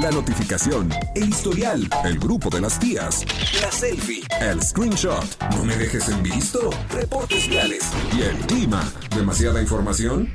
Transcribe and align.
la 0.00 0.10
notificación, 0.10 0.90
el 1.14 1.28
historial, 1.28 1.88
el 2.04 2.18
grupo 2.18 2.50
de 2.50 2.60
las 2.60 2.78
tías, 2.78 3.24
la 3.60 3.70
selfie, 3.70 4.22
el 4.40 4.62
screenshot, 4.62 5.24
no 5.56 5.64
me 5.64 5.76
dejes 5.76 6.08
en 6.08 6.22
visto, 6.22 6.70
reportes 6.90 7.48
viales 7.48 7.84
y 8.16 8.22
el 8.22 8.36
clima. 8.46 8.82
¿Demasiada 9.14 9.60
información? 9.60 10.32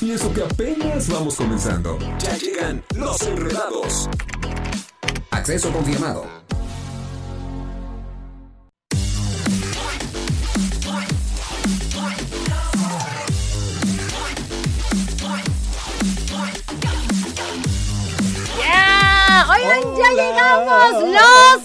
Y 0.00 0.10
eso 0.10 0.32
que 0.32 0.42
apenas 0.42 1.08
vamos 1.08 1.36
comenzando. 1.36 1.98
Ya 2.18 2.36
llegan 2.36 2.82
los 2.96 3.22
enredados. 3.22 4.08
Acceso 5.30 5.72
confirmado. 5.72 6.41
Llegamos 20.34 21.02
los 21.02 21.62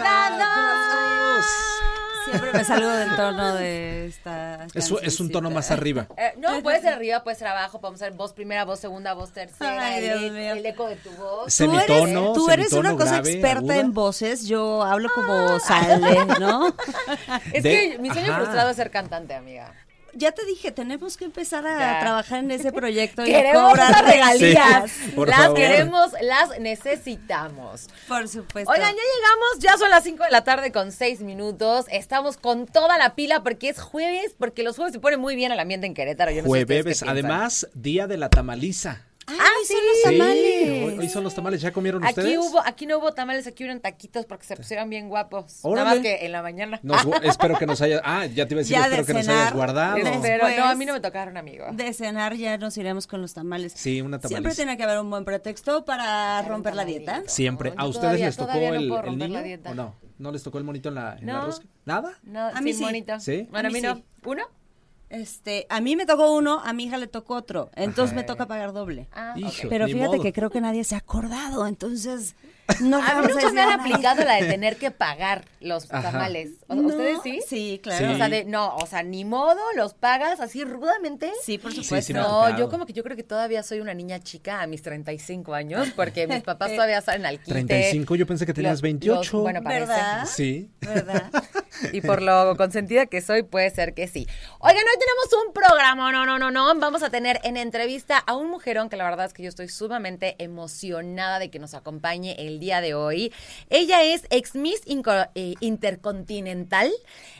enredados. 0.00 1.46
Siempre 2.24 2.52
me 2.52 2.64
salgo 2.64 2.88
del 2.90 3.16
tono 3.16 3.54
de 3.56 4.06
esta. 4.06 4.66
Es, 4.74 4.90
un- 4.90 5.00
es 5.02 5.18
un 5.20 5.30
tono 5.32 5.50
más 5.50 5.70
arriba. 5.72 6.06
Eh, 6.16 6.34
no, 6.38 6.62
puede 6.62 6.80
ser 6.80 6.92
arriba, 6.94 7.24
puede 7.24 7.36
ser 7.36 7.48
abajo, 7.48 7.80
podemos 7.80 8.00
hacer 8.00 8.12
voz 8.14 8.32
primera, 8.34 8.64
voz 8.64 8.78
segunda, 8.78 9.14
voz 9.14 9.32
tercera, 9.32 9.84
Ay, 9.86 10.04
el, 10.04 10.18
Dios 10.20 10.32
mío. 10.32 10.52
el 10.52 10.66
eco 10.66 10.86
de 10.88 10.96
tu 10.96 11.10
voz. 11.12 11.44
Tú 11.46 11.50
Semitono, 11.50 12.20
eres, 12.20 12.32
tú 12.34 12.50
eres 12.50 12.72
una 12.72 12.92
cosa 12.92 13.14
grave, 13.16 13.32
experta 13.32 13.58
aguda. 13.58 13.76
en 13.78 13.92
voces. 13.94 14.46
Yo 14.46 14.82
hablo 14.84 15.08
como 15.14 15.58
sale, 15.58 16.24
¿no? 16.38 16.72
Es 17.52 17.62
De- 17.64 17.70
que 17.92 17.98
mi 17.98 18.10
sueño 18.10 18.30
Ajá. 18.32 18.40
frustrado 18.42 18.70
es 18.70 18.76
ser 18.76 18.90
cantante, 18.92 19.34
amiga. 19.34 19.72
Ya 20.14 20.32
te 20.32 20.44
dije, 20.44 20.70
tenemos 20.72 21.16
que 21.16 21.24
empezar 21.24 21.66
a 21.66 21.78
Ya. 21.78 22.00
trabajar 22.00 22.40
en 22.40 22.50
ese 22.50 22.72
proyecto 22.72 23.22
y 23.26 23.34
a 23.34 23.38
Queremos 23.38 23.70
cobrar 23.70 23.90
esas 23.90 24.04
regalías. 24.06 24.90
Sí, 24.90 25.12
las 25.16 25.36
favor. 25.38 25.56
queremos, 25.56 26.10
las 26.22 26.58
necesitamos. 26.60 27.88
Por 28.08 28.28
supuesto. 28.28 28.70
Oigan, 28.70 28.94
ya 28.94 29.02
llegamos, 29.02 29.58
ya 29.60 29.76
son 29.78 29.90
las 29.90 30.04
5 30.04 30.24
de 30.24 30.30
la 30.30 30.44
tarde 30.44 30.72
con 30.72 30.92
6 30.92 31.20
minutos. 31.20 31.86
Estamos 31.90 32.36
con 32.36 32.66
toda 32.66 32.98
la 32.98 33.14
pila 33.14 33.42
porque 33.42 33.68
es 33.68 33.80
jueves, 33.80 34.34
porque 34.38 34.62
los 34.62 34.76
jueves 34.76 34.92
se 34.92 35.00
pone 35.00 35.16
muy 35.16 35.36
bien 35.36 35.52
el 35.52 35.60
ambiente 35.60 35.86
en 35.86 35.94
Querétaro. 35.94 36.30
Yo 36.30 36.42
no 36.42 36.48
Jueves, 36.48 37.02
además, 37.02 37.68
día 37.74 38.06
de 38.06 38.16
la 38.16 38.28
tamaliza. 38.30 39.02
Ay, 39.32 39.38
Ah, 39.40 39.48
hoy 39.58 39.66
son 39.66 39.76
sí. 39.76 39.82
los 39.86 39.96
Sí, 40.12 40.18
tamales. 40.18 40.82
hoy, 40.92 40.98
hoy 40.98 41.08
son 41.08 41.24
los 41.24 41.34
tamales. 41.34 41.60
¿Ya 41.60 41.72
comieron 41.72 42.04
Aquí 42.04 42.20
ustedes? 42.20 42.38
hubo, 42.38 42.60
aquí 42.64 42.86
no 42.86 42.98
hubo 42.98 43.12
tamales, 43.12 43.46
aquí 43.46 43.62
hubieron 43.64 43.80
taquitos 43.80 44.26
porque 44.26 44.44
se 44.44 44.56
pusieron 44.56 44.88
bien 44.90 45.08
guapos. 45.08 45.60
Nada 45.64 45.68
Órale. 45.72 45.90
más 45.90 45.98
que 46.00 46.26
en 46.26 46.32
la 46.32 46.42
mañana. 46.42 46.80
Nos 46.82 47.00
espero 47.22 47.58
que 47.58 47.66
nos 47.66 47.80
haya. 47.82 48.00
Ah, 48.04 48.26
ya 48.26 48.46
te 48.46 48.54
iba 48.54 48.60
a 48.60 48.62
decir, 48.62 48.76
Ya 48.76 48.88
de 48.88 48.96
espero 49.00 49.06
que 49.06 49.12
nos 49.14 49.28
hayas 49.28 49.52
guardado. 49.54 49.96
De- 49.96 50.02
Pero 50.02 50.20
Después- 50.20 50.56
no, 50.58 50.64
a 50.64 50.74
mí 50.74 50.84
no 50.86 50.92
me 50.94 51.00
tocaron, 51.00 51.36
amigo. 51.36 51.66
De 51.72 51.92
cenar 51.92 52.34
ya 52.34 52.56
nos 52.58 52.76
iremos 52.76 53.06
con 53.06 53.20
los 53.22 53.34
tamales. 53.34 53.72
Sí, 53.76 54.00
una 54.00 54.18
Siempre 54.18 54.36
tamaliza. 54.36 54.56
tiene 54.56 54.76
que 54.76 54.82
haber 54.84 54.98
un 55.00 55.10
buen 55.10 55.24
pretexto 55.24 55.84
para 55.84 56.42
romper 56.42 56.74
la 56.74 56.84
dieta. 56.84 57.22
Siempre. 57.26 57.72
¿A 57.76 57.86
ustedes 57.86 58.00
todavía- 58.02 58.26
les 58.26 58.36
tocó 58.36 58.46
todavía 58.48 58.70
no 58.72 58.76
el, 59.00 59.08
el 59.08 59.18
niño? 59.18 59.34
la 59.34 59.42
dieta. 59.42 59.70
¿O 59.70 59.74
no? 59.74 59.94
¿No 60.18 60.32
les 60.32 60.42
tocó 60.42 60.58
el 60.58 60.64
monito 60.64 60.90
en 60.90 60.96
la, 60.96 61.16
en 61.18 61.26
la 61.26 61.40
rosca? 61.46 61.64
¿Nada? 61.86 62.18
No, 62.24 62.40
A 62.48 62.60
mí 62.60 62.72
sin 62.72 62.80
sí. 62.80 62.84
monito. 62.84 63.18
¿Sí? 63.20 63.46
Bueno, 63.50 63.68
a 63.68 63.70
A 63.70 63.72
mí 63.72 63.80
no. 63.80 63.94
sí. 63.96 64.04
¿Uno? 64.26 64.42
Este, 65.10 65.66
a 65.68 65.80
mí 65.80 65.96
me 65.96 66.06
tocó 66.06 66.32
uno, 66.32 66.60
a 66.64 66.72
mi 66.72 66.84
hija 66.84 66.96
le 66.96 67.08
tocó 67.08 67.34
otro. 67.34 67.70
Entonces 67.74 68.12
Ajá. 68.12 68.20
me 68.20 68.24
toca 68.24 68.46
pagar 68.46 68.72
doble. 68.72 69.08
Ah, 69.12 69.34
Hijo. 69.36 69.68
Pero 69.68 69.86
fíjate 69.86 70.06
modo. 70.16 70.22
que 70.22 70.32
creo 70.32 70.50
que 70.50 70.60
nadie 70.60 70.84
se 70.84 70.94
ha 70.94 70.98
acordado, 70.98 71.66
entonces 71.66 72.36
no 72.80 72.98
A 72.98 73.20
mí 73.22 73.26
nunca 73.28 73.50
me 73.50 73.60
han 73.60 73.80
aplicado 73.80 74.22
la 74.24 74.36
de 74.36 74.46
tener 74.48 74.76
que 74.76 74.92
pagar 74.92 75.44
los 75.60 75.92
Ajá. 75.92 76.12
tamales. 76.12 76.50
¿O- 76.68 76.76
No, 76.76 76.86
¿Ustedes 76.86 77.18
sí? 77.24 77.40
Sí, 77.44 77.80
claro. 77.82 78.06
Sí. 78.06 78.12
O 78.14 78.16
sea, 78.16 78.28
de, 78.28 78.44
no, 78.44 78.76
o 78.76 78.86
sea, 78.86 79.02
ni 79.02 79.24
modo, 79.24 79.58
los 79.74 79.94
pagas 79.94 80.38
así 80.38 80.62
rudamente. 80.62 81.32
Sí, 81.42 81.58
por 81.58 81.72
supuesto. 81.72 82.06
sí 82.06 82.12
no, 82.12 82.56
yo 82.56 82.68
como 82.70 82.86
que 82.86 82.92
yo 82.92 83.02
creo 83.02 83.16
que 83.16 83.24
todavía 83.24 83.64
soy 83.64 83.80
una 83.80 83.94
niña 83.94 84.20
chica 84.20 84.62
a 84.62 84.68
mis 84.68 84.82
35 84.82 85.54
años 85.54 85.88
porque 85.96 86.28
mis 86.28 86.42
papás 86.44 86.70
todavía 86.72 87.00
salen 87.00 87.26
al 87.26 87.38
quite. 87.40 87.50
35, 87.50 88.14
yo 88.14 88.26
pensé 88.28 88.46
que 88.46 88.54
tenías 88.54 88.74
Los- 88.74 88.82
28. 88.82 89.32
los- 89.32 89.42
bueno, 89.42 89.60
parece. 89.60 89.80
¿Verdad? 89.86 90.26
Sí. 90.26 90.70
¿Verdad? 90.80 91.30
Y 91.92 92.00
por 92.00 92.22
lo 92.22 92.56
consentida 92.56 93.06
que 93.06 93.20
soy, 93.20 93.42
puede 93.42 93.70
ser 93.70 93.94
que 93.94 94.08
sí. 94.08 94.26
Oigan, 94.58 94.82
hoy 94.82 94.98
tenemos 94.98 95.46
un 95.46 95.52
programa, 95.52 96.12
no, 96.12 96.26
no, 96.26 96.38
no, 96.38 96.50
no. 96.50 96.78
Vamos 96.78 97.02
a 97.02 97.10
tener 97.10 97.40
en 97.42 97.56
entrevista 97.56 98.18
a 98.18 98.36
un 98.36 98.50
mujerón 98.50 98.88
que 98.88 98.96
la 98.96 99.04
verdad 99.04 99.26
es 99.26 99.32
que 99.32 99.42
yo 99.42 99.48
estoy 99.48 99.68
sumamente 99.68 100.36
emocionada 100.38 101.38
de 101.38 101.50
que 101.50 101.58
nos 101.58 101.74
acompañe 101.74 102.36
el 102.38 102.60
día 102.60 102.80
de 102.80 102.94
hoy. 102.94 103.32
Ella 103.68 104.02
es 104.02 104.26
ex 104.30 104.54
Miss 104.54 104.82
eh, 105.34 105.54
Intercontinental. 105.60 106.90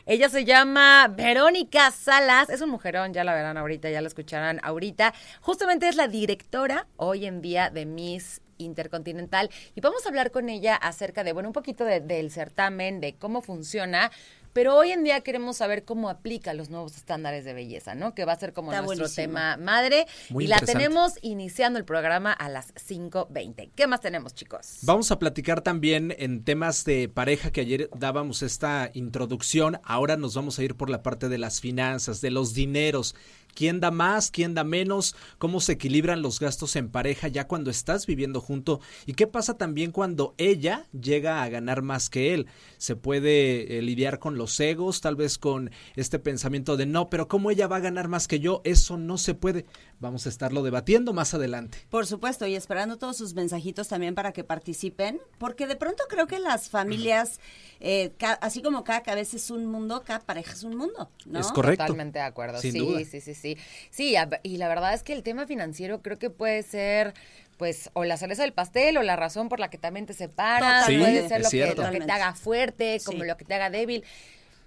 Ella 0.05 0.29
se 0.29 0.45
llama 0.45 1.07
Verónica 1.07 1.91
Salas. 1.91 2.49
Es 2.49 2.61
un 2.61 2.69
mujerón, 2.69 3.13
ya 3.13 3.23
la 3.23 3.33
verán 3.33 3.57
ahorita, 3.57 3.89
ya 3.89 4.01
la 4.01 4.07
escucharán 4.07 4.59
ahorita. 4.63 5.13
Justamente 5.41 5.87
es 5.87 5.95
la 5.95 6.07
directora 6.07 6.87
hoy 6.97 7.25
en 7.25 7.41
día 7.41 7.69
de 7.69 7.85
Miss 7.85 8.41
Intercontinental 8.63 9.49
y 9.75 9.81
vamos 9.81 10.05
a 10.05 10.09
hablar 10.09 10.31
con 10.31 10.49
ella 10.49 10.75
acerca 10.75 11.23
de, 11.23 11.33
bueno, 11.33 11.49
un 11.49 11.53
poquito 11.53 11.85
de- 11.85 11.99
del 12.01 12.31
certamen, 12.31 12.99
de 13.01 13.13
cómo 13.15 13.41
funciona, 13.41 14.11
pero 14.53 14.75
hoy 14.75 14.91
en 14.91 15.05
día 15.05 15.21
queremos 15.21 15.55
saber 15.57 15.85
cómo 15.85 16.09
aplica 16.09 16.53
los 16.53 16.69
nuevos 16.69 16.97
estándares 16.97 17.45
de 17.45 17.53
belleza, 17.53 17.95
¿no? 17.95 18.13
Que 18.13 18.25
va 18.25 18.33
a 18.33 18.39
ser 18.39 18.51
como 18.51 18.71
Está 18.73 18.81
nuestro 18.81 19.05
buenísimo. 19.05 19.27
tema 19.27 19.55
madre 19.55 20.07
Muy 20.29 20.43
y 20.43 20.47
la 20.47 20.59
tenemos 20.59 21.13
iniciando 21.21 21.79
el 21.79 21.85
programa 21.85 22.33
a 22.33 22.49
las 22.49 22.73
5.20. 22.75 23.69
¿Qué 23.73 23.87
más 23.87 24.01
tenemos, 24.01 24.33
chicos? 24.35 24.79
Vamos 24.81 25.09
a 25.11 25.19
platicar 25.19 25.61
también 25.61 26.13
en 26.17 26.43
temas 26.43 26.83
de 26.83 27.07
pareja 27.07 27.51
que 27.51 27.61
ayer 27.61 27.89
dábamos 27.95 28.41
esta 28.43 28.89
introducción. 28.93 29.79
Ahora 29.85 30.17
nos 30.17 30.35
vamos 30.35 30.59
a 30.59 30.63
ir 30.63 30.75
por 30.75 30.89
la 30.89 31.01
parte 31.01 31.29
de 31.29 31.37
las 31.37 31.61
finanzas, 31.61 32.19
de 32.19 32.31
los 32.31 32.53
dineros. 32.53 33.15
¿Quién 33.53 33.79
da 33.79 33.91
más? 33.91 34.31
¿Quién 34.31 34.53
da 34.53 34.63
menos? 34.63 35.15
¿Cómo 35.37 35.59
se 35.59 35.73
equilibran 35.73 36.21
los 36.21 36.39
gastos 36.39 36.75
en 36.75 36.89
pareja 36.89 37.27
ya 37.27 37.47
cuando 37.47 37.69
estás 37.71 38.05
viviendo 38.05 38.41
junto? 38.41 38.81
¿Y 39.05 39.13
qué 39.13 39.27
pasa 39.27 39.57
también 39.57 39.91
cuando 39.91 40.33
ella 40.37 40.87
llega 40.91 41.43
a 41.43 41.49
ganar 41.49 41.81
más 41.81 42.09
que 42.09 42.33
él? 42.33 42.47
Se 42.77 42.95
puede 42.95 43.77
eh, 43.77 43.81
lidiar 43.81 44.19
con 44.19 44.37
los 44.37 44.59
egos, 44.59 45.01
tal 45.01 45.15
vez 45.15 45.37
con 45.37 45.71
este 45.95 46.19
pensamiento 46.19 46.77
de 46.77 46.85
no, 46.85 47.09
pero 47.09 47.27
¿cómo 47.27 47.51
ella 47.51 47.67
va 47.67 47.77
a 47.77 47.81
ganar 47.81 48.07
más 48.07 48.27
que 48.27 48.39
yo? 48.39 48.61
Eso 48.63 48.97
no 48.97 49.17
se 49.17 49.33
puede. 49.33 49.65
Vamos 49.99 50.25
a 50.25 50.29
estarlo 50.29 50.63
debatiendo 50.63 51.13
más 51.13 51.33
adelante. 51.33 51.77
Por 51.89 52.07
supuesto, 52.07 52.47
y 52.47 52.55
esperando 52.55 52.97
todos 52.97 53.17
sus 53.17 53.33
mensajitos 53.33 53.87
también 53.87 54.15
para 54.15 54.31
que 54.31 54.43
participen, 54.43 55.19
porque 55.37 55.67
de 55.67 55.75
pronto 55.75 56.03
creo 56.09 56.27
que 56.27 56.39
las 56.39 56.69
familias, 56.69 57.39
eh, 57.79 58.13
así 58.41 58.61
como 58.61 58.83
cada 58.83 59.03
cabeza 59.03 59.37
es 59.37 59.51
un 59.51 59.65
mundo, 59.65 60.03
cada 60.05 60.19
pareja 60.21 60.53
es 60.53 60.63
un 60.63 60.75
mundo, 60.75 61.09
¿no? 61.25 61.39
Es 61.39 61.51
correcto. 61.51 61.83
Totalmente 61.83 62.19
de 62.19 62.25
acuerdo. 62.25 62.59
Sin 62.59 62.71
sí, 62.71 62.79
duda. 62.79 62.99
sí, 62.99 63.21
sí, 63.21 63.33
sí. 63.33 63.40
Sí, 63.89 64.15
a- 64.15 64.29
y 64.43 64.57
la 64.57 64.67
verdad 64.67 64.93
es 64.93 65.03
que 65.03 65.13
el 65.13 65.23
tema 65.23 65.45
financiero 65.47 66.01
creo 66.01 66.17
que 66.19 66.29
puede 66.29 66.63
ser 66.63 67.13
pues 67.57 67.91
o 67.93 68.03
la 68.05 68.17
cereza 68.17 68.41
del 68.41 68.53
pastel 68.53 68.97
o 68.97 69.03
la 69.03 69.15
razón 69.15 69.47
por 69.47 69.59
la 69.59 69.69
que 69.69 69.77
también 69.77 70.07
te 70.07 70.13
separas, 70.13 70.87
Sí, 70.87 70.97
puede 70.97 71.27
ser 71.27 71.41
lo 71.43 71.49
que, 71.49 71.75
lo 71.75 71.91
que 71.91 71.99
te 72.01 72.11
haga 72.11 72.33
fuerte, 72.33 72.99
como 73.05 73.21
Sí. 73.21 73.27
lo 73.27 73.37
que 73.37 73.45
te 73.45 73.53
haga 73.53 73.69
débil. 73.69 74.03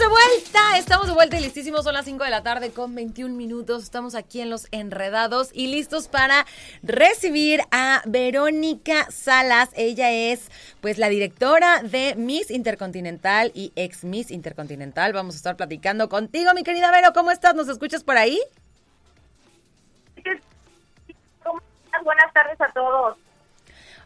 de 0.00 0.08
vuelta, 0.08 0.78
estamos 0.78 1.08
de 1.08 1.12
vuelta 1.12 1.36
y 1.36 1.42
listísimos. 1.42 1.84
Son 1.84 1.92
las 1.92 2.06
5 2.06 2.24
de 2.24 2.30
la 2.30 2.42
tarde 2.42 2.72
con 2.72 2.94
21 2.94 3.34
minutos. 3.34 3.82
Estamos 3.82 4.14
aquí 4.14 4.40
en 4.40 4.48
Los 4.48 4.66
Enredados 4.70 5.50
y 5.52 5.66
listos 5.66 6.08
para 6.08 6.46
recibir 6.82 7.60
a 7.70 8.00
Verónica 8.06 9.06
Salas. 9.10 9.68
Ella 9.74 10.10
es 10.10 10.50
pues 10.80 10.96
la 10.96 11.10
directora 11.10 11.82
de 11.82 12.14
Miss 12.16 12.50
Intercontinental 12.50 13.52
y 13.54 13.74
ex 13.76 14.02
Miss 14.04 14.30
Intercontinental. 14.30 15.12
Vamos 15.12 15.34
a 15.34 15.36
estar 15.36 15.56
platicando 15.56 16.08
contigo, 16.08 16.54
mi 16.54 16.62
querida 16.62 16.90
Vero. 16.90 17.12
¿Cómo 17.12 17.30
estás? 17.30 17.54
¿Nos 17.54 17.68
escuchas 17.68 18.02
por 18.02 18.16
ahí? 18.16 18.40
¿Cómo 21.44 21.60
estás? 21.84 22.04
Buenas 22.04 22.32
tardes 22.32 22.58
a 22.58 22.72
todos. 22.72 23.18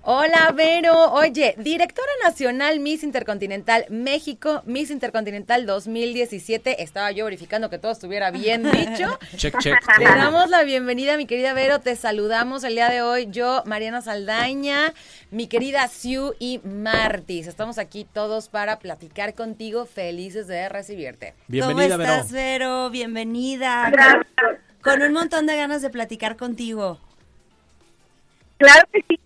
Hola, 0.06 0.52
Vero. 0.54 1.12
Oye, 1.12 1.54
directora 1.56 2.10
nacional 2.22 2.78
Miss 2.78 3.02
Intercontinental 3.02 3.86
México, 3.88 4.62
Miss 4.66 4.90
Intercontinental 4.90 5.64
2017. 5.64 6.82
Estaba 6.82 7.10
yo 7.10 7.24
verificando 7.24 7.70
que 7.70 7.78
todo 7.78 7.92
estuviera 7.92 8.30
bien 8.30 8.64
dicho. 8.70 9.18
Check, 9.38 9.58
check. 9.60 9.74
Te 9.96 10.04
damos 10.04 10.50
la 10.50 10.62
bienvenida, 10.62 11.16
mi 11.16 11.24
querida 11.24 11.54
Vero. 11.54 11.80
Te 11.80 11.96
saludamos 11.96 12.64
el 12.64 12.74
día 12.74 12.90
de 12.90 13.00
hoy. 13.00 13.28
Yo, 13.30 13.62
Mariana 13.64 14.02
Saldaña, 14.02 14.92
mi 15.30 15.46
querida 15.46 15.88
Siu 15.88 16.34
y 16.38 16.60
Martis. 16.64 17.46
Estamos 17.46 17.78
aquí 17.78 18.04
todos 18.12 18.50
para 18.50 18.80
platicar 18.80 19.32
contigo. 19.32 19.86
Felices 19.86 20.46
de 20.48 20.68
recibirte. 20.68 21.32
Bienvenida, 21.48 21.96
¿Cómo 21.96 22.02
estás, 22.02 22.30
Vero? 22.30 22.90
Bienvenida. 22.90 23.88
Gracias. 23.90 24.26
Con 24.82 25.00
un 25.00 25.14
montón 25.14 25.46
de 25.46 25.56
ganas 25.56 25.80
de 25.80 25.88
platicar 25.88 26.36
contigo. 26.36 27.00
Claro 28.58 28.86
que 28.92 29.02
sí, 29.08 29.18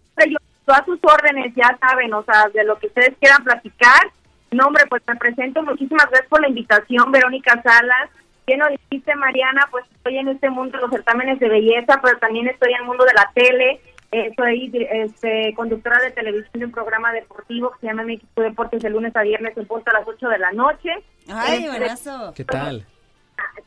a 0.73 0.85
sus 0.85 0.99
órdenes, 1.03 1.55
ya 1.55 1.76
saben, 1.81 2.12
o 2.15 2.23
sea, 2.25 2.49
de 2.53 2.65
lo 2.65 2.79
que 2.79 2.88
ustedes 2.88 3.15
quieran 3.20 3.44
platicar. 3.44 4.11
No, 4.50 4.67
hombre, 4.67 4.85
pues 4.88 5.03
me 5.06 5.17
presento, 5.17 5.62
muchísimas 5.62 6.06
gracias 6.06 6.29
por 6.29 6.41
la 6.41 6.49
invitación, 6.49 7.12
Verónica 7.12 7.61
Salas. 7.62 8.11
Bien 8.47 8.61
lo 8.61 8.69
dijiste, 8.69 9.15
Mariana, 9.15 9.69
pues 9.70 9.85
estoy 9.94 10.19
en 10.19 10.29
este 10.29 10.49
mundo 10.49 10.79
de 10.79 10.82
los 10.82 10.91
certámenes 10.91 11.38
de 11.38 11.49
belleza, 11.49 12.00
pero 12.03 12.19
también 12.19 12.49
estoy 12.49 12.73
en 12.73 12.81
el 12.81 12.87
mundo 12.87 13.05
de 13.05 13.12
la 13.12 13.31
tele. 13.35 13.81
Eh, 14.11 14.32
soy 14.37 14.73
este, 14.91 15.53
conductora 15.55 16.00
de 16.00 16.12
televisión 16.12 16.61
de 16.61 16.65
un 16.65 16.73
programa 16.73 17.12
deportivo 17.12 17.73
que 17.73 17.81
se 17.81 17.87
llama 17.88 18.05
México 18.05 18.41
Deportes 18.41 18.81
de 18.81 18.88
lunes 18.88 19.15
a 19.15 19.23
viernes 19.23 19.55
en 19.55 19.67
punto 19.67 19.91
a 19.91 19.99
las 19.99 20.09
8 20.09 20.29
de 20.31 20.38
la 20.38 20.53
noche. 20.53 20.91
Ay, 21.31 21.65
Este, 21.65 21.69
buenazo. 21.69 22.32
¿Qué 22.35 22.44
tal? 22.44 22.87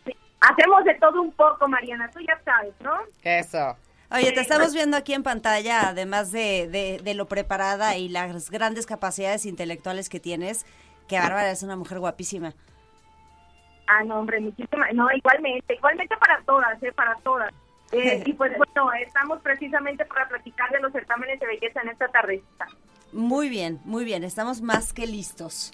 sí, 0.04 0.16
Hacemos 0.40 0.84
de 0.84 0.96
todo 0.96 1.22
un 1.22 1.32
poco, 1.34 1.68
Mariana, 1.68 2.10
tú 2.12 2.20
ya 2.22 2.40
sabes, 2.44 2.74
¿no? 2.82 2.94
Eso. 3.22 3.78
Oye, 4.12 4.32
te 4.34 4.42
estamos 4.42 4.74
viendo 4.74 4.98
aquí 4.98 5.14
en 5.14 5.24
pantalla, 5.24 5.90
además 5.90 6.32
de, 6.32 6.68
de, 6.68 7.00
de 7.02 7.14
lo 7.14 7.28
preparada 7.28 7.98
y 7.98 8.10
las 8.10 8.50
grandes 8.50 8.86
capacidades 8.86 9.46
intelectuales 9.46 10.10
que 10.10 10.20
tienes, 10.20 10.66
que 11.08 11.18
Bárbara 11.18 11.52
es 11.52 11.64
una 11.64 11.78
mujer 11.78 12.00
guapísima. 12.00 12.54
Ah, 13.88 14.04
no, 14.04 14.20
hombre, 14.20 14.40
muchísimas, 14.40 14.94
no, 14.94 15.08
igualmente, 15.12 15.76
igualmente 15.76 16.16
para 16.18 16.42
todas, 16.44 16.82
¿eh? 16.84 16.92
Para 16.94 17.16
todas. 17.24 17.54
Eh, 17.92 18.24
y 18.26 18.34
pues 18.34 18.52
bueno, 18.58 18.92
estamos 18.94 19.42
precisamente 19.42 20.06
para 20.06 20.28
platicar 20.28 20.70
de 20.72 20.80
los 20.80 20.92
certámenes 20.92 21.40
de 21.40 21.48
belleza 21.48 21.82
en 21.82 21.90
esta 21.90 22.08
tardecita. 22.08 22.68
Muy 23.12 23.50
bien, 23.50 23.80
muy 23.84 24.06
bien, 24.06 24.24
estamos 24.24 24.62
más 24.62 24.94
que 24.94 25.08
listos. 25.08 25.74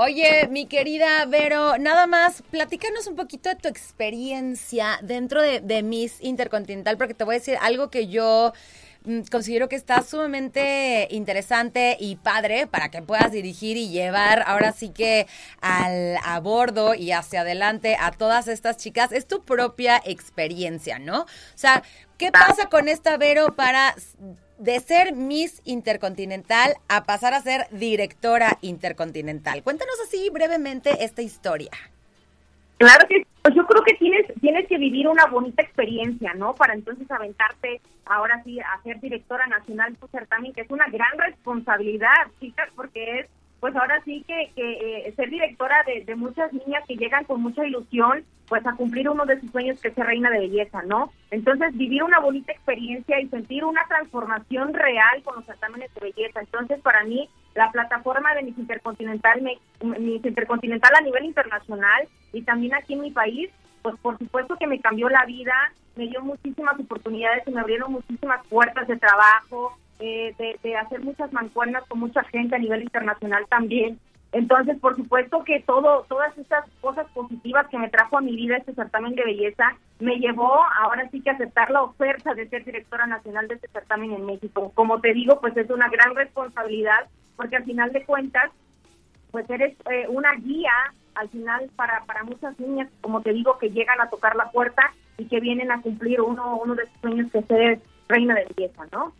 Oye, 0.00 0.46
mi 0.48 0.66
querida 0.66 1.24
Vero, 1.26 1.76
nada 1.76 2.06
más, 2.06 2.44
platícanos 2.52 3.08
un 3.08 3.16
poquito 3.16 3.48
de 3.48 3.56
tu 3.56 3.66
experiencia 3.66 5.00
dentro 5.02 5.42
de, 5.42 5.58
de 5.58 5.82
Miss 5.82 6.18
Intercontinental, 6.20 6.96
porque 6.96 7.14
te 7.14 7.24
voy 7.24 7.34
a 7.34 7.38
decir 7.40 7.58
algo 7.60 7.90
que 7.90 8.06
yo 8.06 8.52
mm, 9.02 9.22
considero 9.22 9.68
que 9.68 9.74
está 9.74 10.04
sumamente 10.04 11.08
interesante 11.10 11.96
y 11.98 12.14
padre 12.14 12.68
para 12.68 12.92
que 12.92 13.02
puedas 13.02 13.32
dirigir 13.32 13.76
y 13.76 13.88
llevar 13.88 14.44
ahora 14.46 14.70
sí 14.70 14.90
que 14.90 15.26
al 15.60 16.16
a 16.24 16.38
bordo 16.38 16.94
y 16.94 17.10
hacia 17.10 17.40
adelante 17.40 17.96
a 17.98 18.12
todas 18.12 18.46
estas 18.46 18.76
chicas. 18.76 19.10
Es 19.10 19.26
tu 19.26 19.42
propia 19.42 20.00
experiencia, 20.04 21.00
¿no? 21.00 21.22
O 21.22 21.26
sea, 21.56 21.82
¿qué 22.18 22.30
pasa 22.30 22.68
con 22.68 22.86
esta 22.86 23.16
Vero 23.16 23.56
para 23.56 23.96
de 24.58 24.80
ser 24.80 25.14
Miss 25.14 25.62
Intercontinental 25.64 26.74
a 26.88 27.04
pasar 27.04 27.34
a 27.34 27.40
ser 27.40 27.66
directora 27.70 28.58
intercontinental. 28.60 29.62
Cuéntanos 29.62 29.94
así 30.06 30.28
brevemente 30.30 31.04
esta 31.04 31.22
historia. 31.22 31.70
Claro 32.78 33.08
que 33.08 33.26
pues 33.42 33.54
yo 33.54 33.66
creo 33.66 33.82
que 33.82 33.94
tienes 33.94 34.26
tienes 34.40 34.68
que 34.68 34.78
vivir 34.78 35.08
una 35.08 35.26
bonita 35.26 35.62
experiencia, 35.62 36.34
¿no? 36.34 36.54
Para 36.54 36.74
entonces 36.74 37.10
aventarte 37.10 37.80
ahora 38.04 38.42
sí 38.44 38.60
a 38.60 38.80
ser 38.82 39.00
directora 39.00 39.46
nacional 39.46 39.92
de 39.92 39.98
tu 39.98 40.06
certamen, 40.08 40.52
que 40.52 40.60
es 40.62 40.70
una 40.70 40.88
gran 40.88 41.18
responsabilidad, 41.18 42.28
chicas, 42.40 42.68
porque 42.76 43.20
es 43.20 43.26
pues 43.60 43.74
ahora 43.76 44.00
sí 44.04 44.24
que, 44.26 44.50
que 44.54 45.06
eh, 45.06 45.12
ser 45.16 45.30
directora 45.30 45.82
de, 45.86 46.04
de 46.04 46.14
muchas 46.14 46.52
niñas 46.52 46.84
que 46.86 46.96
llegan 46.96 47.24
con 47.24 47.42
mucha 47.42 47.66
ilusión 47.66 48.24
pues 48.48 48.66
a 48.66 48.74
cumplir 48.74 49.08
uno 49.08 49.26
de 49.26 49.38
sus 49.40 49.50
sueños 49.50 49.78
que 49.80 49.88
es 49.88 49.94
ser 49.94 50.06
reina 50.06 50.30
de 50.30 50.38
belleza, 50.38 50.82
¿no? 50.82 51.12
Entonces 51.30 51.76
vivir 51.76 52.02
una 52.02 52.18
bonita 52.18 52.52
experiencia 52.52 53.20
y 53.20 53.28
sentir 53.28 53.64
una 53.64 53.84
transformación 53.88 54.72
real 54.72 55.22
con 55.22 55.36
los 55.36 55.44
certámenes 55.44 55.92
de 55.94 56.00
belleza. 56.00 56.40
Entonces 56.40 56.80
para 56.80 57.04
mí 57.04 57.28
la 57.54 57.70
plataforma 57.70 58.34
de 58.34 58.42
Miss 58.44 58.58
Intercontinental, 58.58 59.42
Miss 59.42 60.24
Intercontinental 60.24 60.92
a 60.96 61.02
nivel 61.02 61.24
internacional 61.24 62.08
y 62.32 62.42
también 62.42 62.74
aquí 62.74 62.94
en 62.94 63.00
mi 63.00 63.10
país, 63.10 63.50
pues 63.82 63.96
por 64.00 64.16
supuesto 64.18 64.56
que 64.56 64.66
me 64.66 64.80
cambió 64.80 65.08
la 65.08 65.24
vida, 65.26 65.54
me 65.96 66.06
dio 66.06 66.22
muchísimas 66.22 66.78
oportunidades 66.78 67.42
y 67.46 67.50
me 67.50 67.60
abrieron 67.60 67.92
muchísimas 67.92 68.46
puertas 68.46 68.86
de 68.88 68.96
trabajo, 68.96 69.76
eh, 70.00 70.34
de, 70.38 70.58
de 70.62 70.76
hacer 70.76 71.00
muchas 71.00 71.32
mancuernas 71.32 71.84
con 71.88 72.00
mucha 72.00 72.22
gente 72.24 72.56
a 72.56 72.58
nivel 72.58 72.82
internacional 72.82 73.46
también. 73.48 73.98
Entonces, 74.32 74.78
por 74.78 74.94
supuesto 74.94 75.42
que 75.42 75.60
todo, 75.60 76.04
todas 76.08 76.36
estas 76.36 76.68
cosas 76.82 77.06
positivas 77.12 77.66
que 77.68 77.78
me 77.78 77.88
trajo 77.88 78.18
a 78.18 78.20
mi 78.20 78.36
vida 78.36 78.58
este 78.58 78.74
certamen 78.74 79.14
de 79.14 79.24
belleza 79.24 79.76
me 80.00 80.18
llevó 80.18 80.52
ahora 80.82 81.08
sí 81.10 81.22
que 81.22 81.30
aceptar 81.30 81.70
la 81.70 81.82
oferta 81.82 82.34
de 82.34 82.46
ser 82.48 82.64
directora 82.64 83.06
nacional 83.06 83.48
de 83.48 83.54
este 83.54 83.68
certamen 83.68 84.12
en 84.12 84.26
México. 84.26 84.70
Como 84.74 85.00
te 85.00 85.14
digo, 85.14 85.40
pues 85.40 85.56
es 85.56 85.70
una 85.70 85.88
gran 85.88 86.14
responsabilidad 86.14 87.08
porque 87.36 87.56
al 87.56 87.64
final 87.64 87.90
de 87.92 88.04
cuentas, 88.04 88.50
pues 89.30 89.48
eres 89.48 89.74
eh, 89.90 90.06
una 90.08 90.34
guía 90.34 90.72
al 91.14 91.28
final 91.30 91.70
para, 91.74 92.04
para 92.04 92.22
muchas 92.24 92.58
niñas, 92.60 92.90
como 93.00 93.22
te 93.22 93.32
digo, 93.32 93.58
que 93.58 93.70
llegan 93.70 94.00
a 94.00 94.10
tocar 94.10 94.36
la 94.36 94.50
puerta 94.50 94.92
y 95.16 95.24
que 95.26 95.40
vienen 95.40 95.72
a 95.72 95.80
cumplir 95.80 96.20
uno, 96.20 96.60
uno 96.62 96.74
de 96.74 96.86
sus 96.86 97.00
sueños 97.00 97.32
que 97.32 97.38
es 97.38 97.46
ser 97.46 97.80
reina 98.08 98.34
de 98.34 98.46
belleza, 98.54 98.84
¿no? 98.92 99.12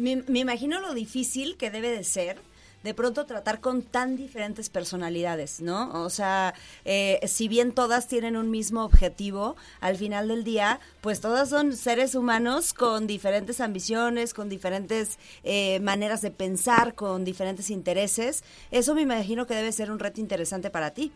Me, 0.00 0.16
me 0.26 0.40
imagino 0.40 0.80
lo 0.80 0.94
difícil 0.94 1.56
que 1.56 1.70
debe 1.70 1.90
de 1.90 2.04
ser 2.04 2.38
de 2.82 2.94
pronto 2.94 3.26
tratar 3.26 3.60
con 3.60 3.82
tan 3.82 4.16
diferentes 4.16 4.70
personalidades, 4.70 5.60
¿no? 5.60 6.02
O 6.02 6.10
sea, 6.10 6.54
eh, 6.84 7.20
si 7.26 7.48
bien 7.48 7.72
todas 7.72 8.08
tienen 8.08 8.36
un 8.36 8.50
mismo 8.50 8.84
objetivo, 8.84 9.56
al 9.80 9.96
final 9.96 10.28
del 10.28 10.44
día, 10.44 10.80
pues 11.00 11.20
todas 11.20 11.50
son 11.50 11.76
seres 11.76 12.14
humanos 12.14 12.72
con 12.72 13.06
diferentes 13.06 13.60
ambiciones, 13.60 14.32
con 14.32 14.48
diferentes 14.48 15.18
eh, 15.44 15.78
maneras 15.80 16.22
de 16.22 16.30
pensar, 16.30 16.94
con 16.94 17.24
diferentes 17.24 17.70
intereses. 17.70 18.44
Eso 18.70 18.94
me 18.94 19.02
imagino 19.02 19.46
que 19.46 19.54
debe 19.54 19.72
ser 19.72 19.90
un 19.90 19.98
reto 19.98 20.20
interesante 20.20 20.70
para 20.70 20.92
ti. 20.92 21.12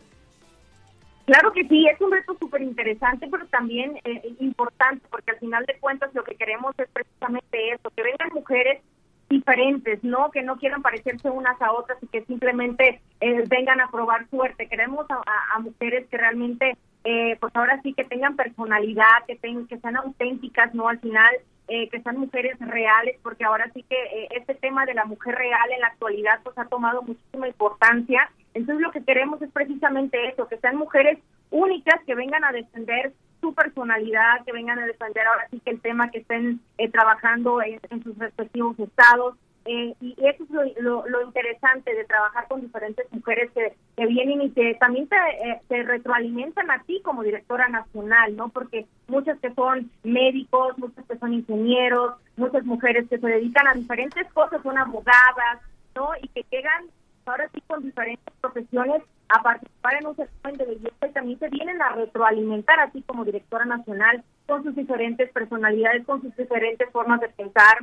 Claro 1.25 1.51
que 1.53 1.67
sí, 1.67 1.87
es 1.87 1.99
un 2.01 2.11
reto 2.11 2.37
súper 2.39 2.61
interesante, 2.61 3.27
pero 3.29 3.47
también 3.47 3.99
eh, 4.03 4.35
importante, 4.39 5.07
porque 5.09 5.31
al 5.31 5.39
final 5.39 5.65
de 5.65 5.77
cuentas 5.79 6.13
lo 6.13 6.23
que 6.23 6.35
queremos 6.35 6.75
es 6.77 6.87
precisamente 6.89 7.71
eso, 7.71 7.89
que 7.95 8.03
vengan 8.03 8.29
mujeres 8.33 8.81
diferentes, 9.27 10.03
¿no? 10.03 10.29
Que 10.29 10.43
no 10.43 10.57
quieran 10.57 10.83
parecerse 10.83 11.29
unas 11.29 11.59
a 11.61 11.71
otras 11.71 11.97
y 12.03 12.07
que 12.07 12.23
simplemente 12.25 13.01
eh, 13.21 13.43
vengan 13.47 13.81
a 13.81 13.89
probar 13.89 14.29
suerte. 14.29 14.67
Queremos 14.67 15.07
a, 15.09 15.59
mujeres 15.59 16.07
que 16.09 16.17
realmente, 16.17 16.77
eh, 17.03 17.35
pues 17.39 17.55
ahora 17.55 17.81
sí 17.81 17.93
que 17.93 18.03
tengan 18.03 18.35
personalidad, 18.35 19.25
que, 19.27 19.35
tengan, 19.35 19.65
que 19.65 19.79
sean 19.79 19.97
auténticas, 19.97 20.75
¿no? 20.75 20.89
Al 20.89 20.99
final, 20.99 21.33
eh, 21.67 21.89
que 21.89 21.99
sean 22.01 22.19
mujeres 22.19 22.59
reales, 22.59 23.17
porque 23.23 23.43
ahora 23.43 23.71
sí 23.73 23.83
que 23.89 23.95
eh, 23.95 24.27
este 24.37 24.53
tema 24.53 24.85
de 24.85 24.93
la 24.93 25.05
mujer 25.05 25.33
real 25.33 25.71
en 25.73 25.81
la 25.81 25.87
actualidad 25.87 26.39
pues 26.43 26.55
ha 26.59 26.65
tomado 26.65 27.01
muchísima 27.01 27.47
importancia. 27.47 28.29
Entonces 28.55 28.81
lo 28.81 28.91
que 28.91 29.03
queremos 29.03 29.39
es 29.43 29.51
precisamente 29.51 30.27
eso, 30.29 30.47
que 30.47 30.57
sean 30.57 30.77
mujeres 30.77 31.19
únicas 31.51 32.01
que 32.07 32.15
vengan 32.15 32.43
a 32.43 32.51
defender 32.51 33.13
su 33.41 33.53
personalidad, 33.53 34.43
que 34.45 34.51
vengan 34.53 34.79
a 34.79 34.85
defender 34.87 35.27
ahora 35.27 35.47
sí 35.51 35.59
que 35.63 35.69
el 35.71 35.81
tema 35.81 36.09
que 36.09 36.19
estén 36.19 36.59
eh, 36.79 36.89
trabajando 36.89 37.61
en, 37.61 37.79
en 37.91 38.03
sus 38.03 38.17
respectivos 38.17 38.79
estados. 38.79 39.35
Eh, 39.67 39.95
y 39.99 40.15
eso 40.23 40.43
es 40.43 40.49
lo, 40.51 40.63
lo- 40.79 41.07
lo 41.09 41.21
interesante 41.23 41.93
de 41.93 42.03
trabajar 42.05 42.47
con 42.47 42.61
diferentes 42.61 43.11
mujeres 43.11 43.49
que, 43.51 43.73
vienen 44.05 44.43
y 44.43 44.51
que 44.51 44.75
también 44.75 45.07
te, 45.07 45.15
eh, 45.15 45.59
te 45.67 45.81
retroalimentan 45.81 46.69
a 46.69 46.83
ti 46.83 47.01
como 47.03 47.23
directora 47.23 47.67
nacional, 47.67 48.35
¿no? 48.35 48.49
Porque 48.49 48.85
muchas 49.07 49.39
que 49.39 49.51
son 49.55 49.89
médicos, 50.03 50.77
muchas 50.77 51.03
que 51.07 51.17
son 51.17 51.33
ingenieros, 51.33 52.13
muchas 52.37 52.63
mujeres 52.63 53.09
que 53.09 53.17
se 53.17 53.27
dedican 53.27 53.67
a 53.67 53.73
diferentes 53.73 54.31
cosas, 54.33 54.61
son 54.61 54.77
abogadas, 54.77 55.61
¿no? 55.95 56.09
Y 56.21 56.27
que 56.29 56.45
llegan 56.51 56.85
ahora 57.25 57.49
sí 57.53 57.61
con 57.67 57.83
diferentes 57.83 58.33
profesiones 58.41 59.01
a 59.29 59.41
participar 59.41 59.95
en 59.95 60.07
un 60.07 60.15
certamen 60.15 60.57
de 60.57 60.65
belleza 60.65 61.07
y 61.07 61.11
también 61.11 61.39
se 61.39 61.49
vienen 61.49 61.81
a 61.81 61.89
retroalimentar 61.89 62.79
así 62.79 63.01
como 63.03 63.25
directora 63.25 63.65
nacional 63.65 64.23
con 64.47 64.63
sus 64.63 64.75
diferentes 64.75 65.31
personalidades, 65.31 66.05
con 66.05 66.21
sus 66.21 66.35
diferentes 66.35 66.89
formas 66.91 67.19
de 67.21 67.29
pensar. 67.29 67.79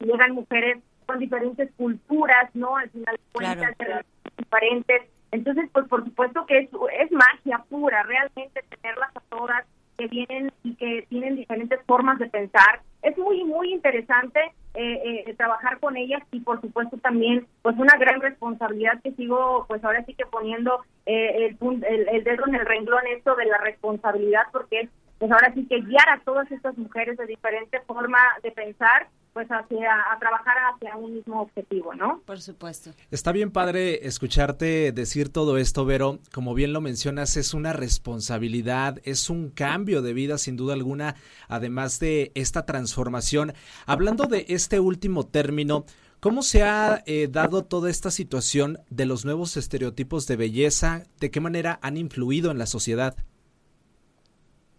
Llegan 0.00 0.32
mujeres 0.32 0.78
con 1.06 1.18
diferentes 1.18 1.70
culturas, 1.76 2.50
¿no? 2.54 2.76
Al 2.76 2.90
final 2.90 3.16
de 3.16 3.32
cuentas, 3.32 3.76
Claro. 3.76 4.00
diferentes. 4.36 5.02
Entonces, 5.30 5.70
pues 5.72 5.86
por 5.88 6.04
supuesto 6.04 6.44
que 6.46 6.58
es, 6.58 6.70
es 7.00 7.12
magia 7.12 7.58
pura, 7.70 8.02
realmente 8.02 8.62
tenerlas 8.68 9.10
a 9.16 9.20
todas 9.20 9.64
que 10.02 10.08
vienen 10.08 10.52
y 10.64 10.74
que 10.74 11.06
tienen 11.08 11.36
diferentes 11.36 11.80
formas 11.86 12.18
de 12.18 12.28
pensar. 12.28 12.80
Es 13.02 13.16
muy, 13.18 13.44
muy 13.44 13.72
interesante 13.72 14.40
eh, 14.74 15.24
eh, 15.26 15.34
trabajar 15.36 15.78
con 15.78 15.96
ellas 15.96 16.22
y 16.32 16.40
por 16.40 16.60
supuesto 16.60 16.96
también 16.98 17.46
pues 17.62 17.76
una 17.78 17.96
gran 17.98 18.20
responsabilidad 18.20 19.00
que 19.02 19.12
sigo 19.12 19.64
pues 19.68 19.84
ahora 19.84 20.04
sí 20.04 20.14
que 20.14 20.26
poniendo 20.26 20.80
eh, 21.06 21.56
el, 21.60 21.84
el, 21.84 22.08
el 22.08 22.24
dedo 22.24 22.46
en 22.46 22.54
el 22.54 22.66
renglón 22.66 23.06
esto 23.14 23.34
de 23.36 23.46
la 23.46 23.58
responsabilidad 23.58 24.44
porque 24.50 24.80
es 24.80 24.90
pues 25.18 25.30
ahora 25.30 25.52
sí 25.54 25.66
que 25.68 25.82
guiar 25.82 26.08
a 26.08 26.20
todas 26.24 26.50
estas 26.50 26.76
mujeres 26.78 27.16
de 27.16 27.26
diferente 27.26 27.80
forma 27.86 28.18
de 28.42 28.50
pensar 28.50 29.08
pues 29.32 29.48
hacia 29.48 29.92
a 30.12 30.18
trabajar 30.18 30.56
hacia 30.74 30.96
un 30.96 31.14
mismo 31.14 31.42
objetivo, 31.42 31.94
¿no? 31.94 32.20
Por 32.26 32.40
supuesto. 32.40 32.90
Está 33.10 33.32
bien 33.32 33.50
padre 33.50 34.06
escucharte 34.06 34.92
decir 34.92 35.30
todo 35.30 35.56
esto, 35.56 35.84
Vero. 35.84 36.18
Como 36.32 36.54
bien 36.54 36.72
lo 36.72 36.80
mencionas, 36.80 37.36
es 37.36 37.54
una 37.54 37.72
responsabilidad, 37.72 38.98
es 39.04 39.30
un 39.30 39.50
cambio 39.50 40.02
de 40.02 40.12
vida 40.12 40.38
sin 40.38 40.56
duda 40.56 40.74
alguna, 40.74 41.16
además 41.48 41.98
de 41.98 42.32
esta 42.34 42.66
transformación. 42.66 43.54
Hablando 43.86 44.24
de 44.24 44.46
este 44.48 44.80
último 44.80 45.26
término, 45.26 45.84
¿Cómo 46.22 46.42
se 46.42 46.62
ha 46.62 47.02
eh, 47.04 47.26
dado 47.28 47.64
toda 47.64 47.90
esta 47.90 48.12
situación 48.12 48.78
de 48.90 49.06
los 49.06 49.24
nuevos 49.24 49.56
estereotipos 49.56 50.28
de 50.28 50.36
belleza? 50.36 51.02
¿De 51.18 51.32
qué 51.32 51.40
manera 51.40 51.80
han 51.82 51.96
influido 51.96 52.52
en 52.52 52.58
la 52.58 52.66
sociedad? 52.66 53.16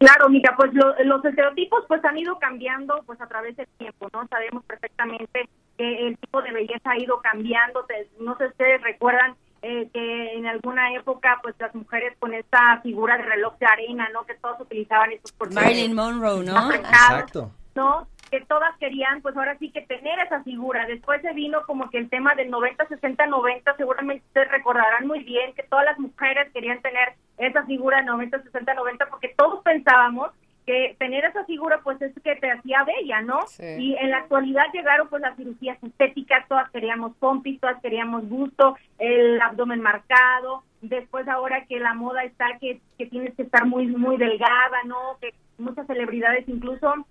Claro, 0.04 0.28
mira, 0.28 0.54
pues 0.58 0.72
los 0.74 1.24
estereotipos 1.24 1.86
pues 1.88 2.04
han 2.04 2.18
ido 2.18 2.38
cambiando 2.38 3.02
pues 3.06 3.22
a 3.22 3.28
través 3.28 3.56
del 3.56 3.68
tiempo, 3.78 4.10
¿no? 4.12 4.28
Sabemos 4.28 4.66
perfectamente 4.66 5.48
que 5.78 6.08
el 6.08 6.18
tipo 6.18 6.42
de 6.42 6.52
belleza 6.52 6.92
ha 6.92 6.98
ido 6.98 7.22
cambiando. 7.22 7.86
No 8.20 8.36
sé 8.38 8.48
si 8.48 8.52
ustedes 8.52 8.82
recuerdan 8.82 9.36
eh, 9.62 9.88
que 9.94 10.34
en 10.34 10.46
alguna 10.46 10.94
época 10.94 11.40
pues 11.42 11.56
las 11.58 11.74
mujeres 11.74 12.18
con 12.20 12.34
esta 12.34 12.82
figura 12.82 13.16
de 13.16 13.24
reloj 13.24 13.58
de 13.60 13.66
arena, 13.66 14.10
¿no? 14.12 14.26
Que 14.26 14.36
todos 14.36 14.60
utilizaban 14.60 15.14
esos 15.14 15.32
por 15.32 15.54
Marilyn 15.54 15.96
Monroe, 15.96 16.44
¿no? 16.44 16.74
Exacto. 16.74 17.52
¿No? 17.74 18.06
Que 18.34 18.42
todas 18.48 18.76
querían, 18.80 19.22
pues 19.22 19.38
ahora 19.38 19.56
sí 19.60 19.70
que 19.70 19.82
tener 19.82 20.18
esa 20.18 20.42
figura. 20.42 20.88
Después 20.88 21.22
se 21.22 21.34
vino 21.34 21.62
como 21.68 21.92
que 21.92 22.00
el 22.00 22.10
tema 22.10 22.34
del 22.34 22.50
90, 22.50 22.88
60, 22.88 23.28
90, 23.28 23.76
seguramente 23.78 24.26
ustedes 24.26 24.50
recordarán 24.50 25.06
muy 25.06 25.24
bien 25.24 25.54
que 25.54 25.62
todas 25.62 25.86
las 25.86 26.00
mujeres 26.00 26.52
querían 26.52 26.82
tener 26.82 27.14
esa 27.38 27.64
figura 27.68 28.02
90, 28.02 28.42
60, 28.42 28.74
90, 28.74 29.06
porque 29.12 29.36
todos 29.38 29.62
pensábamos 29.62 30.32
que 30.66 30.96
tener 30.98 31.24
esa 31.26 31.46
figura 31.46 31.82
pues 31.84 32.02
es 32.02 32.12
que 32.24 32.36
te 32.38 32.50
hacía 32.50 32.84
bella, 32.84 33.22
¿no? 33.22 33.42
Y 33.60 33.96
en 33.98 34.10
la 34.10 34.18
actualidad 34.18 34.66
llegaron 34.74 35.10
pues 35.10 35.22
las 35.22 35.38
cirugías 35.38 35.78
estéticas, 35.84 36.48
todas 36.48 36.72
queríamos 36.72 37.16
pompis, 37.18 37.60
todas 37.60 37.80
queríamos 37.84 38.28
gusto, 38.28 38.76
el 38.98 39.40
abdomen 39.40 39.82
marcado, 39.82 40.64
después 40.82 41.28
ahora 41.28 41.66
que 41.66 41.80
la 41.80 41.94
moda 41.94 42.24
está 42.24 42.58
que, 42.60 42.82
que 42.98 43.06
tienes 43.06 43.36
que 43.36 43.44
estar 43.44 43.68
muy 43.68 43.86
muy 43.86 44.18
delgada, 44.18 44.82
¿no? 44.88 45.20
Que 45.22 45.36
muchas 45.60 45.86
celebridades 45.86 46.50
incluso 46.50 47.06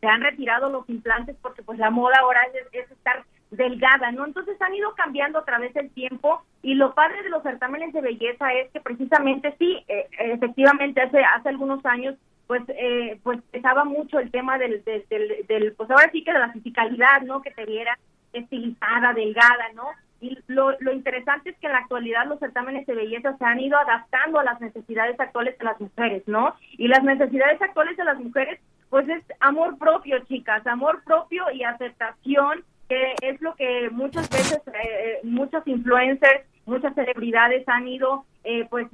se 0.00 0.06
han 0.06 0.22
retirado 0.22 0.70
los 0.70 0.88
implantes 0.88 1.36
porque 1.42 1.62
pues 1.62 1.78
la 1.78 1.90
moda 1.90 2.16
ahora 2.20 2.40
es, 2.72 2.90
estar 2.90 3.24
delgada, 3.50 4.12
¿no? 4.12 4.26
Entonces 4.26 4.60
han 4.60 4.74
ido 4.74 4.94
cambiando 4.94 5.38
a 5.38 5.44
través 5.44 5.72
del 5.74 5.90
tiempo 5.90 6.42
y 6.62 6.74
lo 6.74 6.94
padre 6.94 7.22
de 7.22 7.30
los 7.30 7.42
certámenes 7.42 7.92
de 7.92 8.00
belleza 8.00 8.52
es 8.52 8.70
que 8.72 8.80
precisamente 8.80 9.54
sí, 9.58 9.84
eh, 9.88 10.06
efectivamente 10.18 11.00
hace 11.00 11.22
hace 11.24 11.48
algunos 11.48 11.84
años 11.86 12.14
pues 12.46 12.62
eh, 12.68 13.18
pues 13.22 13.40
pesaba 13.50 13.84
mucho 13.84 14.18
el 14.18 14.30
tema 14.30 14.58
del, 14.58 14.82
del, 14.84 15.04
del, 15.46 15.72
pues 15.74 15.90
ahora 15.90 16.10
sí 16.12 16.24
que 16.24 16.32
de 16.32 16.38
la 16.38 16.52
fisicalidad, 16.52 17.22
¿no? 17.22 17.42
Que 17.42 17.50
te 17.50 17.64
viera 17.64 17.98
estilizada, 18.32 19.12
delgada, 19.12 19.72
¿no? 19.74 19.84
Y 20.20 20.36
lo, 20.48 20.72
lo 20.80 20.92
interesante 20.92 21.50
es 21.50 21.58
que 21.58 21.66
en 21.66 21.74
la 21.74 21.80
actualidad 21.80 22.26
los 22.26 22.40
certámenes 22.40 22.86
de 22.86 22.94
belleza 22.94 23.36
se 23.36 23.44
han 23.44 23.60
ido 23.60 23.78
adaptando 23.78 24.38
a 24.38 24.44
las 24.44 24.60
necesidades 24.60 25.18
actuales 25.20 25.56
de 25.58 25.64
las 25.64 25.80
mujeres, 25.80 26.22
¿no? 26.26 26.54
Y 26.72 26.88
las 26.88 27.04
necesidades 27.04 27.60
actuales 27.62 27.96
de 27.96 28.04
las 28.04 28.18
mujeres 28.18 28.58
pues 28.90 29.08
es 29.08 29.22
amor 29.40 29.78
propio, 29.78 30.18
chicas, 30.20 30.66
amor 30.66 31.02
propio 31.04 31.44
y 31.52 31.64
aceptación, 31.64 32.64
que 32.88 33.14
es 33.22 33.40
lo 33.40 33.54
que 33.54 33.90
muchas 33.90 34.28
veces 34.30 34.60
eh, 34.66 34.72
eh, 34.74 35.20
muchos 35.22 35.66
influencers, 35.66 36.44
muchas 36.64 36.94
celebridades 36.94 37.68
han 37.68 37.86
ido 37.86 38.24
eh, 38.44 38.66
pues 38.70 38.86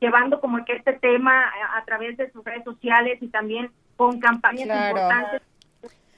llevando 0.00 0.40
como 0.40 0.64
que 0.64 0.74
este 0.74 0.94
tema 0.94 1.50
a, 1.74 1.84
través 1.84 2.16
de 2.16 2.30
sus 2.32 2.44
redes 2.44 2.64
sociales 2.64 3.18
y 3.22 3.28
también 3.28 3.70
con 3.96 4.20
campañas 4.20 4.66
importantes 4.66 5.42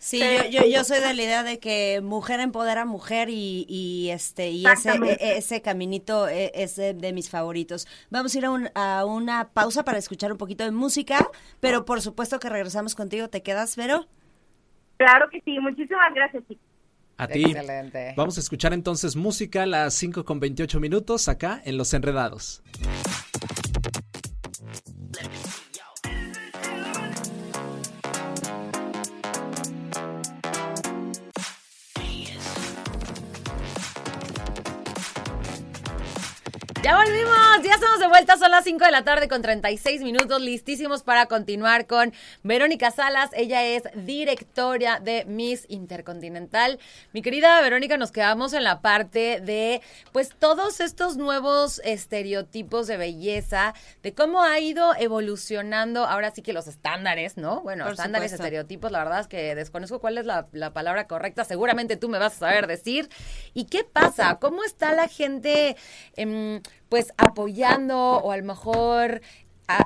Sí, 0.02 0.20
yo, 0.50 0.62
yo, 0.66 0.82
soy 0.82 0.98
de 0.98 1.14
la 1.14 1.22
idea 1.22 1.44
de 1.44 1.60
que 1.60 2.00
mujer 2.02 2.40
empodera 2.40 2.84
mujer 2.84 3.28
y, 3.28 3.64
y 3.68 4.10
este 4.10 4.50
y 4.50 4.66
ese, 4.66 4.90
e, 4.90 5.36
ese 5.38 5.62
caminito 5.62 6.26
e, 6.26 6.50
es 6.56 6.74
de, 6.74 7.12
mis 7.12 7.30
favoritos. 7.30 7.86
Vamos 8.10 8.34
a 8.34 8.38
ir 8.38 8.46
a, 8.46 8.50
un, 8.50 8.68
a, 8.74 9.04
una 9.04 9.50
pausa 9.50 9.84
para 9.84 9.98
escuchar 9.98 10.32
un 10.32 10.38
poquito 10.38 10.64
de 10.64 10.72
música, 10.72 11.30
pero 11.60 11.84
por 11.84 12.00
supuesto 12.02 12.40
que 12.40 12.48
regresamos 12.48 12.96
contigo. 12.96 13.28
¿Te 13.28 13.44
quedas, 13.44 13.76
Vero? 13.76 14.08
Claro 14.96 15.30
que 15.30 15.40
sí, 15.42 15.56
muchísimas 15.60 16.12
gracias. 16.12 16.42
A 17.16 17.28
ti. 17.28 17.44
Excelente. 17.44 18.14
Vamos 18.16 18.36
a 18.38 18.40
escuchar 18.40 18.72
entonces 18.72 19.14
música 19.14 19.62
a 19.62 19.66
las 19.66 19.94
5 19.94 20.24
con 20.24 20.40
28 20.40 20.80
minutos 20.80 21.28
acá 21.28 21.62
en 21.64 21.76
Los 21.76 21.94
Enredados. 21.94 22.60
Ya 37.68 37.74
estamos 37.74 38.00
de 38.00 38.08
vuelta, 38.08 38.36
son 38.36 38.50
las 38.50 38.64
5 38.64 38.84
de 38.84 38.90
la 38.90 39.04
tarde 39.04 39.28
con 39.28 39.42
36 39.42 40.02
minutos, 40.02 40.40
listísimos 40.40 41.02
para 41.02 41.26
continuar 41.26 41.86
con 41.86 42.12
Verónica 42.42 42.90
Salas. 42.90 43.30
Ella 43.34 43.64
es 43.64 43.84
directora 43.94 45.00
de 45.00 45.24
Miss 45.26 45.66
Intercontinental. 45.68 46.78
Mi 47.12 47.22
querida 47.22 47.60
Verónica, 47.60 47.96
nos 47.96 48.10
quedamos 48.10 48.52
en 48.52 48.64
la 48.64 48.80
parte 48.80 49.40
de, 49.40 49.80
pues, 50.12 50.30
todos 50.38 50.80
estos 50.80 51.16
nuevos 51.16 51.80
estereotipos 51.84 52.86
de 52.86 52.96
belleza, 52.96 53.74
de 54.02 54.14
cómo 54.14 54.42
ha 54.42 54.58
ido 54.58 54.94
evolucionando 54.96 56.04
ahora 56.04 56.32
sí 56.32 56.42
que 56.42 56.52
los 56.52 56.66
estándares, 56.66 57.36
¿no? 57.36 57.60
Bueno, 57.60 57.88
estándares, 57.88 58.32
estereotipos, 58.32 58.90
la 58.90 59.04
verdad 59.04 59.20
es 59.20 59.28
que 59.28 59.54
desconozco 59.54 60.00
cuál 60.00 60.18
es 60.18 60.26
la, 60.26 60.48
la 60.52 60.72
palabra 60.72 61.06
correcta, 61.06 61.44
seguramente 61.44 61.96
tú 61.96 62.08
me 62.08 62.18
vas 62.18 62.34
a 62.34 62.38
saber 62.38 62.66
decir. 62.66 63.08
¿Y 63.54 63.66
qué 63.66 63.84
pasa? 63.84 64.38
¿Cómo 64.40 64.64
está 64.64 64.94
la 64.94 65.08
gente? 65.08 65.76
en 66.16 66.62
pues 66.92 67.14
apoyando 67.16 67.96
o 67.96 68.32
a 68.32 68.36
lo 68.36 68.44
mejor 68.44 69.22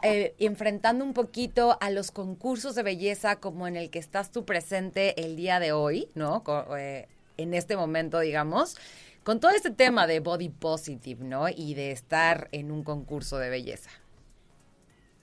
eh, 0.03 0.35
enfrentando 0.41 1.05
un 1.05 1.15
poquito 1.15 1.79
a 1.81 1.91
los 1.91 2.11
concursos 2.11 2.75
de 2.75 2.83
belleza 2.83 3.39
como 3.39 3.69
en 3.69 3.77
el 3.77 3.93
que 3.93 4.01
estás 4.01 4.33
tú 4.33 4.45
presente 4.45 5.25
el 5.25 5.37
día 5.37 5.61
de 5.61 5.71
hoy, 5.71 6.09
¿no? 6.17 6.43
Eh, 6.77 7.07
en 7.37 7.55
este 7.55 7.77
momento, 7.77 8.19
digamos, 8.19 8.77
con 9.23 9.39
todo 9.39 9.53
este 9.53 9.71
tema 9.71 10.09
de 10.09 10.19
body 10.19 10.49
positive, 10.49 11.23
¿no? 11.23 11.49
Y 11.49 11.75
de 11.75 11.93
estar 11.93 12.49
en 12.51 12.73
un 12.73 12.83
concurso 12.83 13.39
de 13.39 13.51
belleza. 13.51 13.91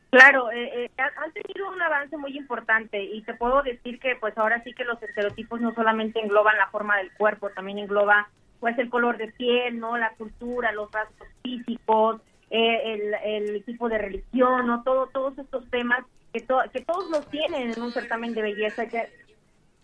Claro, 0.10 0.54
eh, 0.54 0.90
han 0.98 1.34
tenido 1.34 1.70
un 1.70 1.82
avance 1.82 2.16
muy 2.16 2.38
importante 2.38 3.04
y 3.04 3.24
te 3.24 3.34
puedo 3.34 3.62
decir 3.62 4.00
que 4.00 4.16
pues 4.16 4.38
ahora 4.38 4.63
sí 4.63 4.74
que 4.74 4.86
los 4.86 5.04
estereotipos 5.04 5.60
no 5.60 5.75
solamente 5.75 6.22
engloban 6.22 6.56
la 6.58 6.70
forma 6.70 6.96
del 6.96 7.12
cuerpo, 7.12 7.50
también 7.50 7.80
engloba 7.80 8.30
pues 8.63 8.79
el 8.79 8.89
color 8.89 9.17
de 9.17 9.27
piel, 9.27 9.77
¿no? 9.77 9.98
La 9.98 10.12
cultura, 10.12 10.72
los 10.72 10.89
rasgos 10.89 11.27
físicos, 11.41 12.22
eh, 12.50 13.17
el, 13.22 13.62
tipo 13.65 13.89
de 13.89 13.98
religión, 13.98 14.67
¿no? 14.67 14.84
Todo, 14.84 15.08
todos 15.08 15.38
estos 15.38 15.70
temas 15.70 16.05
que, 16.32 16.39
que 16.72 16.79
todos 16.79 17.10
los 17.10 17.29
tienen 17.29 17.72
en 17.72 17.82
un 17.82 17.91
certamen 17.91 18.34
de 18.34 18.41
belleza. 18.41 18.86
Que 18.86 19.10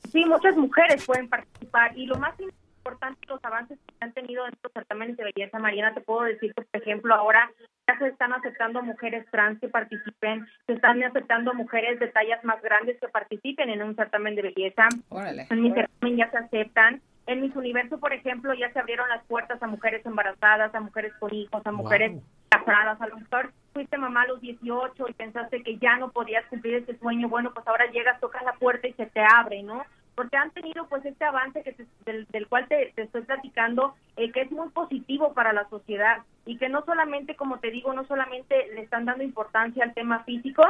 sí, 0.09 0.24
muchas 0.24 0.55
mujeres 0.55 1.05
pueden 1.05 1.27
participar 1.27 1.91
y 1.98 2.05
lo 2.05 2.15
más 2.19 2.39
importante, 2.39 3.19
los 3.27 3.43
avances 3.43 3.77
que 3.86 3.95
han 4.00 4.13
tenido 4.13 4.48
en 4.48 4.53
estos 4.53 4.71
certámenes 4.71 5.17
de 5.17 5.25
belleza, 5.25 5.59
Mariana, 5.59 5.93
te 5.93 6.00
puedo 6.00 6.21
decir 6.21 6.53
que, 6.55 6.62
por 6.62 6.81
ejemplo, 6.81 7.13
ahora 7.13 7.51
ya 7.86 7.98
se 7.98 8.07
están 8.07 8.31
aceptando 8.31 8.81
mujeres 8.81 9.25
trans 9.29 9.59
que 9.59 9.67
participen, 9.67 10.48
se 10.67 10.74
están 10.74 11.03
aceptando 11.03 11.53
mujeres 11.53 12.00
de 12.00 12.07
tallas 12.07 12.41
más 12.45 12.62
grandes 12.62 12.98
que 13.01 13.09
participen 13.09 13.71
en 13.71 13.83
un 13.83 13.98
certamen 13.98 14.36
de 14.36 14.43
belleza. 14.43 14.88
en 15.50 15.62
mi 15.62 15.74
certamen 15.74 16.15
ya 16.15 16.31
se 16.31 16.38
aceptan. 16.38 17.01
En 17.29 17.41
Miss 17.41 17.55
Universo, 17.55 18.00
por 18.00 18.12
ejemplo, 18.12 18.55
ya 18.55 18.74
se 18.74 18.79
abrieron 18.79 19.07
las 19.07 19.24
puertas 19.25 19.62
a 19.62 19.67
mujeres 19.67 20.03
embarazadas, 20.03 20.74
a 20.74 20.79
mujeres 20.79 21.13
con 21.19 21.31
hijos, 21.31 21.62
a 21.63 21.71
mujeres 21.71 22.24
casadas. 22.50 23.00
A 23.00 23.05
lo 23.05 23.19
mejor 23.19 23.53
fuiste 23.71 24.00
mamá 24.00 24.24
a 24.24 24.29
los 24.29 24.41
18 24.41 25.05
y 25.07 25.13
pensaste 25.13 25.62
que 25.62 25.77
ya 25.77 25.98
no 25.98 26.09
podías 26.09 26.43
cumplir 26.48 26.74
ese 26.74 26.98
sueño. 26.98 27.29
Bueno, 27.29 27.53
pues 27.53 27.67
ahora 27.67 27.86
llegas, 27.91 28.19
tocas 28.19 28.41
la 28.45 28.53
puerta 28.53 28.88
y 28.88 28.93
se 28.93 29.05
te 29.05 29.21
abre, 29.21 29.62
¿no? 29.62 29.83
Porque 30.15 30.38
han 30.38 30.50
tenido 30.50 30.88
pues 30.88 31.05
este 31.05 31.24
avance 31.24 31.62
que 31.62 31.75
del, 32.03 32.48
cual 32.48 32.67
te, 32.67 33.00
estoy 33.00 33.21
platicando, 33.21 33.93
eh, 34.17 34.31
que 34.31 34.41
es 34.41 34.51
muy 34.51 34.69
positivo 34.69 35.36
para 35.36 35.53
la 35.53 35.69
sociedad 35.69 36.24
y 36.48 36.57
que 36.57 36.67
no 36.67 36.83
solamente, 36.83 37.36
como 37.36 37.59
te 37.59 37.69
digo, 37.69 37.93
no 37.93 38.05
solamente 38.05 38.69
le 38.74 38.81
están 38.81 39.05
dando 39.05 39.24
importancia 39.24 39.83
al 39.83 39.93
tema 39.93 40.24
físico, 40.24 40.63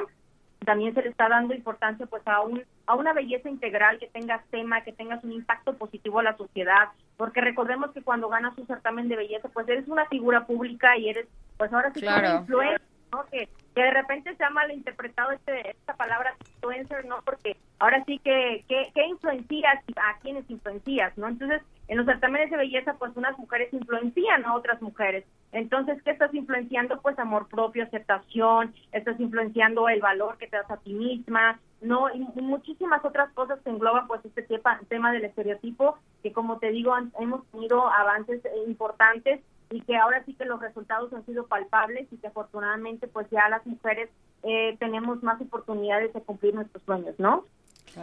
también 0.66 0.94
se 0.94 1.02
le 1.02 1.10
está 1.10 1.30
dando 1.30 1.54
importancia 1.54 2.06
pues 2.06 2.22
a 2.28 2.42
un 2.42 2.64
a 2.86 2.96
una 2.96 3.14
belleza 3.14 3.50
integral 3.50 4.00
que 4.00 4.08
tengas 4.08 4.44
tema, 4.48 4.82
que 4.84 4.92
tengas 4.92 5.24
un 5.24 5.32
impacto 5.32 5.74
positivo 5.76 6.20
a 6.20 6.24
la 6.24 6.36
sociedad, 6.38 6.90
porque 7.18 7.42
recordemos 7.42 7.92
que 7.92 8.02
cuando 8.02 8.30
ganas 8.30 8.58
un 8.58 8.68
certamen 8.68 9.08
de 9.08 9.16
belleza, 9.16 9.48
pues 9.50 9.68
eres 9.70 9.88
una 9.88 10.06
figura 10.08 10.46
pública 10.46 10.98
y 10.98 11.10
eres 11.10 11.28
pues 11.58 11.72
ahora 11.72 11.92
sí 11.94 12.02
claro. 12.02 12.46
una 12.48 12.80
¿no? 13.12 13.26
Que, 13.26 13.50
de 13.76 13.92
repente 13.92 14.36
se 14.36 14.44
ha 14.44 14.50
malinterpretado 14.50 15.32
este, 15.32 15.70
esta 15.70 15.96
palabra 15.96 16.36
influencer, 16.56 17.06
¿no? 17.06 17.22
Porque 17.24 17.56
ahora 17.78 18.04
sí 18.06 18.20
que, 18.20 18.66
que, 18.68 18.92
que 18.94 19.06
influencias 19.06 19.80
a 19.96 20.20
quienes 20.20 20.50
influencias, 20.50 21.18
¿no? 21.18 21.30
Entonces, 21.30 21.62
en 21.88 21.98
los 21.98 22.06
certámenes 22.06 22.52
de 22.52 22.58
belleza, 22.58 22.96
pues 23.00 23.12
unas 23.16 23.38
mujeres 23.40 23.74
influencian 23.74 24.46
a 24.46 24.56
otras 24.56 24.82
mujeres. 24.82 25.26
Entonces, 25.52 26.02
¿qué 26.04 26.12
estás 26.12 26.34
influenciando? 26.34 27.02
Pues 27.02 27.18
amor 27.18 27.48
propio, 27.48 27.84
aceptación, 27.84 28.76
estás 28.92 29.20
influenciando 29.20 29.90
el 29.90 30.00
valor 30.00 30.38
que 30.38 30.48
te 30.48 30.58
das 30.58 30.70
a 30.70 30.78
ti 30.78 30.94
misma, 30.94 31.60
¿no? 31.82 32.14
Y 32.14 32.20
muchísimas 32.20 33.04
otras 33.04 33.32
cosas 33.34 33.60
que 33.62 33.72
engloban 33.72 34.08
pues 34.08 34.24
este 34.24 34.46
tema 34.88 35.12
del 35.12 35.26
estereotipo, 35.26 35.98
que 36.22 36.32
como 36.32 36.60
te 36.60 36.70
digo, 36.70 36.94
hemos 37.20 37.46
tenido 37.48 37.90
avances 37.90 38.42
importantes 38.68 39.42
y 39.70 39.82
que 39.82 39.96
ahora 39.96 40.24
sí 40.26 40.34
que 40.34 40.46
los 40.46 40.60
resultados 40.60 41.14
han 41.14 41.26
sido 41.26 41.48
palpables 41.48 42.08
y 42.12 42.18
que 42.18 42.28
afortunadamente 42.28 43.08
pues 43.08 43.28
ya 43.30 43.48
las 43.50 43.66
mujeres 43.66 44.10
eh, 44.44 44.76
tenemos 44.80 45.22
más 45.24 45.40
oportunidades 45.42 46.14
de 46.14 46.22
cumplir 46.22 46.54
nuestros 46.56 46.84
sueños, 46.84 47.16
¿no? 47.18 47.46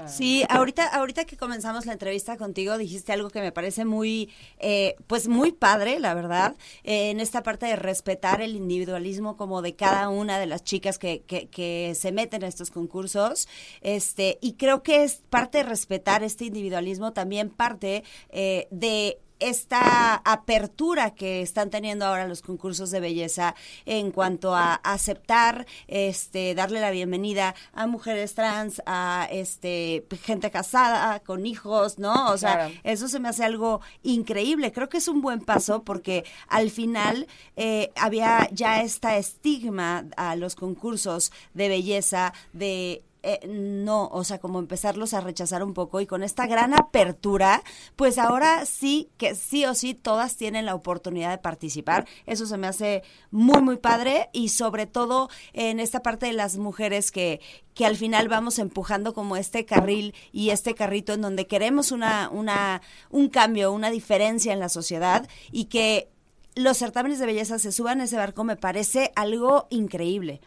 Sí, 0.07 0.45
ahorita, 0.49 0.87
ahorita 0.89 1.25
que 1.25 1.37
comenzamos 1.37 1.87
la 1.87 1.93
entrevista 1.93 2.37
contigo 2.37 2.77
dijiste 2.79 3.13
algo 3.13 3.31
que 3.31 3.41
me 3.41 3.53
parece 3.53 3.85
muy, 3.85 4.31
eh, 4.59 4.97
pues 5.07 5.29
muy 5.29 5.53
padre, 5.53 6.01
la 6.01 6.15
verdad, 6.15 6.57
eh, 6.85 7.11
en 7.11 7.21
esta 7.21 7.43
parte 7.43 7.67
de 7.67 7.77
respetar 7.77 8.43
el 8.43 8.57
individualismo 8.57 9.37
como 9.37 9.63
de 9.63 9.75
cada 9.75 10.09
una 10.09 10.39
de 10.39 10.47
las 10.47 10.65
chicas 10.65 10.99
que, 10.99 11.23
que, 11.23 11.49
que 11.49 11.95
se 11.95 12.13
meten 12.13 12.45
a 12.45 12.49
estos 12.49 12.71
concursos, 12.71 13.49
este, 13.81 14.39
y 14.41 14.55
creo 14.55 14.83
que 14.83 15.03
es 15.03 15.23
parte 15.31 15.59
de 15.59 15.65
respetar 15.65 16.23
este 16.23 16.45
individualismo 16.45 17.13
también 17.13 17.51
parte 17.51 18.05
eh, 18.31 18.69
de 18.71 19.19
esta 19.39 20.17
apertura 20.17 21.15
que 21.15 21.43
están 21.43 21.71
teniendo 21.71 22.07
ahora 22.07 22.29
los 22.29 22.43
concursos 22.43 22.91
de 22.91 23.01
belleza 23.01 23.55
en 23.85 24.11
cuanto 24.11 24.55
a 24.55 24.75
aceptar, 24.75 25.67
este, 25.89 26.55
darle 26.55 26.81
la 26.81 26.91
bienvenida 26.91 27.55
a 27.73 27.87
mujeres 27.87 28.35
trans, 28.35 28.83
a 28.87 29.29
este 29.31 30.07
gente 30.23 30.51
casada, 30.51 31.21
con 31.21 31.47
hijos, 31.47 31.99
¿no? 31.99 32.31
O 32.31 32.39
sea, 32.39 32.71
eso 32.85 33.09
se 33.09 33.21
me 33.21 33.29
hace 33.29 33.45
algo 33.45 33.81
increíble. 34.03 34.73
Creo 34.73 34.89
que 34.89 34.99
es 34.99 35.09
un 35.09 35.21
buen 35.21 35.41
paso 35.41 35.83
porque 35.83 36.25
al 36.49 36.71
final 36.71 37.27
eh, 37.57 37.93
había 37.97 38.49
ya 38.53 38.83
esta 38.83 39.17
estigma 39.17 40.05
a 40.17 40.37
los 40.37 40.55
concursos 40.55 41.33
de 41.55 41.69
belleza 41.69 42.33
de 42.53 43.03
eh, 43.29 43.45
no, 43.49 44.07
o 44.13 44.23
sea, 44.23 44.39
como 44.39 44.61
empezarlos 44.61 45.13
a 45.13 45.21
rechazar 45.21 45.65
un 45.65 45.75
poco 45.75 46.01
y 46.01 46.07
con 46.07 46.23
esta 46.23 46.47
gran 46.47 46.75
apertura, 46.75 47.65
pues 47.97 48.19
ahora 48.19 48.65
sí 48.67 49.11
que 49.17 49.35
sí 49.35 49.65
o 49.65 49.75
sí 49.75 49.95
todas 49.95 50.37
tienen 50.37 50.65
la 50.65 50.77
oportunidad 50.77 51.31
de 51.31 51.39
participar. 51.39 52.07
Eso 52.27 52.47
se 52.47 52.57
me 52.57 52.69
hace 52.69 53.03
muy, 53.33 53.61
muy 53.63 53.79
padre 53.79 54.31
y 54.33 54.51
sobre 54.51 54.87
todo 54.87 55.29
en 55.55 55.81
esta 55.81 56.05
parte 56.05 56.27
de 56.27 56.35
las 56.35 56.57
mujeres 56.57 57.11
que, 57.11 57.41
que 57.75 57.85
al 57.85 57.97
final 57.97 58.29
vamos 58.29 58.61
empujando 58.61 59.13
como 59.13 59.37
este 59.37 59.65
carril 59.65 60.15
y 60.31 60.51
este 60.51 60.77
carrito 60.77 61.13
en 61.13 61.23
donde 61.23 61.49
queremos 61.49 61.91
una, 61.91 62.31
una, 62.31 62.81
un 63.11 63.29
cambio, 63.29 63.73
una 63.73 63.91
diferencia 63.91 64.53
en 64.53 64.61
la 64.61 64.69
sociedad 64.69 65.29
y 65.51 65.65
que 65.65 66.11
los 66.55 66.79
certámenes 66.79 67.19
de 67.19 67.27
belleza 67.27 67.59
se 67.59 67.73
suban 67.73 68.01
a 68.01 68.05
ese 68.05 68.17
barco 68.17 68.45
me 68.45 68.55
parece 68.55 69.11
algo 69.17 69.67
increíble. 69.71 70.41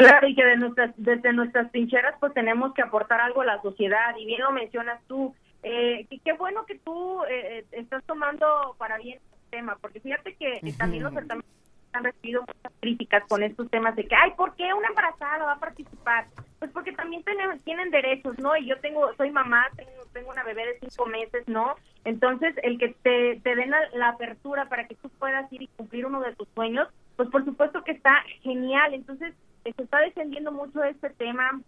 Claro, 0.00 0.28
y 0.28 0.34
que 0.34 0.44
de 0.44 0.56
nuestras, 0.56 0.92
desde 0.96 1.32
nuestras 1.32 1.70
trincheras 1.70 2.14
pues 2.20 2.32
tenemos 2.34 2.74
que 2.74 2.82
aportar 2.82 3.20
algo 3.20 3.42
a 3.42 3.46
la 3.46 3.62
sociedad, 3.62 4.16
y 4.18 4.26
bien 4.26 4.40
lo 4.40 4.50
mencionas 4.50 5.00
tú, 5.06 5.34
eh, 5.62 6.06
y 6.08 6.18
qué 6.20 6.32
bueno 6.32 6.64
que 6.66 6.78
tú 6.78 7.22
eh, 7.24 7.58
eh, 7.58 7.64
estás 7.72 8.02
tomando 8.04 8.74
para 8.78 8.96
bien 8.98 9.18
el 9.18 9.50
tema, 9.50 9.76
porque 9.80 10.00
fíjate 10.00 10.34
que 10.34 10.60
también 10.78 11.02
los 11.02 11.12
certámenes 11.12 11.50
han 11.92 12.04
recibido 12.04 12.42
muchas 12.42 12.72
críticas 12.80 13.24
con 13.28 13.42
estos 13.42 13.68
temas 13.70 13.96
de 13.96 14.06
que, 14.06 14.14
ay, 14.14 14.32
¿por 14.36 14.54
qué 14.54 14.72
una 14.72 14.88
embarazada 14.88 15.44
va 15.44 15.52
a 15.52 15.58
participar? 15.58 16.26
Pues 16.58 16.70
porque 16.70 16.92
también 16.92 17.22
tienen, 17.24 17.58
tienen 17.60 17.90
derechos, 17.90 18.38
¿no? 18.38 18.56
Y 18.56 18.66
yo 18.66 18.78
tengo, 18.80 19.12
soy 19.16 19.30
mamá, 19.30 19.66
tengo, 19.76 19.90
tengo 20.12 20.30
una 20.30 20.44
bebé 20.44 20.66
de 20.66 20.78
cinco 20.80 21.06
meses, 21.06 21.46
¿no? 21.48 21.74
Entonces, 22.04 22.54
el 22.62 22.78
que 22.78 22.94
te, 23.02 23.40
te 23.42 23.56
den 23.56 23.72
la 23.94 24.08
apertura 24.08 24.66
para 24.68 24.86
que 24.86 24.94
tú 24.94 25.08
puedas 25.18 25.52
ir 25.52 25.62
y 25.62 25.68
cumplir 25.68 26.06
uno 26.06 26.20
de 26.20 26.34
tus 26.36 26.48
sueños, 26.54 26.88
pues 27.16 27.28
por 27.28 27.44
supuesto 27.44 27.82
que 27.82 27.92
está 27.92 28.22
genial. 28.42 28.94
Entonces, 28.94 29.34
se 29.62 29.82
está 29.82 29.98
defendiendo 30.00 30.52
mucho 30.52 30.82
este 30.82 31.10
tema, 31.10 31.60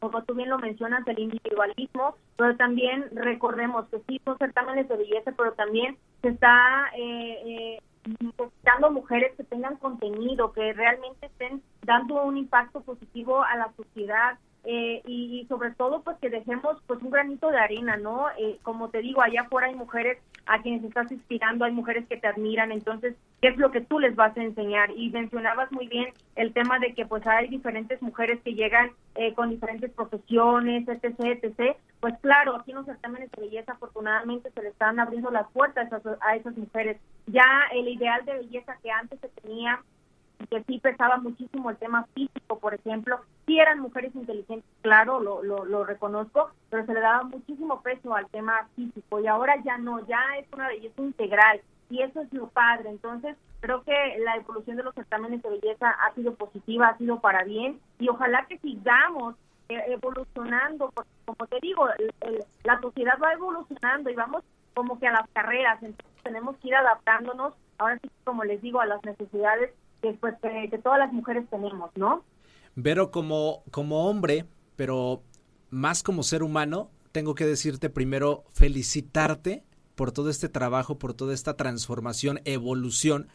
como 0.00 0.22
tú 0.24 0.34
bien 0.34 0.48
lo 0.48 0.58
mencionas, 0.58 1.04
del 1.04 1.18
individualismo, 1.18 2.16
pero 2.36 2.56
también 2.56 3.08
recordemos 3.12 3.88
que 3.88 4.00
sí 4.08 4.20
son 4.24 4.38
certámenes 4.38 4.88
de 4.88 4.96
belleza, 4.96 5.32
pero 5.36 5.52
también 5.52 5.96
se 6.22 6.28
está 6.28 6.90
eh, 6.96 7.42
eh, 7.46 7.78
mujeres 8.90 9.32
que 9.36 9.44
tengan 9.44 9.76
contenido, 9.76 10.52
que 10.52 10.72
realmente 10.72 11.26
estén 11.26 11.62
dando 11.82 12.22
un 12.22 12.36
impacto 12.36 12.80
positivo 12.80 13.42
a 13.42 13.56
la 13.56 13.72
sociedad, 13.76 14.38
eh, 14.64 15.02
y, 15.06 15.44
sobre 15.48 15.72
todo 15.72 16.02
pues 16.02 16.16
que 16.18 16.30
dejemos 16.30 16.80
pues 16.86 17.02
un 17.02 17.10
granito 17.10 17.50
de 17.50 17.58
arena, 17.58 17.96
¿no? 17.96 18.26
Eh, 18.38 18.58
como 18.62 18.90
te 18.90 19.00
digo, 19.00 19.20
allá 19.20 19.42
afuera 19.42 19.66
hay 19.66 19.74
mujeres 19.74 20.18
a 20.46 20.62
quienes 20.62 20.84
estás 20.84 21.10
inspirando, 21.10 21.64
hay 21.64 21.72
mujeres 21.72 22.06
que 22.08 22.16
te 22.16 22.26
admiran, 22.26 22.72
entonces, 22.72 23.14
¿qué 23.40 23.48
es 23.48 23.56
lo 23.56 23.70
que 23.70 23.80
tú 23.80 23.98
les 23.98 24.14
vas 24.14 24.36
a 24.36 24.42
enseñar? 24.42 24.90
Y 24.96 25.10
mencionabas 25.10 25.70
muy 25.72 25.88
bien 25.88 26.12
el 26.36 26.52
tema 26.52 26.78
de 26.78 26.94
que 26.94 27.06
pues 27.06 27.26
hay 27.26 27.48
diferentes 27.48 28.00
mujeres 28.02 28.40
que 28.42 28.54
llegan 28.54 28.92
eh, 29.16 29.34
con 29.34 29.50
diferentes 29.50 29.90
profesiones, 29.92 30.86
etc., 30.88 31.16
etc., 31.20 31.76
pues 32.00 32.14
claro, 32.20 32.56
aquí 32.56 32.72
en 32.72 32.78
los 32.78 32.86
certámenes 32.86 33.30
de 33.30 33.42
belleza 33.42 33.72
afortunadamente 33.72 34.50
se 34.50 34.62
le 34.62 34.70
están 34.70 34.98
abriendo 34.98 35.30
las 35.30 35.48
puertas 35.52 35.92
a, 35.92 36.00
a 36.20 36.34
esas 36.34 36.56
mujeres. 36.56 36.98
Ya 37.26 37.46
el 37.72 37.86
ideal 37.86 38.24
de 38.24 38.34
belleza 38.34 38.76
que 38.82 38.90
antes 38.90 39.20
se 39.20 39.28
tenía 39.28 39.80
que 40.46 40.62
sí 40.64 40.78
pesaba 40.78 41.16
muchísimo 41.18 41.70
el 41.70 41.76
tema 41.76 42.06
físico, 42.14 42.58
por 42.58 42.74
ejemplo. 42.74 43.20
Sí 43.46 43.58
eran 43.58 43.80
mujeres 43.80 44.14
inteligentes, 44.14 44.68
claro, 44.82 45.20
lo, 45.20 45.42
lo, 45.42 45.84
reconozco, 45.84 46.50
pero 46.70 46.86
se 46.86 46.94
le 46.94 47.00
daba 47.00 47.24
muchísimo 47.24 47.82
peso 47.82 48.14
al 48.14 48.28
tema 48.28 48.68
físico 48.76 49.20
y 49.20 49.26
ahora 49.26 49.56
ya 49.64 49.78
no, 49.78 50.06
ya 50.06 50.20
es 50.38 50.46
una 50.52 50.68
belleza 50.68 51.02
integral 51.02 51.60
y 51.90 52.02
eso 52.02 52.22
es 52.22 52.32
lo 52.32 52.48
padre. 52.48 52.90
Entonces, 52.90 53.36
creo 53.60 53.82
que 53.82 53.92
la 54.24 54.36
evolución 54.36 54.76
de 54.76 54.82
los 54.82 54.94
certámenes 54.94 55.42
de 55.42 55.50
belleza 55.50 55.90
ha 55.90 56.14
sido 56.14 56.34
positiva, 56.34 56.88
ha 56.88 56.98
sido 56.98 57.20
para 57.20 57.44
bien 57.44 57.80
y 57.98 58.08
ojalá 58.08 58.46
que 58.46 58.58
sigamos 58.58 59.34
eh, 59.68 59.82
evolucionando, 59.88 60.90
porque 60.94 61.10
como 61.24 61.46
te 61.46 61.58
digo, 61.60 61.86
la 62.64 62.80
sociedad 62.80 63.18
va 63.22 63.32
evolucionando 63.32 64.10
y 64.10 64.14
vamos 64.14 64.42
como 64.74 64.98
que 64.98 65.06
a 65.06 65.12
las 65.12 65.28
carreras, 65.30 65.82
entonces 65.82 66.22
tenemos 66.22 66.56
que 66.56 66.68
ir 66.68 66.74
adaptándonos, 66.74 67.54
ahora 67.78 67.98
sí, 68.02 68.10
como 68.24 68.44
les 68.44 68.60
digo, 68.62 68.80
a 68.80 68.86
las 68.86 69.04
necesidades 69.04 69.72
que, 70.02 70.12
pues, 70.14 70.34
que, 70.42 70.78
todas 70.78 70.98
las 70.98 71.12
mujeres 71.12 71.48
tenemos, 71.48 71.90
¿no? 71.96 72.24
Vero, 72.74 73.10
como, 73.10 73.62
como 73.70 74.08
hombre, 74.08 74.46
pero 74.76 75.22
más 75.70 76.02
como 76.02 76.22
ser 76.22 76.42
humano, 76.42 76.90
tengo 77.12 77.34
que 77.34 77.46
decirte 77.46 77.88
primero 77.88 78.44
felicitarte 78.52 79.64
por 79.94 80.12
todo 80.12 80.28
este 80.30 80.48
trabajo, 80.48 80.98
por 80.98 81.14
toda 81.14 81.32
esta 81.32 81.56
transformación, 81.56 82.40
evolución 82.44 83.28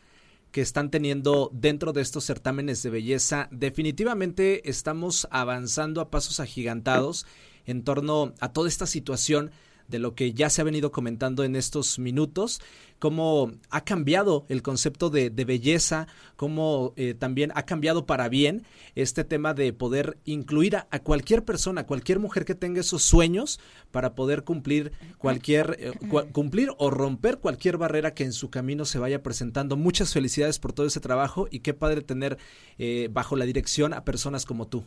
que 0.52 0.62
están 0.62 0.90
teniendo 0.90 1.50
dentro 1.54 1.94
de 1.94 2.02
estos 2.02 2.26
certámenes 2.26 2.82
de 2.84 2.90
belleza. 2.90 3.48
Definitivamente 3.52 4.70
estamos 4.70 5.28
avanzando 5.32 6.02
a 6.02 6.10
pasos 6.10 6.40
agigantados 6.40 7.26
en 7.66 7.84
torno 7.84 8.34
a 8.40 8.54
toda 8.54 8.68
esta 8.68 8.86
situación 8.86 9.52
de 9.88 10.00
lo 10.00 10.16
que 10.16 10.34
ya 10.34 10.50
se 10.50 10.62
ha 10.62 10.66
venido 10.66 10.92
comentando 10.92 11.44
en 11.44 11.56
estos 11.56 12.00
minutos, 12.00 12.62
cómo 13.00 13.52
ha 13.70 13.82
cambiado 13.84 14.46
el 14.50 14.62
concepto 14.62 15.10
de, 15.10 15.30
belleza, 15.30 16.08
cómo 16.36 16.94
eh, 16.96 17.14
también 17.14 17.52
ha 17.56 17.64
cambiado 17.64 18.06
para 18.06 18.28
bien 18.30 18.66
este 18.96 19.24
tema 19.24 19.54
de 19.54 19.72
poder 19.74 20.18
incluir 20.26 20.78
a, 20.78 21.00
cualquier 21.00 21.46
persona, 21.46 21.86
cualquier 21.86 22.20
mujer 22.20 22.46
que 22.46 22.56
tenga 22.56 22.82
esos 22.82 23.04
sueños 23.04 23.60
para 23.92 24.16
poder 24.16 24.44
cumplir 24.44 24.92
cualquier, 25.18 25.78
eh, 25.80 25.94
cumplir 26.32 26.72
o 26.78 26.90
romper 26.90 27.38
cualquier 27.38 27.78
barrera 27.78 28.14
que 28.14 28.24
en 28.24 28.34
su 28.34 28.50
camino 28.50 28.86
se 28.86 29.00
vaya 29.00 29.24
presentando. 29.24 29.78
Muchas 29.78 30.14
felicidades 30.14 30.60
por 30.60 30.74
todo 30.74 30.88
ese 30.88 31.00
trabajo 31.00 31.48
y 31.52 31.60
qué 31.60 31.74
padre 31.74 32.02
tener 32.02 32.38
eh, 32.78 33.10
bajo 33.12 33.36
la 33.36 33.46
dirección 33.46 33.94
a 33.94 34.04
personas 34.04 34.46
como 34.46 34.68
tú. 34.68 34.84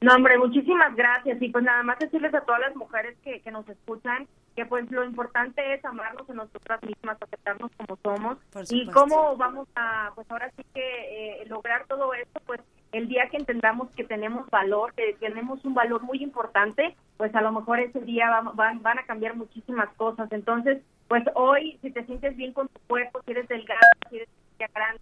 No, 0.00 0.14
hombre, 0.14 0.38
muchísimas 0.38 0.94
gracias. 0.94 1.40
Y 1.40 1.48
pues 1.48 1.64
nada 1.64 1.82
más 1.82 1.98
decirles 1.98 2.34
a 2.34 2.42
todas 2.42 2.60
las 2.60 2.76
mujeres 2.76 3.16
que, 3.22 3.40
que 3.40 3.50
nos 3.50 3.68
escuchan 3.68 4.26
que 4.56 4.64
pues 4.64 4.90
lo 4.90 5.04
importante 5.04 5.74
es 5.74 5.84
amarnos 5.84 6.28
a 6.30 6.32
nosotras 6.32 6.82
mismas, 6.82 7.18
aceptarnos 7.20 7.70
como 7.76 7.98
somos. 8.02 8.38
Y 8.70 8.86
cómo 8.86 9.36
vamos 9.36 9.68
a, 9.76 10.12
pues 10.14 10.28
ahora 10.30 10.50
sí 10.56 10.64
que 10.74 11.42
eh, 11.42 11.46
lograr 11.46 11.86
todo 11.86 12.14
esto, 12.14 12.40
pues 12.46 12.62
el 12.92 13.06
día 13.06 13.28
que 13.30 13.36
entendamos 13.36 13.94
que 13.94 14.04
tenemos 14.04 14.48
valor, 14.48 14.94
que 14.94 15.14
tenemos 15.20 15.62
un 15.66 15.74
valor 15.74 16.02
muy 16.02 16.22
importante, 16.22 16.96
pues 17.18 17.34
a 17.34 17.42
lo 17.42 17.52
mejor 17.52 17.80
ese 17.80 18.00
día 18.00 18.30
van, 18.54 18.82
van 18.82 18.98
a 18.98 19.04
cambiar 19.04 19.36
muchísimas 19.36 19.90
cosas. 19.96 20.32
Entonces, 20.32 20.82
pues 21.06 21.22
hoy, 21.34 21.78
si 21.82 21.90
te 21.90 22.06
sientes 22.06 22.34
bien 22.36 22.54
con 22.54 22.68
tu 22.68 22.80
cuerpo, 22.86 23.20
si 23.26 23.32
eres 23.32 23.48
delgado, 23.48 23.80
si 24.08 24.16
eres 24.16 24.28
grande, 24.58 25.00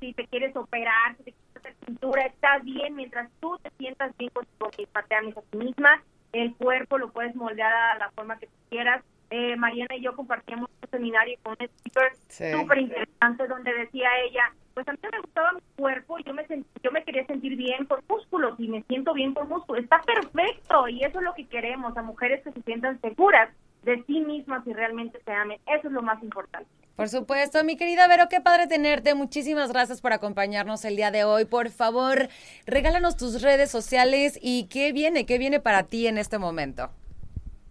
si 0.00 0.14
te 0.14 0.26
quieres 0.26 0.56
operar, 0.56 1.14
si 1.18 1.24
te 1.24 1.53
cintura 1.86 2.26
está 2.26 2.58
bien 2.58 2.94
mientras 2.94 3.30
tú 3.40 3.58
te 3.62 3.70
sientas 3.78 4.16
bien 4.18 4.30
contigo 4.30 4.70
misma, 4.78 5.02
te 5.02 5.14
ames 5.14 5.36
a 5.36 5.42
ti 5.42 5.58
misma, 5.58 6.02
el 6.32 6.54
cuerpo 6.56 6.98
lo 6.98 7.10
puedes 7.10 7.34
moldear 7.34 7.72
a 7.72 7.98
la 7.98 8.10
forma 8.10 8.38
que 8.38 8.46
tú 8.46 8.52
quieras. 8.70 9.02
Eh, 9.30 9.56
Mariana 9.56 9.96
y 9.96 10.02
yo 10.02 10.14
compartíamos 10.14 10.70
un 10.82 10.90
seminario 10.90 11.36
con 11.42 11.56
un 11.58 11.66
speaker 11.66 12.12
súper 12.28 12.78
interesante 12.78 13.48
donde 13.48 13.72
decía 13.72 14.08
ella, 14.24 14.52
pues 14.74 14.86
a 14.86 14.92
mí 14.92 14.98
me 15.10 15.20
gustaba 15.20 15.52
mi 15.52 15.60
cuerpo, 15.76 16.18
yo 16.18 16.34
me 16.34 16.46
yo 16.82 16.92
me 16.92 17.02
quería 17.04 17.26
sentir 17.26 17.56
bien 17.56 17.86
con 17.86 18.00
músculos 18.08 18.54
y 18.58 18.68
me 18.68 18.82
siento 18.82 19.14
bien 19.14 19.32
con 19.32 19.48
músculos. 19.48 19.82
Está 19.82 20.00
perfecto 20.02 20.88
y 20.88 21.02
eso 21.02 21.18
es 21.18 21.24
lo 21.24 21.34
que 21.34 21.46
queremos, 21.46 21.96
a 21.96 22.02
mujeres 22.02 22.42
que 22.44 22.52
se 22.52 22.62
sientan 22.62 23.00
seguras 23.00 23.50
de 23.84 24.02
sí 24.06 24.20
mismas 24.20 24.66
y 24.66 24.72
realmente 24.72 25.20
se 25.24 25.32
amen. 25.32 25.60
Eso 25.66 25.88
es 25.88 25.92
lo 25.92 26.02
más 26.02 26.22
importante. 26.22 26.68
Por 26.96 27.08
supuesto, 27.08 27.64
mi 27.64 27.76
querida 27.76 28.06
Vero, 28.06 28.28
qué 28.30 28.40
padre 28.40 28.68
tenerte. 28.68 29.14
Muchísimas 29.14 29.72
gracias 29.72 30.00
por 30.00 30.12
acompañarnos 30.12 30.84
el 30.84 30.94
día 30.94 31.10
de 31.10 31.24
hoy. 31.24 31.44
Por 31.44 31.70
favor, 31.70 32.28
regálanos 32.66 33.16
tus 33.16 33.42
redes 33.42 33.70
sociales 33.70 34.38
y 34.40 34.68
qué 34.68 34.92
viene, 34.92 35.26
qué 35.26 35.38
viene 35.38 35.58
para 35.58 35.82
ti 35.84 36.06
en 36.06 36.18
este 36.18 36.38
momento. 36.38 36.90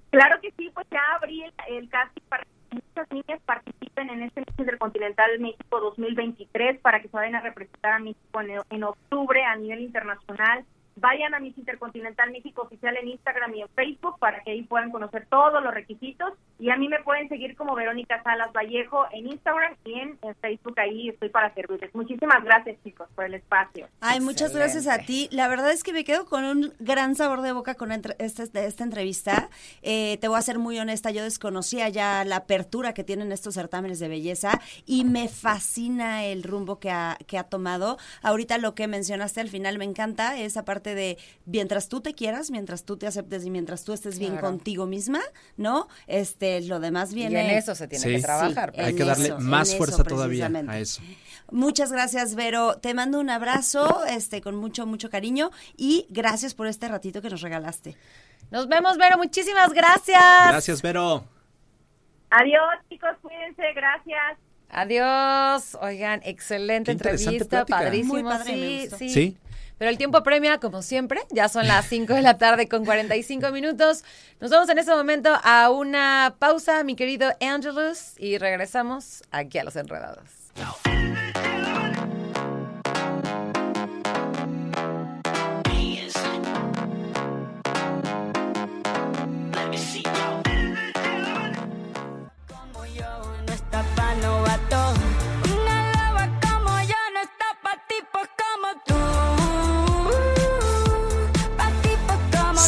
Claro 0.10 0.42
que 0.42 0.52
sí, 0.58 0.70
pues 0.74 0.86
ya 0.92 1.02
abrí 1.16 1.42
el, 1.42 1.54
el 1.70 1.90
casting 1.90 2.22
para 2.28 2.44
que 2.44 2.76
muchas 2.76 3.12
niñas 3.12 3.42
participen 3.46 4.10
en 4.10 4.24
este 4.24 4.44
Intercontinental 4.58 5.40
México 5.40 5.80
2023 5.80 6.80
para 6.82 7.02
que 7.02 7.08
se 7.08 7.16
vayan 7.16 7.36
a 7.36 7.42
representar 7.42 7.94
a 7.94 8.00
México 8.00 8.42
en, 8.42 8.60
en 8.70 8.84
octubre 8.84 9.44
a 9.44 9.56
nivel 9.56 9.82
internacional. 9.82 10.66
Vayan 10.96 11.34
a 11.34 11.40
Miss 11.40 11.58
Intercontinental 11.58 12.32
México 12.32 12.62
Oficial 12.62 12.96
en 12.98 13.10
Instagram 13.10 13.56
y 13.56 13.62
en 13.62 13.70
Facebook 13.70 14.20
para 14.20 14.42
que 14.44 14.52
ahí 14.52 14.64
puedan 14.64 14.92
conocer 14.92 15.26
todos 15.28 15.64
los 15.64 15.74
requisitos. 15.74 16.34
Y 16.64 16.70
a 16.70 16.78
mí 16.78 16.88
me 16.88 17.04
pueden 17.04 17.28
seguir 17.28 17.58
como 17.58 17.76
Verónica 17.76 18.24
Salas 18.24 18.54
Vallejo 18.54 19.04
en 19.12 19.28
Instagram 19.28 19.76
y 19.84 19.96
en, 20.00 20.18
en 20.22 20.34
Facebook. 20.36 20.80
Ahí 20.80 21.10
estoy 21.10 21.28
para 21.28 21.54
servirles. 21.54 21.94
Muchísimas 21.94 22.42
gracias, 22.42 22.78
chicos, 22.86 23.10
por 23.16 23.26
el 23.26 23.34
espacio. 23.34 23.90
Ay, 24.00 24.22
muchas 24.22 24.56
gracias 24.56 24.88
a 24.88 25.00
ti. 25.00 25.28
La 25.32 25.50
verdad 25.50 25.72
es 25.74 25.84
que 25.84 25.92
me 25.92 26.06
quedo 26.06 26.26
con 26.26 26.46
un 26.46 26.74
gran 26.80 27.16
sabor 27.18 27.42
de 27.42 27.52
boca 27.52 27.76
con 27.76 27.92
entre- 27.92 28.16
esta, 28.18 28.44
esta 28.62 28.84
entrevista. 28.86 29.50
Eh, 29.82 30.18
te 30.22 30.30
voy 30.30 30.38
a 30.40 30.42
ser 30.42 30.58
muy 30.58 30.80
honesta, 30.80 31.12
yo 31.12 31.24
desconocía 31.24 31.90
ya 31.90 32.24
la 32.24 32.38
apertura 32.38 32.94
que 32.94 33.04
tienen 33.04 33.34
estos 33.34 33.56
certámenes 33.56 34.00
de 34.00 34.08
belleza 34.08 34.62
y 34.86 35.04
me 35.04 35.28
fascina 35.28 36.24
el 36.24 36.44
rumbo 36.44 36.80
que 36.80 36.92
ha, 36.92 37.18
que 37.28 37.38
ha 37.38 37.44
tomado. 37.44 37.98
Ahorita 38.22 38.58
lo 38.58 38.74
que 38.74 38.88
mencionaste 38.88 39.42
al 39.42 39.50
final 39.50 39.78
me 39.78 39.84
encanta, 39.86 40.40
esa 40.40 40.64
parte 40.64 40.96
de 40.96 41.18
mientras 41.46 41.90
tú 41.90 42.00
te 42.00 42.14
quieras, 42.14 42.52
mientras 42.52 42.86
tú 42.86 42.96
te 42.96 43.06
aceptes 43.06 43.46
y 43.46 43.50
mientras 43.50 43.84
tú 43.84 43.92
estés 43.92 44.18
bien 44.18 44.34
Claro. 44.34 44.48
contigo 44.48 44.86
misma, 44.86 45.20
¿no? 45.58 45.88
Este, 46.08 46.53
lo 46.62 46.80
demás 46.80 47.12
Y 47.12 47.16
viene... 47.16 47.52
en 47.52 47.58
eso 47.58 47.76
se 47.76 47.88
tiene 47.88 48.04
Sí. 48.04 48.16
que 48.16 48.22
trabajar. 48.22 48.70
Sí, 48.72 48.76
pues. 48.76 48.88
Hay 48.88 48.96
que 48.96 49.04
darle 49.04 49.26
eso, 49.26 49.40
más 49.40 49.76
fuerza 49.76 49.96
eso, 49.96 50.04
todavía 50.04 50.52
a 50.68 50.80
eso. 50.80 51.02
Muchas 51.52 51.92
gracias, 51.92 52.36
Vero. 52.36 52.78
Te 52.80 52.94
mando 52.94 53.20
un 53.20 53.30
abrazo, 53.30 54.04
este, 54.06 54.42
con 54.42 54.56
mucho, 54.56 54.86
mucho 54.86 55.10
cariño 55.10 55.52
y 55.78 56.08
gracias 56.10 56.54
por 56.54 56.68
este 56.68 56.88
ratito 56.88 57.22
que 57.22 57.30
nos 57.30 57.42
regalaste. 57.42 57.96
Nos 58.52 58.68
vemos, 58.68 58.98
Vero. 58.98 59.18
Muchísimas 59.18 59.72
gracias. 59.74 60.22
Gracias, 60.50 60.82
Vero. 60.82 61.26
Adiós, 62.30 62.64
chicos, 62.90 63.12
cuídense, 63.22 63.62
gracias. 63.76 64.38
Adiós. 64.70 65.78
Oigan, 65.82 66.22
excelente 66.24 66.86
Qué 66.88 66.92
entrevista, 66.94 67.46
plática. 67.66 67.78
padrísimo. 67.80 68.14
Muy 68.16 68.24
padre, 68.24 68.56
me 68.56 68.58
sí, 68.68 68.80
gustó. 68.82 68.98
sí, 68.98 69.10
Sí. 69.10 69.38
Pero 69.78 69.90
el 69.90 69.98
tiempo 69.98 70.24
premia, 70.24 70.60
como 70.60 70.82
siempre. 70.82 71.22
Ya 71.32 71.50
son 71.50 71.68
las 71.68 71.88
5 71.88 72.14
de 72.14 72.22
la 72.22 72.38
tarde 72.38 72.68
con 72.68 72.86
45 72.86 73.52
minutos. 73.52 74.04
Nos 74.40 74.52
vamos 74.52 74.70
en 74.70 74.78
este 74.78 74.94
momento 74.94 75.30
a 75.44 75.70
una 75.70 76.36
pausa, 76.40 76.84
mi 76.84 76.96
querido 76.96 77.32
Angelus, 77.42 78.14
y 78.18 78.38
regresamos 78.38 79.24
aquí 79.32 79.58
a 79.58 79.64
Los 79.64 79.76
Enredados. 79.76 80.30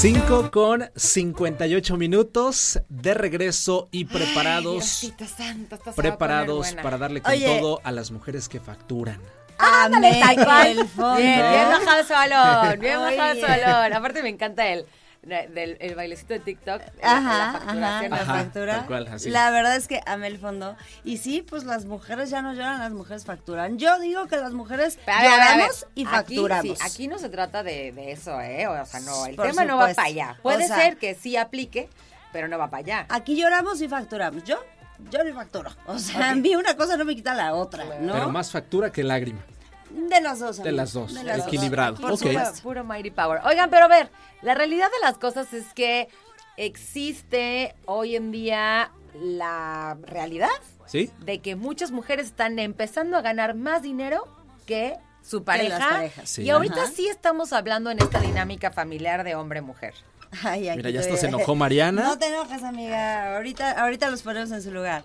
5 0.06 0.52
con 0.52 0.88
58 0.96 1.98
minutos 1.98 2.80
de 2.90 3.16
regreso 3.16 3.90
y 3.90 4.06
preparados, 4.06 5.02
Diosito 5.02 5.26
santo, 5.26 5.80
preparados 5.96 6.76
para 6.76 7.00
darle 7.00 7.24
con 7.24 7.32
Oye. 7.32 7.58
todo 7.58 7.82
a 7.84 7.92
las 7.92 8.12
mujeres 8.12 8.48
que 8.48 8.60
facturan. 8.60 9.20
Amén 9.58 10.20
Tal 10.20 10.36
cual. 10.46 10.74
Bien, 11.18 11.42
bien 11.50 11.70
bajado 11.72 12.02
ese 12.02 12.14
balón, 12.14 12.80
bien 12.80 12.98
Oye. 12.98 13.18
bajado 13.18 13.34
ese 13.34 13.48
balón. 13.48 13.94
Aparte 13.94 14.22
me 14.22 14.30
encanta 14.30 14.68
el, 14.68 14.86
del, 15.26 15.78
el 15.80 15.96
bailecito 15.96 16.34
de 16.34 16.40
TikTok. 16.40 16.82
la- 17.02 17.12
Ajá, 17.18 17.22
la 17.22 17.46
ajá, 17.46 17.52
facturación. 17.60 18.12
la 18.12 18.18
factura. 18.18 18.76
tal 18.78 18.86
cual, 18.86 19.08
así. 19.08 19.30
La 19.30 19.50
verdad 19.52 19.76
es 19.76 19.88
que 19.88 20.02
amé 20.06 20.28
el 20.28 20.38
fondo. 20.38 20.76
Y 21.04 21.18
sí, 21.18 21.42
pues 21.42 21.64
las 21.64 21.86
mujeres 21.86 22.30
ya 22.30 22.42
no 22.42 22.54
lloran, 22.54 22.80
las 22.80 22.92
mujeres 22.92 23.26
facturan. 23.26 23.78
Yo 23.78 24.00
digo 24.00 24.28
que 24.28 24.38
las 24.38 24.54
mujeres 24.54 25.00
Pero 25.06 25.18
a 25.18 25.22
ver, 25.22 25.30
a 25.32 25.38
ver, 25.38 25.48
lloramos 25.56 25.86
y 25.96 26.02
aquí 26.04 26.12
facturamos. 26.16 26.78
sí, 26.80 26.86
Aquí, 26.86 27.08
no 27.08 27.18
se 27.18 27.30
trata 27.30 27.64
de, 27.64 27.92
de 27.92 28.12
eso, 28.12 28.40
¿eh? 28.40 28.68
O 28.68 28.86
sea, 28.86 29.00
no, 29.02 29.26
el 29.26 29.36
Por 29.36 29.48
tema 29.48 29.66
no 29.66 29.78
va 29.78 29.94
para 29.94 30.08
allá. 30.08 30.36
O 30.40 30.44
Puede 30.44 30.68
sea- 30.68 30.76
ser 30.78 30.98
que 30.98 31.16
sí 31.16 31.36
aplique, 31.38 31.90
pero 32.32 32.48
no 32.48 32.58
va 32.58 32.70
para 32.70 32.82
allá. 32.82 33.06
Aquí 33.10 33.36
lloramos 33.36 33.82
y 33.82 33.88
facturamos. 33.88 34.44
Yo, 34.44 34.58
yo 35.10 35.24
ni 35.24 35.32
facturo. 35.32 35.72
O 35.88 35.98
sea, 36.00 36.30
a 36.32 36.36
mí 36.36 36.56
una 36.56 36.76
cosa 36.78 36.98
no 36.98 37.06
me 37.06 37.16
quita 37.16 37.34
la 37.34 37.54
otra, 37.56 37.84
¿no? 38.00 38.14
Pero 38.14 38.30
más 38.30 38.52
factura 38.52 38.92
que 38.92 39.04
lágrima. 39.04 39.40
De 39.90 40.22
las 40.22 40.40
dos. 40.40 40.58
De 40.58 40.64
amigo, 40.64 40.78
las 40.78 40.94
dos, 40.94 41.14
dos. 41.14 41.48
equilibrado. 41.48 41.96
Por 41.96 42.12
Ok. 42.14 42.18
supuesto. 42.20 42.62
Puro, 42.64 42.64
puro 42.64 42.84
Mighty 42.84 43.12
Power. 43.12 43.42
Oigan, 43.46 43.70
pero 43.70 43.86
a 43.86 43.88
ver, 43.88 44.10
la 44.42 44.54
realidad 44.56 44.88
de 44.88 45.06
las 45.08 45.18
cosas 45.18 45.54
es 45.54 45.66
que 45.74 46.10
existe 46.58 47.76
hoy 47.86 48.16
en 48.16 48.32
día 48.32 48.92
la 49.14 49.98
realidad 50.04 50.50
¿Sí? 50.86 51.10
de 51.20 51.40
que 51.40 51.56
muchas 51.56 51.92
mujeres 51.92 52.28
están 52.28 52.60
empezando 52.60 53.18
a 53.18 53.22
ganar 53.22 53.56
más 53.56 53.82
dinero 53.82 54.28
que 54.66 54.98
su 55.22 55.44
pareja. 55.44 55.80
las 55.80 55.88
parejas. 55.88 56.30
Sí. 56.30 56.44
Y 56.44 56.50
ahorita 56.50 56.84
Ajá. 56.84 56.92
sí 56.92 57.08
estamos 57.08 57.54
hablando 57.54 57.90
en 57.90 58.00
esta 58.00 58.20
dinámica 58.20 58.72
familiar 58.72 59.24
de 59.24 59.36
hombre-mujer. 59.36 59.94
Ay, 60.44 60.70
aquí 60.70 60.78
Mira, 60.78 60.90
ya 60.90 61.00
hasta 61.02 61.18
se 61.18 61.28
enojó 61.28 61.56
Mariana. 61.56 62.04
No 62.04 62.18
te 62.18 62.28
enojes, 62.28 62.64
amiga. 62.64 63.36
Ahorita, 63.36 63.72
ahorita 63.82 64.10
los 64.10 64.22
ponemos 64.22 64.52
en 64.52 64.62
su 64.62 64.72
lugar. 64.72 65.04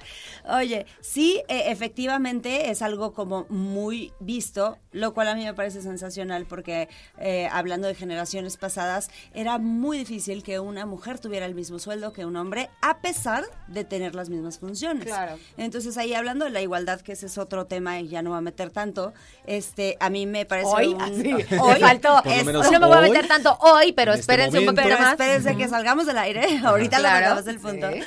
Oye, 0.49 0.87
sí, 1.01 1.43
eh, 1.49 1.65
efectivamente 1.67 2.71
es 2.71 2.83
algo 2.83 3.13
como 3.13 3.47
muy 3.49 4.13
visto, 4.21 4.79
lo 4.93 5.15
cual 5.15 5.29
a 5.29 5.35
mí 5.35 5.45
me 5.45 5.55
parece 5.55 5.83
sensacional 5.83 6.47
porque 6.47 6.89
eh, 7.19 7.49
hablando 7.53 7.87
de 7.89 7.95
generaciones 7.95 8.57
pasadas, 8.57 9.11
era 9.35 9.59
muy 9.59 9.99
difícil 9.99 10.43
que 10.43 10.59
una 10.61 10.87
mujer 10.87 11.19
tuviera 11.19 11.47
el 11.47 11.55
mismo 11.55 11.79
sueldo 11.79 12.13
que 12.13 12.25
un 12.25 12.37
hombre, 12.37 12.71
a 12.83 12.99
pesar 12.99 13.45
de 13.69 13.85
tener 13.85 14.15
las 14.15 14.29
mismas 14.31 14.59
funciones. 14.59 15.05
Claro. 15.05 15.39
Entonces 15.57 15.97
ahí 15.97 16.15
hablando 16.15 16.45
de 16.45 16.51
la 16.51 16.63
igualdad, 16.63 17.01
que 17.01 17.13
ese 17.13 17.27
es 17.27 17.39
otro 17.39 17.67
tema 17.67 18.01
y 18.01 18.09
ya 18.09 18.23
no 18.23 18.31
va 18.31 18.39
a 18.39 18.43
meter 18.43 18.71
tanto, 18.71 19.13
este, 19.47 19.97
a 20.01 20.11
mí 20.11 20.27
me 20.27 20.47
parece 20.47 20.69
Hoy, 20.69 20.89
un- 20.89 21.01
hoy 21.61 21.81
faltó. 21.81 22.23
Es- 22.25 22.45
no 22.45 22.81
me 22.81 22.87
voy 22.87 22.99
a 22.99 23.01
meter 23.03 23.29
tanto 23.29 23.57
hoy, 23.61 23.93
pero 23.93 24.13
este 24.13 24.21
espérense 24.21 24.59
un 24.59 24.67
poquito 24.67 24.83
pero 24.83 24.97
más. 25.21 25.37
espérense 25.37 25.57
que 25.63 25.69
salgamos 25.69 26.07
del 26.07 26.19
aire. 26.19 26.59
Ahorita 26.65 26.99
Claro, 26.99 27.41
lo 27.41 27.51
el 27.51 27.59
punto. 27.59 27.91
sí. 27.93 28.01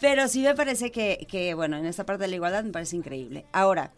Pero 0.00 0.28
sí 0.28 0.42
me 0.42 0.54
parece 0.54 0.90
que, 0.90 1.26
que, 1.30 1.52
bueno, 1.54 1.76
en 1.76 1.84
esta 1.84 2.06
parte 2.06 2.22
de 2.22 2.28
la 2.28 2.36
igualdad 2.36 2.64
me 2.64 2.70
parece 2.72 2.96
increíble. 2.96 3.44
Ahora, 3.52 3.92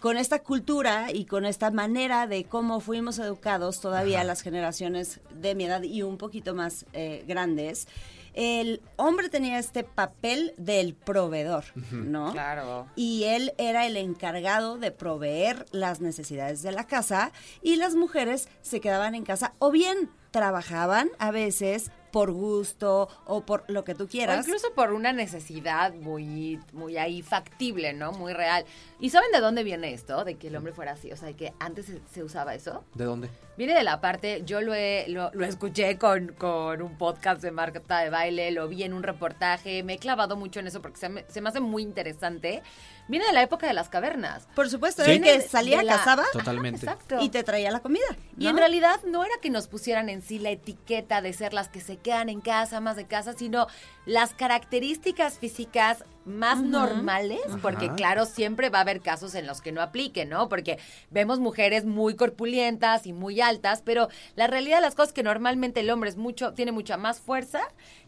con 0.00 0.16
esta 0.16 0.40
cultura 0.40 1.12
y 1.12 1.26
con 1.26 1.44
esta 1.44 1.70
manera 1.70 2.26
de 2.26 2.44
cómo 2.44 2.80
fuimos 2.80 3.18
educados 3.18 3.80
todavía 3.80 4.24
las 4.24 4.40
generaciones 4.42 5.20
de 5.30 5.54
mi 5.54 5.64
edad 5.66 5.82
y 5.82 6.02
un 6.02 6.16
poquito 6.16 6.54
más 6.54 6.86
eh, 6.94 7.22
grandes, 7.28 7.86
el 8.34 8.80
hombre 8.96 9.28
tenía 9.28 9.58
este 9.58 9.84
papel 9.84 10.54
del 10.56 10.94
proveedor, 10.94 11.64
¿no? 11.92 12.32
Claro. 12.32 12.86
y 12.96 13.24
él 13.24 13.52
era 13.58 13.86
el 13.86 13.96
encargado 13.98 14.78
de 14.78 14.90
proveer 14.90 15.66
las 15.70 16.00
necesidades 16.00 16.62
de 16.62 16.72
la 16.72 16.86
casa 16.86 17.30
y 17.62 17.76
las 17.76 17.94
mujeres 17.94 18.48
se 18.62 18.80
quedaban 18.80 19.14
en 19.14 19.24
casa 19.24 19.52
o 19.58 19.70
bien 19.70 20.10
trabajaban 20.30 21.10
a 21.18 21.30
veces 21.30 21.90
por 22.12 22.30
gusto 22.30 23.08
o 23.26 23.40
por 23.44 23.64
lo 23.68 23.84
que 23.84 23.94
tú 23.94 24.04
O 24.04 24.08
quieras. 24.08 24.46
incluso 24.46 24.72
por 24.74 24.92
una 24.92 25.12
necesidad 25.12 25.94
muy, 25.94 26.60
muy 26.72 26.96
ahí 26.98 27.22
factible, 27.22 27.92
¿no? 27.94 28.12
Muy 28.12 28.32
real. 28.34 28.64
¿Y 29.00 29.10
saben 29.10 29.32
de 29.32 29.40
dónde 29.40 29.64
viene 29.64 29.92
esto? 29.92 30.24
De 30.24 30.36
que 30.36 30.48
el 30.48 30.56
hombre 30.56 30.72
fuera 30.72 30.92
así. 30.92 31.10
O 31.10 31.16
sea, 31.16 31.28
de 31.28 31.34
que 31.34 31.52
antes 31.58 31.86
se, 31.86 32.00
se 32.12 32.22
usaba 32.22 32.54
eso. 32.54 32.84
¿De 32.94 33.04
dónde? 33.04 33.30
Viene 33.56 33.74
de 33.74 33.82
la 33.82 34.00
parte, 34.00 34.42
yo 34.46 34.60
lo, 34.60 34.72
he- 34.74 35.06
lo, 35.08 35.30
lo 35.34 35.44
escuché 35.44 35.98
con, 35.98 36.28
con 36.38 36.80
un 36.82 36.96
podcast 36.96 37.42
de 37.42 37.50
Marta 37.50 37.98
de 38.00 38.10
Baile, 38.10 38.50
lo 38.50 38.68
vi 38.68 38.82
en 38.82 38.92
un 38.92 39.02
reportaje, 39.02 39.82
me 39.82 39.94
he 39.94 39.98
clavado 39.98 40.36
mucho 40.36 40.60
en 40.60 40.66
eso 40.68 40.80
porque 40.80 40.98
se 40.98 41.08
me, 41.08 41.24
se 41.28 41.40
me 41.40 41.48
hace 41.48 41.60
muy 41.60 41.82
interesante. 41.82 42.62
Viene 43.08 43.26
de 43.26 43.32
la 43.32 43.42
época 43.42 43.66
de 43.66 43.72
las 43.74 43.88
cavernas. 43.88 44.46
Por 44.54 44.70
supuesto, 44.70 45.04
Sí. 45.04 45.12
el 45.12 45.22
que 45.22 45.40
salía, 45.42 45.82
la- 45.82 45.96
cazaba 45.98 46.24
Totalmente. 46.32 46.86
Exacto. 46.86 47.18
y 47.20 47.28
te 47.28 47.42
traía 47.42 47.70
la 47.70 47.80
comida. 47.80 48.04
Y 48.38 48.44
¿no? 48.44 48.50
en 48.50 48.56
realidad 48.58 49.00
no 49.04 49.24
era 49.24 49.34
que 49.42 49.50
nos 49.50 49.66
pusieran 49.68 50.08
en 50.08 50.22
sí 50.22 50.38
la 50.38 50.50
etiqueta 50.50 51.20
de 51.20 51.32
ser 51.32 51.52
las 51.52 51.68
que 51.68 51.80
se 51.80 51.96
quedan 52.02 52.28
en 52.28 52.40
casa, 52.40 52.80
más 52.80 52.96
de 52.96 53.06
casa, 53.06 53.32
sino 53.32 53.66
las 54.04 54.34
características 54.34 55.38
físicas 55.38 56.04
más 56.24 56.62
normales, 56.62 57.40
porque 57.60 57.90
claro, 57.94 58.26
siempre 58.26 58.68
va 58.70 58.78
a 58.78 58.82
haber 58.82 59.00
casos 59.00 59.34
en 59.34 59.46
los 59.46 59.60
que 59.60 59.72
no 59.72 59.80
apliquen, 59.80 60.28
¿no? 60.28 60.48
Porque 60.48 60.78
vemos 61.10 61.40
mujeres 61.40 61.84
muy 61.84 62.14
corpulentas 62.14 63.06
y 63.06 63.12
muy 63.12 63.40
altas, 63.40 63.82
pero 63.82 64.08
la 64.36 64.46
realidad 64.46 64.76
de 64.76 64.82
las 64.82 64.94
cosas 64.94 65.08
es 65.08 65.14
que 65.14 65.22
normalmente 65.22 65.80
el 65.80 65.90
hombre 65.90 66.10
es 66.10 66.16
mucho, 66.16 66.52
tiene 66.52 66.70
mucha 66.72 66.96
más 66.96 67.20
fuerza 67.20 67.60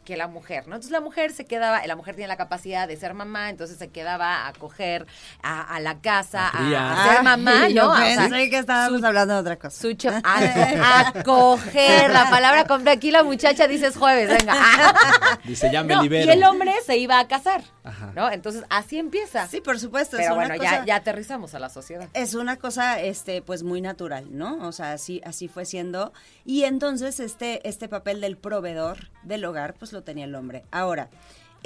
que 0.04 0.16
la 0.16 0.28
mujer, 0.28 0.68
¿no? 0.68 0.74
Entonces 0.74 0.90
la 0.92 1.00
mujer 1.00 1.32
se 1.32 1.44
quedaba, 1.46 1.86
la 1.86 1.96
mujer 1.96 2.14
tiene 2.14 2.28
la 2.28 2.36
capacidad 2.36 2.86
de 2.86 2.96
ser 2.96 3.14
mamá, 3.14 3.50
entonces 3.50 3.78
se 3.78 3.88
quedaba 3.88 4.46
a 4.46 4.52
coger 4.52 5.06
a, 5.42 5.62
a 5.74 5.80
la 5.80 5.98
casa, 6.00 6.48
A 6.48 7.08
ser 7.14 7.22
mamá, 7.22 7.62
Ay, 7.64 7.74
¿no? 7.74 7.90
O 7.90 7.96
sea, 7.96 8.28
que 8.28 8.58
estábamos 8.58 9.02
hablando 9.02 9.34
de 9.34 9.40
otra 9.40 9.56
cosa. 9.56 9.80
su 9.80 9.96
a, 10.24 11.08
a 11.08 11.22
coger, 11.22 12.10
la 12.10 12.28
palabra 12.30 12.66
compra 12.66 12.92
aquí 12.92 13.10
la 13.10 13.22
muchacha 13.22 13.66
dice 13.66 13.86
es 13.88 13.96
jueves, 13.96 14.28
venga. 14.28 14.54
Dice, 15.44 15.70
ya 15.72 15.82
me 15.82 15.94
No, 15.94 16.02
libero. 16.02 16.26
y 16.26 16.30
el 16.30 16.44
hombre 16.44 16.72
se 16.86 16.96
iba 16.96 17.18
a 17.18 17.28
casar, 17.28 17.62
Ajá. 17.82 18.12
¿no? 18.14 18.30
Entonces 18.30 18.64
así 18.70 18.98
empieza. 18.98 19.46
Sí, 19.48 19.60
por 19.60 19.78
supuesto. 19.78 20.16
es 20.16 20.22
Pero 20.22 20.34
una 20.36 20.46
bueno, 20.48 20.58
cosa- 20.62 20.78
ya, 20.80 20.84
ya 20.86 20.96
aterrizamos 20.96 21.54
a 21.54 21.58
la 21.58 21.68
sociedad. 21.68 22.08
Es 22.14 22.34
una 22.34 22.56
cosa, 22.56 23.00
este, 23.00 23.42
pues 23.42 23.62
muy 23.62 23.80
natural, 23.80 24.26
¿no? 24.36 24.66
O 24.66 24.72
sea, 24.72 24.92
así, 24.92 25.20
así 25.24 25.48
fue 25.48 25.64
siendo. 25.64 26.12
Y 26.44 26.64
entonces 26.64 27.20
este, 27.20 27.66
este 27.68 27.88
papel 27.88 28.20
del 28.20 28.36
proveedor 28.36 29.10
del 29.22 29.44
hogar, 29.44 29.74
pues 29.74 29.92
lo 29.94 30.02
tenía 30.02 30.26
el 30.26 30.35
hombre. 30.35 30.64
Ahora, 30.70 31.09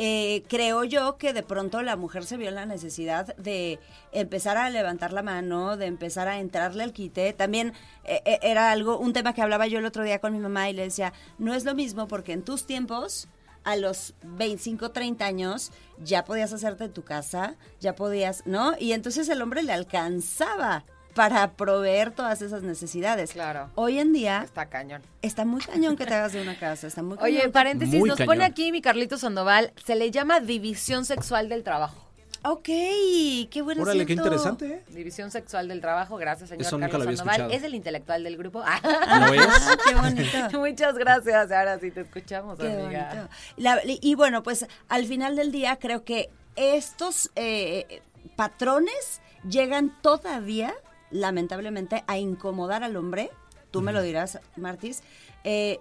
eh, 0.01 0.45
creo 0.49 0.85
yo 0.85 1.19
que 1.19 1.33
de 1.33 1.43
pronto 1.43 1.83
la 1.83 1.97
mujer 1.97 2.25
se 2.25 2.37
vio 2.37 2.51
en 2.51 2.55
la 2.55 2.67
necesidad 2.67 3.37
de 3.37 3.81
empezar 4.12 4.57
a 4.57 4.71
levantar 4.71 5.12
la 5.12 5.25
mano, 5.25 5.77
de 5.77 5.87
empezar 5.87 6.29
a 6.29 6.38
entrarle 6.38 6.85
al 6.85 6.93
quite. 6.93 7.33
También 7.33 7.73
eh, 8.05 8.23
eh, 8.25 8.38
era 8.43 8.71
algo, 8.71 8.97
un 8.97 9.12
tema 9.12 9.33
que 9.33 9.43
hablaba 9.43 9.67
yo 9.67 9.81
el 9.81 9.87
otro 9.87 10.05
día 10.05 10.21
con 10.21 10.33
mi 10.33 10.38
mamá 10.38 10.71
y 10.71 10.73
le 10.73 10.83
decía, 10.83 11.12
no 11.38 11.53
es 11.53 11.64
lo 11.64 11.75
mismo 11.75 12.07
porque 12.07 12.33
en 12.33 12.45
tus 12.45 12.64
tiempos 12.64 13.27
a 13.64 13.75
los 13.75 14.14
25, 14.23 14.93
30 14.93 15.27
años 15.27 15.73
ya 15.99 16.25
podías 16.25 16.53
hacerte 16.53 16.88
tu 16.88 17.03
casa, 17.03 17.57
ya 17.81 17.97
podías, 17.97 18.47
¿no? 18.47 18.75
Y 18.79 18.93
entonces 18.93 19.29
el 19.29 19.43
hombre 19.43 19.64
le 19.64 19.73
alcanzaba 19.73 20.85
para 21.14 21.53
proveer 21.53 22.12
todas 22.12 22.42
esas 22.42 22.62
necesidades. 22.62 23.33
Claro. 23.33 23.71
Hoy 23.75 23.99
en 23.99 24.12
día 24.12 24.42
Está 24.44 24.66
cañón. 24.66 25.03
está 25.23 25.44
muy 25.44 25.61
cañón 25.62 25.97
que 25.97 26.07
te 26.07 26.14
hagas 26.14 26.33
de 26.33 26.42
una 26.42 26.59
casa, 26.59 26.87
está 26.87 27.03
muy 27.03 27.16
cañón. 27.16 27.33
Oye, 27.35 27.44
en 27.44 27.53
paréntesis, 27.53 27.99
Muy 27.99 28.09
nos 28.09 28.18
cañón. 28.18 28.35
pone 28.35 28.44
aquí 28.44 28.71
mi 28.73 28.81
Carlito 28.81 29.18
Sandoval, 29.18 29.73
se 29.85 29.97
le 29.97 30.11
llama 30.11 30.40
división 30.40 31.05
sexual 31.05 31.49
del 31.49 31.64
trabajo. 31.64 32.05
Ok, 32.44 32.62
qué 32.64 33.61
bueno. 33.64 33.83
Órale, 33.83 34.07
qué 34.07 34.12
interesante, 34.12 34.66
¿eh? 34.66 34.85
División 34.90 35.33
sexual 35.33 35.66
del 35.66 35.81
trabajo, 35.81 36.16
gracias, 36.18 36.51
señor 36.51 36.62
Eso 36.64 36.77
nunca 36.79 36.87
Carlos 36.92 37.05
lo 37.07 37.09
había 37.11 37.16
Sandoval. 37.16 37.40
escuchado. 37.40 37.59
Es 37.59 37.64
el 37.64 37.75
intelectual 37.75 38.23
del 38.23 38.37
grupo. 38.37 38.61
¿Lo 38.62 38.64
es? 38.64 39.40
Ah, 39.49 39.77
qué 39.88 39.94
bonito. 39.94 40.38
Muchas 40.61 40.94
gracias. 40.94 41.51
Ahora 41.51 41.81
sí 41.81 41.90
te 41.90 42.03
escuchamos, 42.03 42.57
Qué 42.61 42.68
amiga. 42.73 43.09
bonito. 43.09 43.29
La- 43.57 43.81
y 43.85 44.14
bueno, 44.14 44.44
pues 44.44 44.66
al 44.88 45.05
final 45.07 45.35
del 45.35 45.51
día 45.51 45.77
creo 45.81 46.05
que 46.05 46.31
estos 46.55 47.29
eh, 47.35 48.03
patrones 48.37 49.21
llegan 49.49 49.97
todavía, 50.01 50.73
lamentablemente, 51.11 52.05
a 52.07 52.18
incomodar 52.18 52.83
al 52.85 52.97
hombre. 52.97 53.31
Tú 53.71 53.83
me 53.83 53.92
lo 53.92 54.03
dirás, 54.03 54.40
Martis. 54.57 55.03
Eh, 55.44 55.79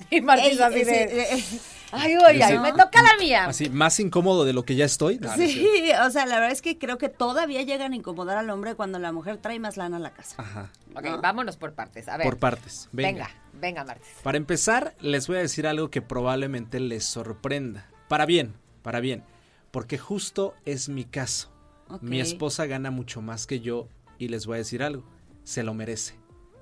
Y 0.10 0.20
Martín 0.22 0.52
ey, 0.52 0.58
así 0.60 0.78
eh, 0.80 0.84
de, 0.84 1.22
eh, 1.22 1.44
ay, 1.92 2.16
oye, 2.16 2.46
Sí. 2.48 2.58
me 2.58 2.72
toca 2.72 3.02
la 3.02 3.16
mía. 3.18 3.44
Así, 3.46 3.68
más 3.68 4.00
incómodo 4.00 4.44
de 4.44 4.52
lo 4.52 4.64
que 4.64 4.74
ya 4.74 4.84
estoy. 4.84 5.20
Sí, 5.36 5.90
o 6.04 6.10
sea, 6.10 6.26
la 6.26 6.36
verdad 6.36 6.52
es 6.52 6.62
que 6.62 6.78
creo 6.78 6.96
que 6.98 7.08
todavía 7.08 7.62
llegan 7.62 7.92
a 7.92 7.96
incomodar 7.96 8.38
al 8.38 8.48
hombre 8.50 8.74
cuando 8.74 8.98
la 8.98 9.12
mujer 9.12 9.36
trae 9.36 9.58
más 9.58 9.76
lana 9.76 9.98
a 9.98 10.00
la 10.00 10.12
casa. 10.12 10.36
Ajá. 10.38 10.70
Ok, 10.94 11.20
vámonos 11.20 11.56
por 11.56 11.74
partes. 11.74 12.08
A 12.08 12.16
ver. 12.16 12.24
Por 12.24 12.38
partes. 12.38 12.88
Venga. 12.92 13.26
Venga, 13.26 13.30
venga, 13.60 13.84
Martis. 13.84 14.08
Para 14.22 14.38
empezar, 14.38 14.94
les 15.00 15.26
voy 15.26 15.36
a 15.36 15.40
decir 15.40 15.66
algo 15.66 15.90
que 15.90 16.00
probablemente 16.02 16.80
les 16.80 17.04
sorprenda. 17.04 17.86
Para 18.08 18.26
bien, 18.26 18.54
para 18.82 19.00
bien. 19.00 19.22
Porque 19.70 19.98
justo 19.98 20.54
es 20.64 20.88
mi 20.88 21.04
caso. 21.04 21.50
Ok. 21.88 22.02
Mi 22.02 22.20
esposa 22.20 22.66
gana 22.66 22.90
mucho 22.90 23.20
más 23.20 23.46
que 23.46 23.60
yo 23.60 23.86
y 24.20 24.28
les 24.28 24.46
voy 24.46 24.54
a 24.56 24.58
decir 24.58 24.82
algo. 24.84 25.02
Se 25.42 25.64
lo 25.64 25.74
merece. 25.74 26.14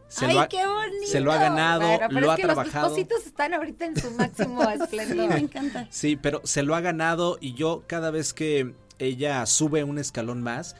Se, 0.08 0.24
¡Ay, 0.24 0.34
lo, 0.34 0.40
ha, 0.40 0.48
qué 0.48 0.66
bonito! 0.66 1.06
se 1.06 1.20
lo 1.20 1.32
ha 1.32 1.36
ganado, 1.36 1.80
Bueno, 1.86 2.06
pero 2.08 2.20
lo 2.20 2.26
es 2.28 2.32
ha 2.32 2.36
que 2.36 2.42
trabajado. 2.44 2.96
los 2.96 3.26
están 3.26 3.52
ahorita 3.52 3.84
en 3.84 4.00
su 4.00 4.10
máximo 4.12 4.62
Sí, 4.64 4.78
esplendor. 4.82 5.28
me 5.28 5.38
encanta. 5.40 5.86
Sí, 5.90 6.16
pero 6.16 6.40
se 6.44 6.62
lo 6.62 6.74
ha 6.74 6.80
ganado 6.80 7.36
y 7.42 7.52
yo 7.52 7.84
cada 7.86 8.10
vez 8.10 8.32
que 8.32 8.74
ella 8.98 9.44
sube 9.44 9.84
un 9.84 9.98
escalón 9.98 10.40
más, 10.40 10.76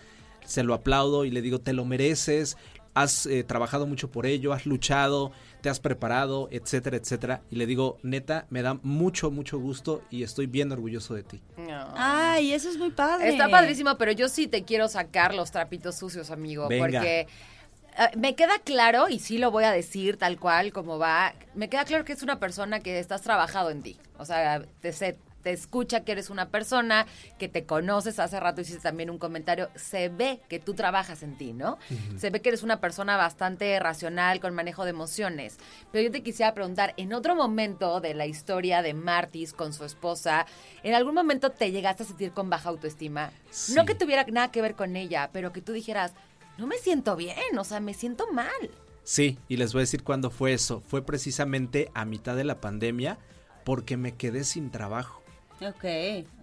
se 0.46 0.62
lo 0.62 0.72
aplaudo 0.72 1.26
y 1.26 1.30
le 1.30 1.42
digo, 1.42 1.60
te 1.60 1.74
lo 1.74 1.84
mereces, 1.84 2.56
has 2.94 3.26
eh, 3.26 3.44
trabajado 3.44 3.86
mucho 3.86 4.10
por 4.10 4.24
ello, 4.24 4.54
has 4.54 4.64
luchado, 4.64 5.30
te 5.60 5.68
has 5.68 5.80
preparado, 5.80 6.48
etcétera, 6.52 6.96
etcétera. 6.96 7.42
Y 7.50 7.56
le 7.56 7.66
digo, 7.66 7.98
neta, 8.02 8.46
me 8.50 8.62
da 8.62 8.74
mucho, 8.82 9.30
mucho 9.30 9.58
gusto 9.58 10.02
y 10.10 10.22
estoy 10.22 10.46
bien 10.46 10.70
orgulloso 10.72 11.14
de 11.14 11.22
ti. 11.22 11.42
No. 11.56 11.92
Ay, 11.96 12.52
eso 12.52 12.68
es 12.70 12.76
muy 12.78 12.90
padre. 12.90 13.28
Está 13.28 13.48
padrísimo, 13.48 13.96
pero 13.98 14.12
yo 14.12 14.28
sí 14.28 14.46
te 14.46 14.64
quiero 14.64 14.88
sacar 14.88 15.34
los 15.34 15.50
trapitos 15.50 15.96
sucios, 15.96 16.30
amigo, 16.30 16.68
Venga. 16.68 16.84
porque 17.00 17.20
eh, 17.20 18.16
me 18.16 18.34
queda 18.36 18.58
claro, 18.64 19.08
y 19.08 19.18
sí 19.18 19.38
lo 19.38 19.50
voy 19.50 19.64
a 19.64 19.72
decir 19.72 20.16
tal 20.16 20.38
cual 20.38 20.72
como 20.72 20.98
va, 20.98 21.34
me 21.54 21.68
queda 21.68 21.84
claro 21.84 22.04
que 22.04 22.12
es 22.12 22.22
una 22.22 22.38
persona 22.38 22.80
que 22.80 22.98
estás 22.98 23.22
trabajado 23.22 23.70
en 23.70 23.82
ti. 23.82 23.96
O 24.18 24.24
sea, 24.24 24.62
te, 24.80 24.92
se- 24.92 25.18
te 25.42 25.52
escucha 25.52 26.04
que 26.04 26.12
eres 26.12 26.30
una 26.30 26.48
persona, 26.48 27.06
que 27.38 27.48
te 27.48 27.64
conoces, 27.64 28.18
hace 28.18 28.40
rato 28.40 28.60
hiciste 28.60 28.82
también 28.82 29.10
un 29.10 29.18
comentario, 29.18 29.68
se 29.74 30.08
ve 30.08 30.40
que 30.48 30.58
tú 30.58 30.74
trabajas 30.74 31.22
en 31.22 31.36
ti, 31.36 31.52
¿no? 31.52 31.78
Se 32.16 32.30
ve 32.30 32.40
que 32.40 32.50
eres 32.50 32.62
una 32.62 32.80
persona 32.80 33.16
bastante 33.16 33.78
racional, 33.78 34.40
con 34.40 34.54
manejo 34.54 34.84
de 34.84 34.90
emociones. 34.90 35.58
Pero 35.92 36.04
yo 36.04 36.10
te 36.10 36.22
quisiera 36.22 36.54
preguntar, 36.54 36.94
en 36.96 37.12
otro 37.12 37.34
momento 37.34 38.00
de 38.00 38.14
la 38.14 38.26
historia 38.26 38.82
de 38.82 38.94
Martis 38.94 39.52
con 39.52 39.72
su 39.72 39.84
esposa, 39.84 40.46
¿en 40.82 40.94
algún 40.94 41.14
momento 41.14 41.50
te 41.50 41.70
llegaste 41.70 42.02
a 42.02 42.06
sentir 42.06 42.32
con 42.32 42.50
baja 42.50 42.68
autoestima? 42.68 43.32
Sí. 43.50 43.74
No 43.74 43.84
que 43.84 43.94
tuviera 43.94 44.24
nada 44.24 44.50
que 44.50 44.62
ver 44.62 44.74
con 44.74 44.96
ella, 44.96 45.30
pero 45.32 45.52
que 45.52 45.62
tú 45.62 45.72
dijeras, 45.72 46.12
no 46.58 46.66
me 46.66 46.78
siento 46.78 47.16
bien, 47.16 47.56
o 47.56 47.64
sea, 47.64 47.80
me 47.80 47.94
siento 47.94 48.30
mal. 48.32 48.70
Sí, 49.04 49.38
y 49.48 49.56
les 49.56 49.72
voy 49.72 49.80
a 49.80 49.82
decir 49.84 50.02
cuándo 50.02 50.28
fue 50.28 50.52
eso. 50.52 50.82
Fue 50.86 51.02
precisamente 51.02 51.90
a 51.94 52.04
mitad 52.04 52.36
de 52.36 52.44
la 52.44 52.60
pandemia 52.60 53.18
porque 53.64 53.96
me 53.96 54.16
quedé 54.16 54.44
sin 54.44 54.70
trabajo. 54.70 55.22
Ok. 55.60 55.84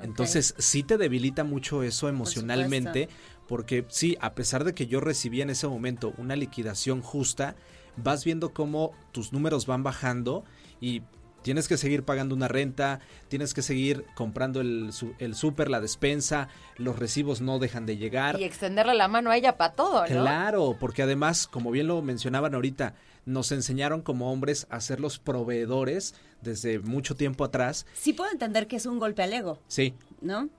Entonces 0.01 0.56
sí 0.58 0.84
te 0.84 0.97
debilita 0.97 1.43
mucho 1.43 1.84
eso 1.84 2.10
emocionalmente, 2.10 3.10
porque 3.47 3.86
sí, 3.89 4.17
a 4.21 4.34
pesar 4.36 4.63
de 4.63 4.73
que 4.73 4.88
yo 4.88 4.99
recibía 4.99 5.43
en 5.43 5.49
ese 5.49 5.67
momento 5.67 6.13
una 6.17 6.36
liquidación 6.36 7.01
justa, 7.01 7.56
vas 7.97 8.25
viendo 8.25 8.54
cómo 8.54 8.91
tus 9.12 9.32
números 9.32 9.65
van 9.65 9.84
bajando 9.84 10.43
y 10.82 11.01
tienes 11.45 11.67
que 11.67 11.77
seguir 11.77 12.01
pagando 12.01 12.34
una 12.34 12.47
renta, 12.47 13.01
tienes 13.27 13.53
que 13.53 13.62
seguir 13.62 14.03
comprando 14.15 14.62
el, 14.62 14.89
el 15.19 15.36
súper, 15.36 15.69
la 15.69 15.79
despensa, 15.79 16.47
los 16.75 16.97
recibos 16.97 17.39
no 17.39 17.60
dejan 17.60 17.86
de 17.86 17.97
llegar. 17.97 18.41
Y 18.41 18.45
extenderle 18.45 18.95
la 18.95 19.08
mano 19.08 19.29
a 19.29 19.38
ella 19.38 19.55
para 19.55 19.73
todo, 19.73 20.01
¿no? 20.01 20.08
Claro, 20.08 20.75
porque 20.79 21.03
además, 21.03 21.45
como 21.45 21.69
bien 21.69 21.86
lo 21.86 22.01
mencionaban 22.01 22.55
ahorita, 22.55 22.95
nos 23.27 23.51
enseñaron 23.51 24.01
como 24.01 24.31
hombres 24.31 24.65
a 24.71 24.81
ser 24.81 24.99
los 24.99 25.19
proveedores 25.19 26.15
desde 26.41 26.79
mucho 26.79 27.15
tiempo 27.15 27.43
atrás. 27.43 27.86
Sí 27.93 28.13
puedo 28.13 28.31
entender 28.31 28.65
que 28.65 28.77
es 28.77 28.88
un 28.88 28.97
golpe 28.97 29.21
al 29.21 29.31
ego, 29.31 29.60
Sí, 29.67 29.93
¿no? 30.21 30.49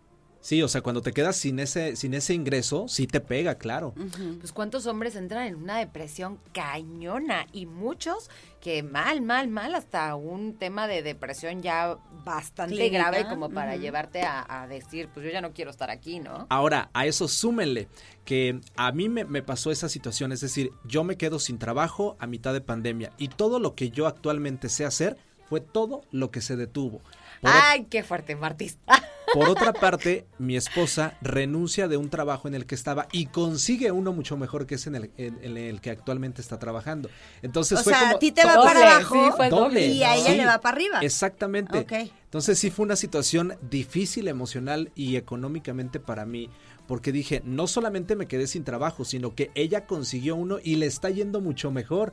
Sí, 0.41 0.63
o 0.63 0.69
sea, 0.69 0.81
cuando 0.81 1.03
te 1.03 1.13
quedas 1.13 1.37
sin 1.37 1.59
ese, 1.59 1.97
sin 1.97 2.15
ese 2.15 2.33
ingreso, 2.33 2.87
sí 2.87 3.09
te 3.09 3.21
pega, 3.21 3.57
claro. 3.57 3.95
Pues 4.39 4.53
cuántos 4.53 4.87
hombres 4.87 5.17
entran 5.17 5.49
en 5.49 5.57
una 5.57 5.79
depresión 5.79 6.39
cañona 6.53 7.47
y 7.53 7.67
muchos 7.67 8.31
que 8.61 8.85
mal, 8.85 9.23
mal, 9.23 9.49
mal, 9.49 9.75
hasta 9.75 10.15
un 10.15 10.55
tema 10.55 10.87
de 10.87 11.03
depresión 11.03 11.63
ya 11.63 11.99
bastante 12.25 12.77
Clínica, 12.77 13.11
grave 13.11 13.29
como 13.29 13.51
para 13.51 13.75
llevarte 13.77 14.23
a, 14.23 14.63
a 14.63 14.69
decir, 14.69 15.09
pues 15.13 15.27
yo 15.27 15.33
ya 15.33 15.41
no 15.41 15.53
quiero 15.53 15.73
estar 15.73 15.91
aquí, 15.91 16.21
¿no? 16.21 16.47
Ahora, 16.49 16.91
a 16.93 17.07
eso 17.07 17.27
súmenle 17.27 17.89
que 18.25 18.61
a 18.77 18.93
mí 18.93 19.09
me, 19.09 19.25
me 19.25 19.43
pasó 19.43 19.73
esa 19.73 19.89
situación, 19.89 20.31
es 20.31 20.41
decir, 20.43 20.71
yo 20.85 21.03
me 21.03 21.17
quedo 21.17 21.41
sin 21.41 21.59
trabajo 21.59 22.17
a 22.21 22.27
mitad 22.29 22.53
de 22.53 22.61
pandemia 22.61 23.11
y 23.19 23.29
todo 23.29 23.59
lo 23.59 23.75
que 23.75 23.91
yo 23.91 24.07
actualmente 24.07 24.69
sé 24.69 24.85
hacer 24.85 25.17
fue 25.49 25.61
todo 25.61 26.03
lo 26.13 26.31
que 26.31 26.41
se 26.41 26.55
detuvo. 26.57 27.01
Por, 27.41 27.51
o- 27.51 27.53
Ay, 27.53 27.87
qué 27.91 28.05
fuerte, 28.05 28.37
Martis. 28.37 28.79
por 29.33 29.49
otra 29.49 29.73
parte, 29.73 30.27
mi 30.39 30.57
esposa 30.57 31.15
renuncia 31.21 31.89
de 31.89 31.97
un 31.97 32.09
trabajo 32.11 32.49
en 32.49 32.55
el 32.55 32.67
que 32.67 32.75
estaba 32.75 33.09
y 33.13 33.27
consigue 33.27 33.91
uno 33.91 34.13
mucho 34.13 34.37
mejor 34.37 34.67
que 34.67 34.77
ese 34.77 34.89
en 34.89 34.95
el, 34.97 35.11
en- 35.17 35.39
en 35.43 35.57
el 35.57 35.81
que 35.81 35.91
actualmente 35.91 36.41
está 36.41 36.59
trabajando. 36.59 37.11
Entonces 37.43 37.81
O 37.81 37.83
fue 37.83 37.93
sea, 37.93 38.03
como 38.03 38.17
a 38.17 38.19
ti 38.19 38.33
te 38.33 38.45
va 38.45 38.55
doble, 38.57 38.73
para 38.73 38.97
abajo 38.97 39.15
sí, 39.15 39.33
fue 39.37 39.49
doble. 39.51 39.87
y 39.87 40.03
a 40.03 40.15
ella 40.17 40.31
Sí, 40.31 40.37
le 40.37 40.47
va 40.47 40.61
para 40.61 40.77
arriba. 40.77 41.01
Exactamente. 41.01 41.87
Entonces 42.25 42.59
sí 42.59 42.71
fue 42.71 42.85
una 42.85 42.97
situación 42.97 43.55
difícil 43.71 44.29
emocional 44.29 44.91
y 44.95 45.17
económicamente 45.17 46.01
para 46.01 46.27
mí, 46.27 46.51
porque 46.87 47.13
dije, 47.13 47.43
no 47.45 47.67
solamente 47.67 48.15
me 48.17 48.27
quedé 48.27 48.47
sin 48.47 48.65
trabajo, 48.65 49.05
sino 49.05 49.35
que 49.35 49.51
ella 49.55 49.87
consiguió 49.87 50.37
uno 50.37 50.59
y 50.63 50.77
le 50.77 50.87
está 50.87 51.11
yendo 51.11 51.41
mucho 51.41 51.71
mejor. 51.71 52.13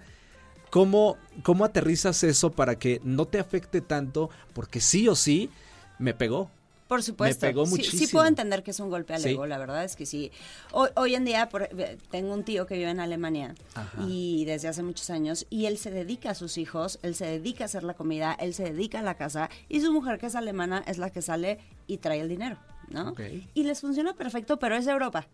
¿Cómo, 0.69 1.17
cómo 1.43 1.65
aterrizas 1.65 2.23
eso 2.23 2.51
para 2.51 2.79
que 2.79 2.99
no 3.03 3.25
te 3.27 3.39
afecte 3.39 3.81
tanto? 3.81 4.29
Porque 4.53 4.81
sí 4.81 5.07
o 5.07 5.15
sí 5.15 5.49
me 5.99 6.13
pegó. 6.15 6.49
Por 6.87 7.01
supuesto. 7.01 7.45
Me 7.45 7.51
pegó 7.53 7.65
Sí- 7.65 7.71
Sí, 7.71 7.77
muchísimo. 7.77 8.11
puedo 8.11 8.27
entender 8.27 8.61
que 8.63 8.71
es 8.71 8.79
un 8.79 8.89
golpe 8.89 9.13
al 9.13 9.21
Sí. 9.21 9.29
ego, 9.29 9.45
la 9.47 9.57
verdad 9.57 9.83
es 9.83 9.95
que 9.95 10.05
sí. 10.05 10.31
Hoy, 10.71 10.89
hoy 10.95 11.15
en 11.15 11.25
día 11.25 11.49
por- 11.49 11.63
eh, 11.63 11.97
tengo 12.11 12.33
un 12.33 12.43
tío 12.43 12.65
que 12.67 12.75
vive 12.77 12.89
en 12.89 12.99
Alemania 12.99 13.55
Ajá. 13.73 14.03
y 14.07 14.45
desde 14.45 14.67
hace 14.67 14.83
muchos 14.83 15.09
años 15.09 15.45
y 15.49 15.65
él 15.65 15.77
se 15.77 15.91
dedica 15.91 16.31
a 16.31 16.35
sus 16.35 16.57
hijos, 16.57 16.99
él 17.01 17.15
se 17.15 17.25
dedica 17.25 17.63
a 17.63 17.65
hacer 17.65 17.83
la 17.83 17.93
comida, 17.93 18.33
él 18.39 18.53
se 18.53 18.63
dedica 18.65 18.99
a 18.99 19.01
la 19.01 19.15
casa 19.15 19.49
y 19.69 19.81
su 19.81 19.91
mujer 19.93 20.19
que 20.19 20.27
es 20.27 20.35
alemana 20.35 20.83
es 20.85 20.97
la 20.97 21.09
que 21.09 21.21
sale 21.21 21.59
y 21.87 21.97
trae 21.97 22.19
el 22.19 22.29
dinero, 22.29 22.57
¿no? 22.89 23.09
Ok. 23.09 23.21
Y 23.53 23.63
les 23.63 23.79
funciona 23.81 24.13
perfecto, 24.13 24.59
pero 24.59 24.75
es 24.75 24.85
de 24.85 24.91
Europa, 24.91 25.25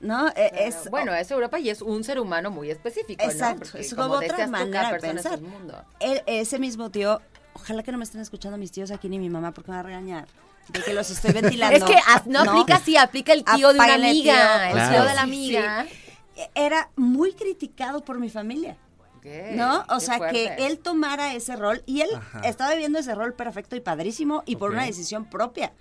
¿no? 0.00 0.28
Eh, 0.28 0.50
es 0.54 0.88
bueno, 0.90 1.14
es 1.14 1.30
Europa 1.30 1.58
y 1.58 1.70
es 1.70 1.82
un 1.82 2.04
ser 2.04 2.20
humano 2.20 2.50
muy 2.50 2.70
específico, 2.70 3.24
Exacto, 3.24 3.68
¿no? 3.74 3.80
Es 3.80 3.94
como 3.94 4.08
como 4.08 4.14
otra 4.26 4.46
manera 4.46 4.92
de 4.92 5.00
pensar. 5.00 5.38
un 5.42 5.50
mundo. 5.50 5.82
Él- 5.98 6.22
ese 6.26 6.58
mismo 6.58 6.90
tío 6.90 7.20
ojalá 7.54 7.82
que 7.82 7.90
no 7.90 7.98
me 7.98 8.04
estén 8.04 8.20
escuchando 8.20 8.56
mis 8.58 8.70
tíos 8.70 8.90
aquí 8.92 9.08
ni 9.08 9.18
mi 9.18 9.28
mamá 9.28 9.52
porque 9.52 9.70
me 9.70 9.76
va 9.76 9.80
a 9.80 9.84
regañar. 9.84 10.28
De 10.68 10.82
que 10.82 10.94
los 10.94 11.10
estoy 11.10 11.32
ventilando. 11.32 11.76
Es 11.76 11.82
que 11.84 11.96
no, 12.26 12.40
aplica 12.40 12.76
así, 12.76 12.96
aplica 12.96 13.32
el 13.32 13.44
tío 13.44 13.72
de 13.72 13.78
una 13.80 13.94
amiga, 13.94 14.68
tío. 14.70 14.78
el 14.82 14.88
tío 14.90 15.00
de 15.00 15.06
la 15.06 15.12
Sí, 15.14 15.18
amiga. 15.18 15.86
sí. 15.88 16.42
Era 16.54 16.90
muy 16.96 17.32
criticado 17.32 18.02
por 18.04 18.18
mi 18.18 18.30
familia. 18.30 18.76
Ok, 19.18 19.26
¿No? 19.52 19.84
O 19.90 19.98
qué 19.98 20.04
sea, 20.04 20.30
que 20.30 20.54
él 20.60 20.78
tomara 20.78 21.34
ese 21.34 21.56
rol 21.56 21.82
y 21.86 22.00
él 22.00 22.08
Ajá. 22.14 22.40
estaba 22.40 22.70
viviendo 22.72 22.98
ese 22.98 23.14
rol 23.14 23.34
perfecto 23.34 23.76
y 23.76 23.80
padrísimo 23.80 24.42
y 24.46 24.56
por 24.56 24.70
una 24.70 24.84
decisión 24.86 25.26
propia. 25.28 25.72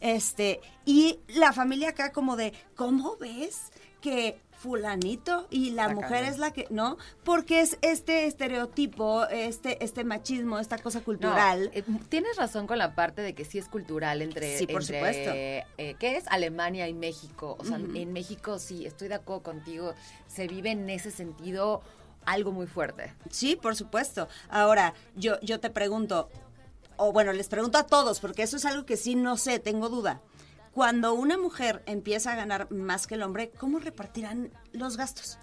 Este, 0.00 0.60
y 0.84 1.20
la 1.28 1.52
familia 1.52 1.90
acá 1.90 2.12
como 2.12 2.36
de, 2.36 2.52
¿cómo 2.74 3.16
ves 3.18 3.70
que 4.00 4.38
fulanito 4.62 5.46
y 5.50 5.70
la 5.72 5.88
mujer 5.88 6.24
es 6.24 6.38
la 6.38 6.52
que, 6.52 6.66
¿no? 6.70 6.96
Porque 7.24 7.60
es 7.60 7.78
este 7.82 8.26
estereotipo, 8.26 9.26
este 9.26 9.82
este 9.84 10.04
machismo, 10.04 10.58
esta 10.60 10.78
cosa 10.78 11.00
No, 11.00 11.04
cultural. 11.04 11.70
eh, 11.74 11.82
tienes 12.08 12.36
razón 12.36 12.66
con 12.68 12.78
la 12.78 12.94
parte 12.94 13.22
de 13.22 13.34
que 13.34 13.44
sí 13.44 13.58
es 13.58 13.68
cultural 13.68 14.22
entre, 14.22 14.56
Sí, 14.58 14.66
por 14.66 14.82
entre, 14.82 14.98
supuesto. 14.98 15.30
eh, 15.34 15.96
¿qué 15.98 16.16
es? 16.16 16.24
Alemania 16.28 16.86
y 16.88 16.94
México. 16.94 17.56
O 17.58 17.64
sea, 17.64 17.76
en 17.76 18.12
México 18.12 18.58
sí, 18.60 18.86
estoy 18.86 19.08
de 19.08 19.14
acuerdo 19.16 19.42
contigo, 19.42 19.94
se 20.28 20.46
vive 20.46 20.70
en 20.70 20.88
ese 20.90 21.10
sentido 21.10 21.82
algo 22.24 22.52
muy 22.52 22.66
fuerte. 22.68 23.12
Sí, 23.30 23.56
por 23.56 23.74
supuesto. 23.74 24.28
Ahora, 24.48 24.94
yo, 25.16 25.40
yo 25.40 25.58
te 25.58 25.70
pregunto, 25.70 26.28
o 26.96 27.12
bueno, 27.12 27.32
les 27.32 27.48
pregunto 27.48 27.78
a 27.78 27.86
todos, 27.86 28.20
porque 28.20 28.44
eso 28.44 28.56
es 28.56 28.64
algo 28.64 28.86
que 28.86 28.96
sí 28.96 29.16
no 29.16 29.36
sé, 29.36 29.58
tengo 29.58 29.88
duda. 29.88 30.20
Cuando 30.72 31.14
una 31.14 31.36
mujer 31.36 31.82
empieza 31.86 32.32
a 32.32 32.36
ganar 32.36 32.70
más 32.70 33.06
que 33.06 33.14
el 33.14 33.22
hombre, 33.22 33.50
¿cómo 33.50 33.78
repartirán 33.78 34.50
los 34.72 34.96
gastos? 34.96 35.38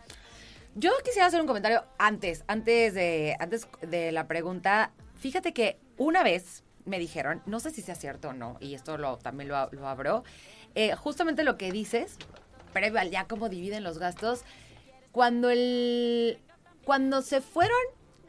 Yo 0.76 0.92
quisiera 1.04 1.28
hacer 1.28 1.42
un 1.42 1.48
comentario 1.48 1.84
antes, 1.98 2.44
antes 2.48 2.94
de, 2.94 3.36
antes 3.40 3.68
de 3.82 4.12
la 4.12 4.28
pregunta. 4.28 4.92
Fíjate 5.16 5.54
que 5.54 5.80
una 5.98 6.24
vez 6.24 6.64
me 6.86 6.98
dijeron, 6.98 7.42
no 7.46 7.60
sé 7.60 7.70
si 7.70 7.82
sea 7.82 7.96
cierto 7.96 8.30
o 8.30 8.34
no, 8.34 8.58
y 8.60 8.74
esto 8.74 8.98
lo, 8.98 9.18
también 9.18 9.50
lo, 9.50 9.70
lo 9.72 9.88
abro, 9.88 10.24
eh, 10.76 10.96
justamente 10.96 11.44
lo 11.44 11.58
que 11.58 11.72
dices, 11.72 12.18
previo 12.74 13.00
al 13.00 13.12
ya 13.12 13.26
cómo 13.26 13.50
dividen 13.50 13.84
los 13.84 14.00
gastos, 14.00 14.44
cuando 15.12 15.50
el, 15.50 16.40
cuando 16.86 17.22
se 17.22 17.42
fueron 17.42 17.78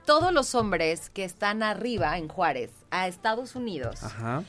todos 0.04 0.32
los 0.32 0.54
hombres 0.54 1.10
que 1.10 1.24
están 1.24 1.62
arriba 1.62 2.18
en 2.18 2.28
Juárez 2.28 2.70
a 2.90 3.06
Estados 3.06 3.54
Unidos, 3.54 4.02
Ajá. 4.02 4.42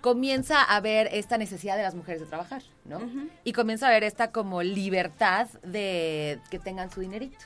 Comienza 0.00 0.62
a 0.62 0.76
haber 0.76 1.08
esta 1.12 1.38
necesidad 1.38 1.76
de 1.76 1.82
las 1.82 1.94
mujeres 1.94 2.20
de 2.20 2.26
trabajar, 2.26 2.62
¿no? 2.84 3.00
Y 3.44 3.52
comienza 3.52 3.86
a 3.86 3.90
haber 3.90 4.04
esta 4.04 4.30
como 4.32 4.62
libertad 4.62 5.48
de 5.62 6.40
que 6.50 6.58
tengan 6.58 6.90
su 6.90 7.00
dinerito. 7.00 7.38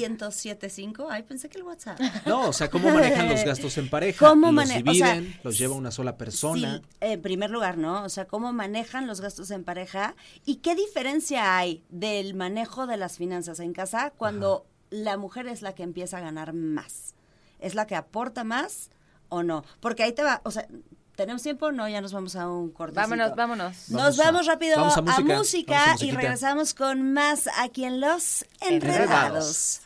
Ay, 1.09 1.23
pensé 1.23 1.49
que 1.49 1.57
el 1.57 1.63
WhatsApp. 1.63 1.99
No, 2.25 2.49
o 2.49 2.53
sea, 2.53 2.69
¿cómo 2.69 2.89
manejan 2.91 3.29
los 3.29 3.43
gastos 3.43 3.77
en 3.77 3.89
pareja? 3.89 4.27
¿Cómo 4.27 4.47
¿Los 4.47 4.55
mane- 4.55 4.69
o 4.69 4.73
sea, 4.93 5.13
dividen? 5.13 5.39
¿Los 5.43 5.57
lleva 5.57 5.75
una 5.75 5.91
sola 5.91 6.17
persona? 6.17 6.81
Sí, 6.83 6.89
en 7.01 7.21
primer 7.21 7.49
lugar, 7.49 7.77
¿no? 7.77 8.03
O 8.03 8.09
sea, 8.09 8.25
cómo 8.25 8.53
manejan 8.53 9.07
los 9.07 9.21
gastos 9.21 9.51
en 9.51 9.63
pareja 9.63 10.15
y 10.45 10.57
qué 10.57 10.75
diferencia 10.75 11.57
hay 11.57 11.83
del 11.89 12.33
manejo 12.35 12.85
de 12.87 12.97
las 12.97 13.17
finanzas 13.17 13.59
en 13.59 13.73
casa 13.73 14.11
cuando 14.17 14.65
la 14.89 15.17
mujer 15.17 15.47
es 15.47 15.61
la 15.61 15.73
que 15.73 15.83
empieza 15.83 16.17
a 16.17 16.21
ganar 16.21 16.53
más. 16.53 17.15
¿Es 17.59 17.75
la 17.75 17.87
que 17.87 17.95
aporta 17.95 18.43
más 18.43 18.89
o 19.29 19.43
no? 19.43 19.63
Porque 19.79 20.03
ahí 20.03 20.11
te 20.13 20.23
va, 20.23 20.41
o 20.43 20.51
sea, 20.51 20.67
¿tenemos 21.15 21.41
tiempo? 21.43 21.71
No, 21.71 21.87
ya 21.89 22.01
nos 22.01 22.13
vamos 22.13 22.35
a 22.35 22.47
un 22.49 22.69
corte. 22.71 22.95
Vámonos, 22.95 23.35
vámonos. 23.35 23.89
Nos 23.89 24.17
Vamos 24.17 24.47
a- 24.47 24.51
rápido 24.51 24.77
vamos 24.77 24.95
a 24.97 24.99
a 24.99 25.01
música, 25.03 25.37
música, 25.37 25.73
vamos 25.85 26.01
a 26.01 26.05
y 26.05 26.11
regresamos 26.11 26.73
con 26.73 27.13
más 27.13 27.49
aquí 27.57 27.85
en 27.85 27.99
Los 28.01 28.45
Enredados. 28.61 28.71
Enredados. 29.01 29.81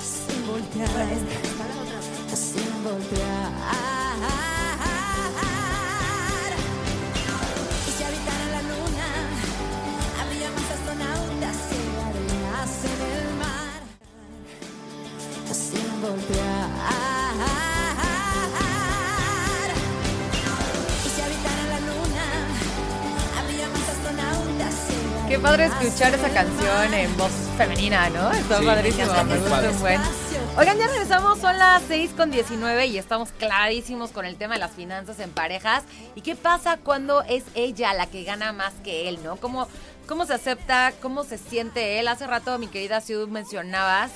Sin 0.00 0.46
voltear, 0.46 0.88
sin 2.34 2.84
voltear. 2.84 3.99
Voltear. 16.00 16.68
Y 21.04 21.08
si 21.08 21.20
habitaran 21.20 21.68
la 21.70 21.80
luna, 21.80 22.24
habría 23.38 23.68
más 23.68 23.88
astronautas 23.88 24.74
y 24.90 25.28
Qué 25.28 25.38
padre 25.38 25.66
escuchar 25.66 26.14
esa 26.14 26.28
canción 26.30 26.94
en 26.94 27.16
voz 27.16 27.30
femenina, 27.56 28.08
¿no? 28.10 28.32
Está 28.32 28.58
Sí, 28.58 28.66
padrísimo, 28.66 29.24
me 29.24 29.38
gusta 29.38 29.70
un 29.70 29.80
buen. 29.80 30.00
Oigan, 30.56 30.78
ya 30.78 30.88
regresamos, 30.88 31.38
son 31.38 31.56
las 31.58 31.82
6 31.86 32.10
con 32.16 32.30
19 32.32 32.86
y 32.86 32.98
estamos 32.98 33.30
clarísimos 33.38 34.10
con 34.10 34.24
el 34.24 34.36
tema 34.36 34.54
de 34.54 34.60
las 34.60 34.72
finanzas 34.72 35.20
en 35.20 35.30
parejas. 35.30 35.84
¿Y 36.16 36.22
qué 36.22 36.34
pasa 36.34 36.76
cuando 36.76 37.22
es 37.22 37.44
ella 37.54 37.94
la 37.94 38.06
que 38.06 38.24
gana 38.24 38.52
más 38.52 38.72
que 38.82 39.08
él, 39.08 39.20
no? 39.22 39.36
¿Cómo, 39.36 39.68
cómo 40.08 40.26
se 40.26 40.34
acepta, 40.34 40.92
cómo 41.00 41.22
se 41.22 41.38
siente 41.38 42.00
él? 42.00 42.08
Hace 42.08 42.26
rato, 42.26 42.58
mi 42.58 42.66
querida 42.66 43.00
Siu, 43.00 43.28
mencionabas 43.28 44.10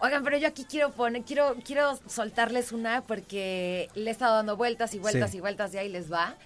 Oigan, 0.00 0.22
pero 0.22 0.36
yo 0.36 0.48
aquí 0.48 0.66
quiero 0.68 0.92
poner, 0.92 1.22
quiero, 1.22 1.56
quiero 1.64 1.98
soltarles 2.06 2.72
una 2.72 3.02
porque 3.06 3.88
le 3.94 4.10
he 4.10 4.12
estado 4.12 4.36
dando 4.36 4.56
vueltas 4.56 4.92
y 4.92 4.98
vueltas 4.98 5.30
Sí. 5.30 5.38
y 5.38 5.40
vueltas 5.40 5.72
y 5.72 5.78
ahí 5.78 5.88
les 5.88 6.12
va. 6.12 6.36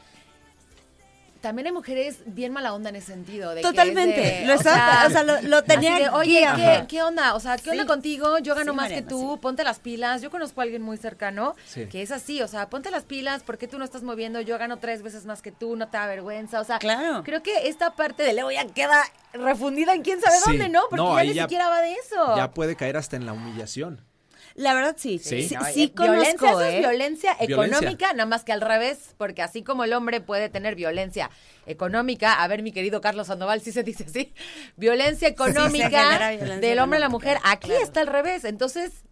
También 1.47 1.67
hay 1.67 1.73
mujeres 1.73 2.19
bien 2.27 2.53
mala 2.53 2.75
onda 2.75 2.91
en 2.91 2.97
ese 2.97 3.13
sentido. 3.13 3.51
De 3.51 3.57
que 3.57 3.63
Totalmente. 3.69 4.21
es 4.35 4.41
de- 4.41 4.47
Lo 4.47 4.55
estaba- 4.55 5.07
o 5.07 5.11
sea, 5.11 5.23
lo- 5.23 5.41
lo 5.43 5.63
tenía 5.63 5.97
de, 5.99 6.09
Oye. 6.09 6.45
¿qué, 6.57 6.85
¿qué 6.89 7.03
onda? 7.03 7.35
O 7.37 7.41
sea, 7.41 7.57
¿qué 7.57 7.71
onda 7.71 7.87
contigo? 7.87 8.39
Yo 8.41 8.55
gano 8.57 8.73
Sí, 8.73 8.77
más 8.77 8.89
que 8.93 9.03
tú, 9.03 9.35
sí. 9.35 9.41
ponte 9.41 9.63
las 9.63 9.79
pilas. 9.79 10.23
Yo 10.23 10.31
conozco 10.31 10.61
a 10.61 10.65
alguien 10.65 10.83
muy 10.83 10.97
cercano 10.97 11.55
Sí. 11.67 11.87
que 11.87 12.03
es 12.03 12.11
así, 12.11 12.43
o 12.43 12.49
sea, 12.49 12.69
ponte 12.69 12.91
las 12.91 13.05
pilas, 13.05 13.45
¿por 13.45 13.59
qué 13.59 13.69
tú 13.69 13.79
no 13.79 13.85
estás 13.85 14.03
moviendo? 14.03 14.41
Yo 14.41 14.59
gano 14.59 14.79
tres 14.79 15.03
veces 15.03 15.25
más 15.27 15.41
que 15.43 15.53
tú, 15.53 15.77
no 15.77 15.89
te 15.89 15.97
da 15.99 16.07
vergüenza. 16.07 16.61
O 16.61 16.65
sea, 16.65 16.79
Claro. 16.81 17.23
creo 17.23 17.43
que 17.43 17.69
esta 17.69 17.95
parte 17.95 18.23
de 18.25 18.33
Leo 18.33 18.51
ya 18.51 18.67
queda 18.67 19.03
refundida 19.33 19.95
en 19.95 20.03
quién 20.03 20.21
sabe 20.21 20.37
Sí. 20.37 20.43
dónde, 20.51 20.69
¿no? 20.69 20.81
Porque 20.91 20.97
No, 21.05 21.17
ya 21.17 21.25
ni 21.25 21.35
ya- 21.35 21.43
siquiera 21.45 21.69
va 21.69 21.81
de 21.83 21.93
eso. 21.93 22.37
Ya 22.37 22.51
puede 22.51 22.75
caer 22.77 22.97
hasta 22.97 23.17
en 23.17 23.27
la 23.27 23.33
humillación. 23.33 24.03
La 24.57 24.73
verdad 24.73 24.97
sí. 24.99 25.19
Sí. 25.19 25.43
Sí, 25.49 25.55
No, 25.55 25.65
sí 25.67 25.83
eh, 25.85 25.93
violencia, 25.95 26.51
eso 26.51 26.61
es 26.63 26.75
¿eh? 26.75 26.79
violencia 26.79 27.35
Violencia. 27.35 27.77
económica, 27.77 28.13
nada 28.15 28.27
más 28.27 28.43
que 28.43 28.53
al 28.53 28.63
revés, 28.63 29.15
porque 29.19 29.43
así 29.43 29.63
como 29.63 29.85
el 29.85 29.93
hombre 29.93 30.23
puede 30.23 30.49
tener 30.49 30.75
violencia 30.75 31.31
económica, 31.67 32.43
a 32.43 32.49
ver, 32.49 32.63
mi 32.63 32.73
querido 32.73 33.03
Carlos 33.03 33.27
Sandoval, 33.27 33.61
sí 33.61 33.71
se 33.71 33.83
dice 33.83 34.05
así, 34.05 34.33
violencia 34.77 35.29
económica 35.29 36.31
violencia 36.31 36.57
del 36.57 36.79
hombre 36.79 36.97
a 36.97 37.01
la 37.01 37.11
mujer, 37.11 37.39
aquí 37.45 37.69
claro. 37.69 37.85
está 37.85 38.01
al 38.01 38.09
revés, 38.09 38.45
entonces... 38.45 39.05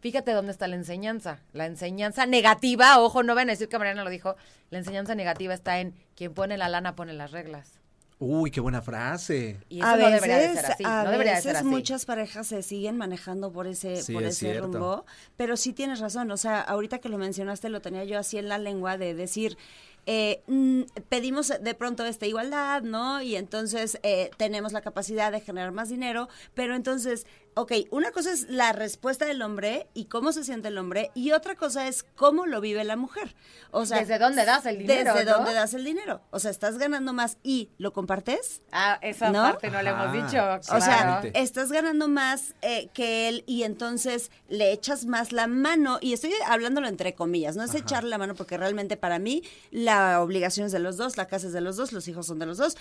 Fíjate 0.00 0.32
dónde 0.32 0.50
está 0.50 0.66
la 0.66 0.74
enseñanza. 0.74 1.38
La 1.52 1.64
enseñanza 1.64 2.26
negativa, 2.26 2.98
ojo, 2.98 3.22
no 3.22 3.36
van 3.36 3.48
a 3.48 3.52
decir 3.52 3.68
que 3.68 3.78
Mariana 3.78 4.02
lo 4.02 4.10
dijo, 4.10 4.34
la 4.70 4.78
enseñanza 4.78 5.14
negativa 5.14 5.54
está 5.54 5.78
en 5.78 5.94
quien 6.16 6.34
pone 6.34 6.58
la 6.58 6.68
lana 6.68 6.96
pone 6.96 7.12
las 7.12 7.30
reglas. 7.30 7.81
Uy, 8.24 8.52
qué 8.52 8.60
buena 8.60 8.80
frase. 8.82 9.58
Y 9.68 9.78
eso 9.80 9.86
a 9.88 9.96
no 9.96 10.04
veces, 10.06 10.12
debería 10.22 10.36
de 10.38 10.54
ser 10.54 10.66
así. 10.66 10.84
a 10.86 11.02
no 11.04 11.10
debería 11.10 11.34
de 11.34 11.42
ser 11.42 11.56
así. 11.56 11.64
muchas 11.66 12.04
parejas 12.04 12.46
se 12.46 12.62
siguen 12.62 12.96
manejando 12.96 13.50
por 13.52 13.66
ese, 13.66 14.00
Sí, 14.00 14.12
por 14.12 14.22
es 14.22 14.36
ese 14.36 14.50
cierto. 14.52 14.68
rumbo, 14.68 15.06
pero 15.36 15.56
sí 15.56 15.72
tienes 15.72 15.98
razón, 15.98 16.30
o 16.30 16.36
sea, 16.36 16.60
ahorita 16.60 17.00
que 17.00 17.08
lo 17.08 17.18
mencionaste 17.18 17.68
lo 17.68 17.80
tenía 17.80 18.04
yo 18.04 18.18
así 18.20 18.38
en 18.38 18.48
la 18.48 18.58
lengua 18.58 18.96
de 18.96 19.14
decir, 19.14 19.58
eh, 20.06 20.42
mm, 20.46 20.82
pedimos 21.08 21.52
de 21.60 21.74
pronto 21.74 22.04
esta 22.04 22.26
igualdad, 22.26 22.82
¿no? 22.82 23.22
Y 23.22 23.36
entonces 23.36 23.98
eh, 24.02 24.30
tenemos 24.36 24.72
la 24.72 24.80
capacidad 24.82 25.30
de 25.32 25.40
generar 25.40 25.72
más 25.72 25.88
dinero, 25.88 26.28
pero 26.54 26.74
entonces, 26.76 27.26
ok, 27.54 27.72
una 27.90 28.10
cosa 28.10 28.32
es 28.32 28.48
la 28.48 28.72
respuesta 28.72 29.24
del 29.26 29.42
hombre 29.42 29.88
y 29.94 30.06
cómo 30.06 30.32
se 30.32 30.44
siente 30.44 30.68
el 30.68 30.78
hombre, 30.78 31.10
y 31.14 31.32
otra 31.32 31.54
cosa 31.54 31.86
es 31.88 32.04
cómo 32.14 32.46
lo 32.46 32.60
vive 32.60 32.84
la 32.84 32.96
mujer. 32.96 33.34
O 33.70 33.86
sea, 33.86 33.98
¿Desde 33.98 34.18
dónde 34.18 34.44
das 34.44 34.66
el 34.66 34.78
dinero, 34.78 35.14
Desde 35.14 35.30
no? 35.30 35.38
dónde 35.38 35.52
das 35.54 35.74
el 35.74 35.84
dinero. 35.84 36.22
O 36.30 36.38
sea, 36.38 36.50
estás 36.50 36.78
ganando 36.78 37.12
más 37.12 37.38
y 37.42 37.70
lo 37.78 37.92
compartes. 37.92 38.62
Ah, 38.72 38.98
esa 39.02 39.30
¿No? 39.30 39.42
parte 39.42 39.70
no 39.70 39.82
le 39.82 39.90
hemos 39.90 40.12
dicho. 40.12 40.42
O 40.70 40.80
sea, 40.80 41.22
estás 41.34 41.72
ganando 41.72 42.08
más 42.08 42.54
eh, 42.62 42.88
que 42.92 43.28
él 43.28 43.44
y 43.46 43.62
entonces 43.64 44.30
le 44.48 44.72
echas 44.72 45.06
más 45.06 45.32
la 45.32 45.46
mano. 45.46 45.98
Y 46.00 46.12
estoy 46.12 46.32
hablándolo 46.46 46.88
entre 46.88 47.14
comillas, 47.14 47.56
no 47.56 47.64
es 47.64 47.74
echarle 47.74 48.10
la 48.10 48.18
mano 48.18 48.34
porque 48.34 48.56
realmente 48.56 48.96
para 48.96 49.18
mí 49.18 49.42
la 49.70 50.20
obligación 50.20 50.66
es 50.66 50.72
de 50.72 50.78
los 50.78 50.96
dos, 50.96 51.16
la 51.16 51.26
casa 51.26 51.46
es 51.46 51.52
de 51.52 51.60
los 51.60 51.76
dos, 51.76 51.92
los 51.92 52.08
hijos 52.08 52.26
son 52.26 52.38
de 52.38 52.46
los 52.46 52.58
dos. 52.58 52.76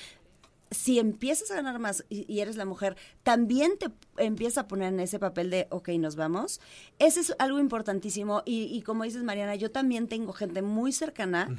Si 0.72 1.00
empiezas 1.00 1.52
a 1.52 1.56
ganar 1.56 1.80
más 1.80 2.06
y, 2.10 2.40
eres 2.40 2.56
la 2.56 2.66
mujer, 2.66 2.96
también 3.24 3.78
te 3.78 3.88
empieza 4.18 4.62
a 4.62 4.68
poner 4.68 4.94
en 4.94 5.00
ese 5.00 5.20
papel 5.20 5.50
de, 5.50 5.68
ok, 5.70 5.90
nos 5.90 6.16
vamos. 6.16 6.62
Ese 6.98 7.20
es 7.20 7.36
algo 7.40 7.60
importantísimo. 7.60 8.42
Y, 8.46 8.64
y 8.64 8.82
como 8.82 9.04
dices, 9.04 9.24
Mariana, 9.24 9.56
yo 9.56 9.72
también 9.72 10.08
tengo 10.08 10.34
gente 10.34 10.62
muy 10.62 10.92
cercana 10.92 11.50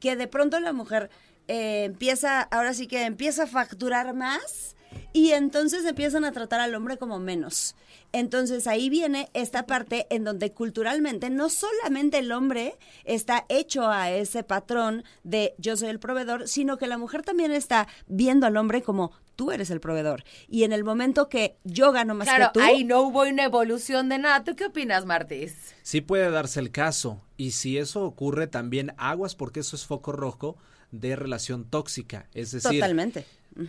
que 0.00 0.16
de 0.16 0.26
pronto 0.26 0.58
la 0.60 0.72
mujer 0.72 1.10
eh, 1.48 1.84
empieza, 1.84 2.42
ahora 2.42 2.74
sí 2.74 2.86
que 2.86 3.04
empieza 3.04 3.44
a 3.44 3.46
facturar 3.46 4.14
más 4.14 4.75
y 5.12 5.32
entonces 5.32 5.84
empiezan 5.84 6.24
a 6.24 6.32
tratar 6.32 6.60
al 6.60 6.74
hombre 6.74 6.98
como 6.98 7.18
menos. 7.18 7.74
Entonces 8.12 8.66
ahí 8.66 8.88
viene 8.88 9.28
esta 9.34 9.66
parte 9.66 10.06
en 10.10 10.24
donde 10.24 10.52
culturalmente 10.52 11.30
no 11.30 11.48
solamente 11.48 12.18
el 12.18 12.32
hombre 12.32 12.78
está 13.04 13.46
hecho 13.48 13.88
a 13.88 14.10
ese 14.10 14.42
patrón 14.42 15.04
de 15.24 15.54
yo 15.58 15.76
soy 15.76 15.88
el 15.88 15.98
proveedor, 15.98 16.48
sino 16.48 16.76
que 16.76 16.86
la 16.86 16.98
mujer 16.98 17.22
también 17.22 17.52
está 17.52 17.88
viendo 18.06 18.46
al 18.46 18.56
hombre 18.56 18.82
como 18.82 19.12
tú 19.36 19.52
eres 19.52 19.70
el 19.70 19.80
proveedor. 19.80 20.24
Y 20.48 20.64
en 20.64 20.72
el 20.72 20.82
momento 20.82 21.28
que 21.28 21.56
yo 21.64 21.92
gano 21.92 22.14
más 22.14 22.26
Claro, 22.26 22.50
que 22.52 22.60
tú, 22.60 22.64
ahí 22.64 22.84
no 22.84 23.02
hubo 23.02 23.22
una 23.22 23.44
evolución 23.44 24.08
de 24.08 24.18
nada. 24.18 24.44
¿Tú 24.44 24.56
qué 24.56 24.66
opinas, 24.66 25.04
Martis? 25.04 25.74
Sí 25.82 26.00
puede 26.00 26.30
darse 26.30 26.60
el 26.60 26.70
caso. 26.70 27.22
Y 27.36 27.52
si 27.52 27.78
eso 27.78 28.04
ocurre, 28.04 28.46
también 28.46 28.94
aguas 28.96 29.34
porque 29.34 29.60
eso 29.60 29.76
es 29.76 29.84
foco 29.84 30.12
rojo 30.12 30.56
de 30.90 31.16
relación 31.16 31.64
tóxica. 31.64 32.28
Es 32.32 32.52
decir, 32.52 32.80
totalmente. 32.80 33.26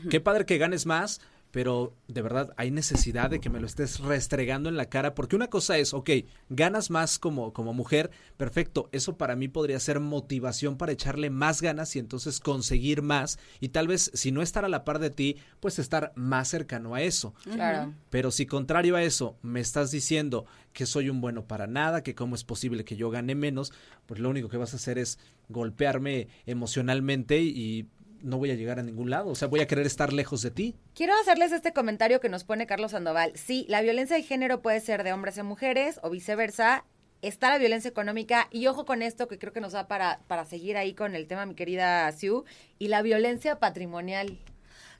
Qué 0.09 0.19
padre 0.19 0.45
que 0.45 0.57
ganes 0.57 0.85
más, 0.85 1.21
pero 1.51 1.95
de 2.07 2.21
verdad 2.21 2.53
hay 2.57 2.71
necesidad 2.71 3.29
de 3.29 3.39
que 3.39 3.49
me 3.49 3.59
lo 3.59 3.65
estés 3.65 3.99
restregando 3.99 4.69
en 4.69 4.77
la 4.77 4.89
cara, 4.89 5.15
porque 5.15 5.35
una 5.35 5.47
cosa 5.47 5.77
es, 5.77 5.93
ok, 5.93 6.09
ganas 6.49 6.89
más 6.89 7.19
como, 7.19 7.53
como 7.53 7.73
mujer, 7.73 8.11
perfecto, 8.35 8.89
eso 8.91 9.17
para 9.17 9.35
mí 9.35 9.47
podría 9.47 9.79
ser 9.79 9.99
motivación 9.99 10.77
para 10.77 10.91
echarle 10.91 11.29
más 11.29 11.61
ganas 11.61 11.95
y 11.95 11.99
entonces 11.99 12.39
conseguir 12.39 13.01
más 13.01 13.39
y 13.59 13.69
tal 13.69 13.87
vez 13.87 14.11
si 14.13 14.31
no 14.31 14.41
estar 14.41 14.65
a 14.65 14.69
la 14.69 14.83
par 14.83 14.99
de 14.99 15.09
ti, 15.09 15.37
pues 15.59 15.79
estar 15.79 16.11
más 16.15 16.49
cercano 16.49 16.95
a 16.95 17.01
eso. 17.01 17.33
Claro. 17.43 17.93
Pero 18.09 18.31
si 18.31 18.45
contrario 18.45 18.95
a 18.95 19.03
eso 19.03 19.37
me 19.41 19.59
estás 19.59 19.89
diciendo 19.91 20.45
que 20.73 20.85
soy 20.85 21.09
un 21.09 21.21
bueno 21.21 21.45
para 21.45 21.65
nada, 21.65 22.03
que 22.03 22.13
cómo 22.13 22.35
es 22.35 22.43
posible 22.43 22.85
que 22.85 22.97
yo 22.97 23.09
gane 23.09 23.35
menos, 23.35 23.73
pues 24.05 24.19
lo 24.19 24.29
único 24.29 24.49
que 24.49 24.57
vas 24.57 24.73
a 24.73 24.77
hacer 24.77 24.97
es 24.97 25.17
golpearme 25.49 26.27
emocionalmente 26.45 27.41
y 27.41 27.87
no 28.21 28.37
voy 28.37 28.51
a 28.51 28.55
llegar 28.55 28.79
a 28.79 28.83
ningún 28.83 29.09
lado. 29.09 29.29
O 29.29 29.35
sea, 29.35 29.47
voy 29.47 29.59
a 29.59 29.67
querer 29.67 29.85
estar 29.85 30.13
lejos 30.13 30.41
de 30.41 30.51
ti. 30.51 30.75
Quiero 30.93 31.13
hacerles 31.19 31.51
este 31.51 31.73
comentario 31.73 32.19
que 32.19 32.29
nos 32.29 32.43
pone 32.43 32.67
Carlos 32.67 32.91
Sandoval. 32.91 33.31
Sí, 33.35 33.65
la 33.69 33.81
violencia 33.81 34.15
de 34.15 34.23
género 34.23 34.61
puede 34.61 34.79
ser 34.79 35.03
de 35.03 35.13
hombres 35.13 35.37
a 35.37 35.43
mujeres 35.43 35.99
o 36.03 36.09
viceversa. 36.09 36.85
Está 37.21 37.49
la 37.49 37.57
violencia 37.57 37.89
económica 37.89 38.47
y 38.51 38.67
ojo 38.67 38.85
con 38.85 39.01
esto 39.01 39.27
que 39.27 39.39
creo 39.39 39.53
que 39.53 39.61
nos 39.61 39.73
da 39.73 39.87
para, 39.87 40.21
para 40.27 40.45
seguir 40.45 40.77
ahí 40.77 40.93
con 40.93 41.15
el 41.15 41.27
tema, 41.27 41.45
mi 41.45 41.55
querida 41.55 42.11
Sue, 42.11 42.43
y 42.77 42.89
la 42.89 43.01
violencia 43.01 43.59
patrimonial. 43.59 44.37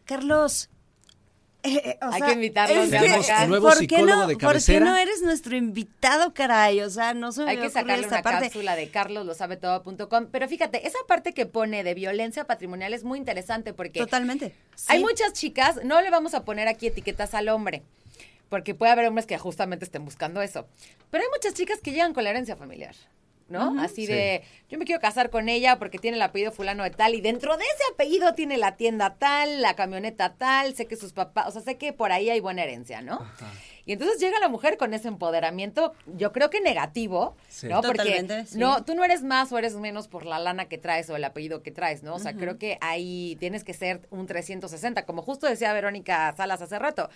Carlos. 0.06 0.70
Eh, 1.76 1.98
o 2.02 2.06
Hay 2.06 2.20
sea, 2.20 2.28
que 2.28 2.34
invitarlo, 2.34 2.82
es 2.84 2.90
que, 2.90 2.98
eh, 2.98 3.48
nuevo 3.48 3.68
¿por 3.68 3.74
qué 3.78 3.80
psicólogo 3.80 4.22
no, 4.22 4.28
de 4.28 4.38
¿Por 4.38 4.64
qué 4.64 4.80
no 4.80 4.96
eres 4.98 5.22
nuestro 5.22 5.56
invitado, 5.56 6.34
caray? 6.34 6.82
O 6.82 6.90
sea, 6.90 7.14
no 7.14 7.32
se 7.32 7.44
me 7.44 7.52
Hay 7.52 7.58
que 7.58 7.70
sacarle 7.70 8.04
esta 8.04 8.16
una 8.16 8.24
parte. 8.24 8.46
cápsula 8.46 8.76
de 8.76 8.90
carloslosabetodo.com. 8.90 10.28
Pero 10.32 10.48
fíjate, 10.48 10.88
esa 10.88 10.98
parte 11.08 11.34
que 11.34 11.46
pone 11.46 11.84
de 11.84 11.94
violencia 11.94 12.46
patrimonial 12.46 12.94
es 12.94 13.04
muy 13.04 13.20
interesante 13.20 13.74
porque 13.74 14.00
Totalmente. 14.00 14.54
Hay 14.88 15.00
Sí. 15.00 15.04
muchas 15.04 15.34
chicas, 15.34 15.80
no 15.84 16.02
le 16.02 16.10
vamos 16.10 16.34
a 16.34 16.44
poner 16.46 16.68
aquí 16.68 16.88
etiquetas 16.88 17.34
al 17.34 17.50
hombre, 17.50 17.84
porque 18.50 18.74
puede 18.76 18.92
haber 18.92 19.08
hombres 19.08 19.26
que 19.26 19.38
justamente 19.38 19.86
estén 19.86 20.06
buscando 20.06 20.42
eso. 20.42 20.68
Pero 21.12 21.24
hay 21.24 21.30
muchas 21.36 21.54
chicas 21.54 21.80
que 21.82 21.92
llegan 21.92 22.14
con 22.14 22.24
la 22.24 22.30
herencia 22.32 22.56
familiar. 22.56 22.96
¿No? 23.50 23.80
Así 23.82 24.06
Sí. 24.06 24.12
de, 24.12 24.44
yo 24.70 24.78
me 24.78 24.84
quiero 24.84 25.00
casar 25.00 25.30
con 25.30 25.48
ella 25.48 25.80
porque 25.80 26.00
tiene 26.00 26.18
el 26.18 26.22
apellido 26.22 26.52
fulano 26.52 26.84
de 26.84 26.90
tal 26.90 27.16
y 27.16 27.22
dentro 27.22 27.56
de 27.56 27.64
ese 27.64 27.84
apellido 27.94 28.34
tiene 28.34 28.58
la 28.58 28.76
tienda 28.76 29.16
tal, 29.18 29.62
la 29.62 29.74
camioneta 29.76 30.34
tal, 30.34 30.76
sé 30.76 30.86
que 30.86 30.98
sus 30.98 31.14
papás, 31.14 31.48
o 31.48 31.52
sea, 31.52 31.62
sé 31.62 31.78
que 31.78 31.94
por 31.94 32.12
ahí 32.12 32.30
hay 32.30 32.42
buena 32.42 32.64
herencia, 32.64 33.02
¿no? 33.02 33.26
Y 33.86 33.94
entonces 33.94 34.20
llega 34.20 34.38
la 34.42 34.50
mujer 34.50 34.76
con 34.76 34.94
ese 34.94 35.08
empoderamiento, 35.08 35.94
yo 36.18 36.34
creo 36.34 36.50
que 36.50 36.60
negativo, 36.60 37.38
Sí. 37.48 37.68
¿no? 37.68 37.82
Porque 37.82 38.00
Totalmente, 38.00 38.46
sí. 38.48 38.58
no, 38.60 38.84
tú 38.84 38.96
no 38.96 39.06
eres 39.06 39.24
más 39.24 39.50
o 39.54 39.58
eres 39.58 39.76
menos 39.76 40.10
por 40.10 40.26
la 40.26 40.40
lana 40.40 40.66
que 40.66 40.78
traes 40.78 41.10
o 41.10 41.16
el 41.16 41.24
apellido 41.24 41.64
que 41.64 41.72
traes, 41.72 42.04
¿no? 42.04 42.16
O 42.16 42.20
sea, 42.20 42.34
creo 42.34 42.58
que 42.58 42.78
ahí 42.82 43.38
tienes 43.40 43.64
que 43.64 43.74
ser 43.74 44.02
un 44.10 44.28
360, 44.28 45.06
como 45.06 45.22
justo 45.22 45.48
decía 45.48 45.72
Verónica 45.72 46.34
Salas 46.36 46.62
hace 46.62 46.78
rato. 46.80 47.10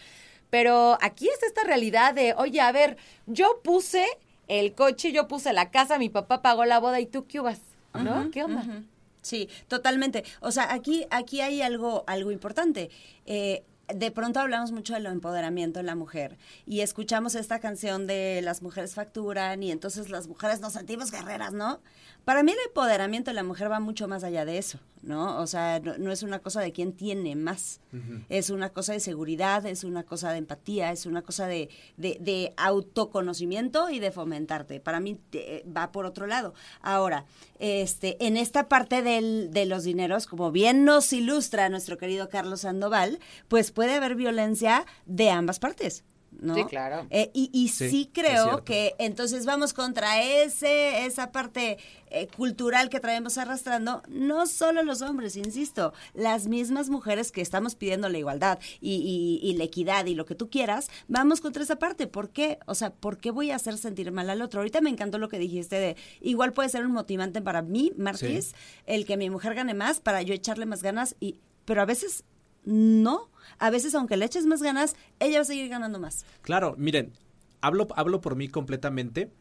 Pero 0.49 0.97
aquí 1.01 1.27
es 1.27 1.43
esta 1.43 1.65
realidad 1.65 2.13
de, 2.13 2.33
oye, 2.37 2.61
a 2.61 2.71
ver, 2.71 2.95
yo 3.25 3.59
puse 3.63 4.05
el 4.47 4.73
coche, 4.73 5.11
yo 5.11 5.27
puse 5.27 5.53
la 5.53 5.71
casa, 5.71 5.97
mi 5.97 6.09
papá 6.09 6.41
pagó 6.41 6.65
la 6.65 6.79
boda 6.79 6.99
y 6.99 7.05
tú 7.05 7.25
qué 7.25 7.39
vas, 7.39 7.61
¿no? 7.93 8.29
¿Qué 8.31 8.43
onda? 8.43 8.83
Sí, 9.21 9.49
totalmente. 9.67 10.23
O 10.39 10.51
sea, 10.51 10.73
aquí, 10.73 11.05
aquí 11.11 11.41
hay 11.41 11.61
algo, 11.61 12.03
algo 12.07 12.31
importante. 12.31 12.89
Eh, 13.25 13.63
de 13.93 14.11
pronto 14.11 14.39
hablamos 14.39 14.71
mucho 14.71 14.93
del 14.93 15.05
empoderamiento 15.05 15.79
en 15.79 15.85
la 15.85 15.95
mujer 15.95 16.37
y 16.65 16.81
escuchamos 16.81 17.35
esta 17.35 17.59
canción 17.59 18.07
de 18.07 18.41
las 18.41 18.61
mujeres 18.61 18.95
facturan 18.95 19.63
y 19.63 19.71
entonces 19.71 20.09
las 20.09 20.27
mujeres 20.27 20.61
nos 20.61 20.73
sentimos 20.73 21.11
guerreras, 21.11 21.53
¿no? 21.53 21.81
Para 22.25 22.43
mí 22.43 22.51
el 22.51 22.57
empoderamiento 22.67 23.31
de 23.31 23.35
la 23.35 23.43
mujer 23.43 23.71
va 23.71 23.79
mucho 23.79 24.07
más 24.07 24.23
allá 24.23 24.45
de 24.45 24.59
eso, 24.59 24.79
¿no? 25.01 25.39
O 25.39 25.47
sea, 25.47 25.79
no, 25.79 25.97
no 25.97 26.11
es 26.11 26.21
una 26.21 26.39
cosa 26.39 26.61
de 26.61 26.71
quién 26.71 26.93
tiene 26.93 27.35
más, 27.35 27.81
es 28.29 28.51
una 28.51 28.69
cosa 28.69 28.93
de 28.93 28.99
seguridad, 28.99 29.65
es 29.65 29.83
una 29.83 30.03
cosa 30.03 30.31
de 30.31 30.37
empatía, 30.37 30.91
es 30.91 31.07
una 31.07 31.23
cosa 31.23 31.47
de, 31.47 31.69
de, 31.97 32.17
de 32.21 32.53
autoconocimiento 32.57 33.89
y 33.89 33.99
de 33.99 34.11
fomentarte. 34.11 34.79
Para 34.79 34.99
mí 34.99 35.19
eh, 35.33 35.65
va 35.75 35.91
por 35.91 36.05
otro 36.05 36.27
lado. 36.27 36.53
Ahora, 36.81 37.25
este, 37.59 38.23
en 38.25 38.37
esta 38.37 38.69
parte 38.69 39.01
del, 39.01 39.49
de 39.51 39.65
los 39.65 39.83
dineros, 39.83 40.27
como 40.27 40.51
bien 40.51 40.85
nos 40.85 41.11
ilustra 41.13 41.69
nuestro 41.69 41.97
querido 41.97 42.29
Carlos 42.29 42.61
Sandoval, 42.61 43.19
pues 43.47 43.71
puede 43.71 43.95
haber 43.95 44.15
violencia 44.15 44.85
de 45.07 45.31
ambas 45.31 45.59
partes. 45.59 46.03
¿No? 46.31 46.55
Sí, 46.55 46.63
claro. 46.65 47.05
Eh, 47.09 47.29
y 47.33 47.49
y 47.53 47.67
Sí, 47.67 48.09
creo 48.13 48.63
que 48.63 48.95
entonces 48.97 49.45
vamos 49.45 49.73
contra 49.73 50.21
ese 50.23 51.05
esa 51.05 51.31
parte 51.31 51.77
eh, 52.09 52.27
cultural 52.35 52.89
que 52.89 52.99
traemos 52.99 53.37
arrastrando, 53.37 54.01
no 54.09 54.45
solo 54.47 54.83
los 54.83 55.01
hombres, 55.01 55.35
insisto, 55.37 55.93
las 56.13 56.47
mismas 56.47 56.89
mujeres 56.89 57.31
que 57.31 57.41
estamos 57.41 57.75
pidiendo 57.75 58.09
la 58.09 58.17
igualdad 58.17 58.59
y, 58.81 58.95
y- 59.43 59.47
y 59.49 59.53
la 59.55 59.63
equidad 59.65 60.05
y 60.05 60.15
lo 60.15 60.25
que 60.25 60.35
tú 60.35 60.49
quieras, 60.49 60.89
vamos 61.07 61.41
contra 61.41 61.63
esa 61.63 61.77
parte. 61.77 62.07
¿Por 62.07 62.29
qué? 62.29 62.59
O 62.65 62.75
sea, 62.75 62.91
¿por 62.91 63.17
qué 63.17 63.31
voy 63.31 63.51
a 63.51 63.55
hacer 63.55 63.77
sentir 63.77 64.11
mal 64.11 64.29
al 64.29 64.41
otro? 64.41 64.59
Ahorita 64.61 64.81
me 64.81 64.89
encantó 64.89 65.17
lo 65.19 65.29
que 65.29 65.39
dijiste 65.39 65.77
de, 65.77 65.95
igual 66.21 66.53
puede 66.53 66.69
ser 66.69 66.85
un 66.85 66.91
motivante 66.91 67.41
para 67.41 67.61
mí, 67.61 67.91
Marquis, 67.97 68.47
Sí. 68.47 68.53
el 68.87 69.05
que 69.05 69.15
mi 69.17 69.29
mujer 69.29 69.53
gane 69.53 69.73
más 69.73 69.99
para 70.01 70.21
yo 70.21 70.33
echarle 70.33 70.65
más 70.65 70.81
ganas, 70.83 71.15
y 71.19 71.35
pero 71.65 71.81
a 71.81 71.85
veces 71.85 72.23
no. 72.63 73.29
A 73.59 73.69
veces, 73.69 73.93
aunque 73.95 74.17
le 74.17 74.25
eches 74.25 74.45
más 74.45 74.61
ganas, 74.61 74.95
ella 75.19 75.37
va 75.37 75.41
a 75.41 75.45
seguir 75.45 75.69
ganando 75.69 75.99
más. 75.99 76.25
Claro, 76.41 76.75
miren, 76.77 77.13
hablo, 77.61 77.87
hablo 77.95 78.21
por 78.21 78.35
mí 78.35 78.47
completamente. 78.47 79.31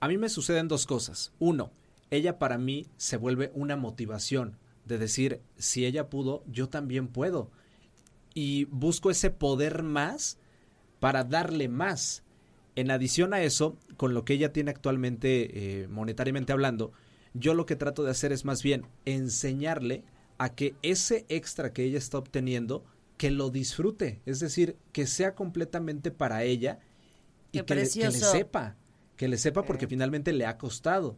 A 0.00 0.08
mí 0.08 0.18
me 0.18 0.28
suceden 0.28 0.68
dos 0.68 0.86
cosas. 0.86 1.32
Uno, 1.38 1.70
ella 2.10 2.38
para 2.38 2.58
mí 2.58 2.86
se 2.96 3.16
vuelve 3.16 3.50
una 3.54 3.76
motivación 3.76 4.56
de 4.84 4.98
decir, 4.98 5.40
si 5.58 5.84
ella 5.84 6.08
pudo, 6.08 6.44
yo 6.46 6.68
también 6.68 7.08
puedo. 7.08 7.50
Y 8.34 8.64
busco 8.66 9.10
ese 9.10 9.30
poder 9.30 9.82
más 9.82 10.38
para 11.00 11.24
darle 11.24 11.68
más. 11.68 12.22
En 12.76 12.90
adición 12.90 13.34
a 13.34 13.42
eso, 13.42 13.76
con 13.96 14.14
lo 14.14 14.24
que 14.24 14.34
ella 14.34 14.52
tiene 14.52 14.70
actualmente, 14.70 15.82
eh, 15.82 15.88
monetariamente 15.88 16.52
hablando, 16.52 16.92
yo 17.34 17.54
lo 17.54 17.66
que 17.66 17.76
trato 17.76 18.04
de 18.04 18.10
hacer 18.10 18.32
es 18.32 18.44
más 18.44 18.62
bien 18.62 18.86
enseñarle 19.04 20.04
a 20.38 20.54
que 20.54 20.74
ese 20.82 21.24
extra 21.28 21.72
que 21.72 21.84
ella 21.84 21.98
está 21.98 22.18
obteniendo, 22.18 22.84
que 23.16 23.30
lo 23.30 23.50
disfrute, 23.50 24.20
es 24.26 24.40
decir, 24.40 24.76
que 24.92 25.06
sea 25.06 25.34
completamente 25.34 26.10
para 26.10 26.42
ella 26.42 26.78
y 27.52 27.62
que 27.62 27.74
le, 27.74 27.82
que 27.82 28.10
sepa, 28.10 28.76
que 29.16 29.28
le 29.28 29.38
sepa 29.38 29.62
porque 29.64 29.86
finalmente 29.86 30.34
le 30.34 30.44
ha 30.44 30.58
costado. 30.58 31.16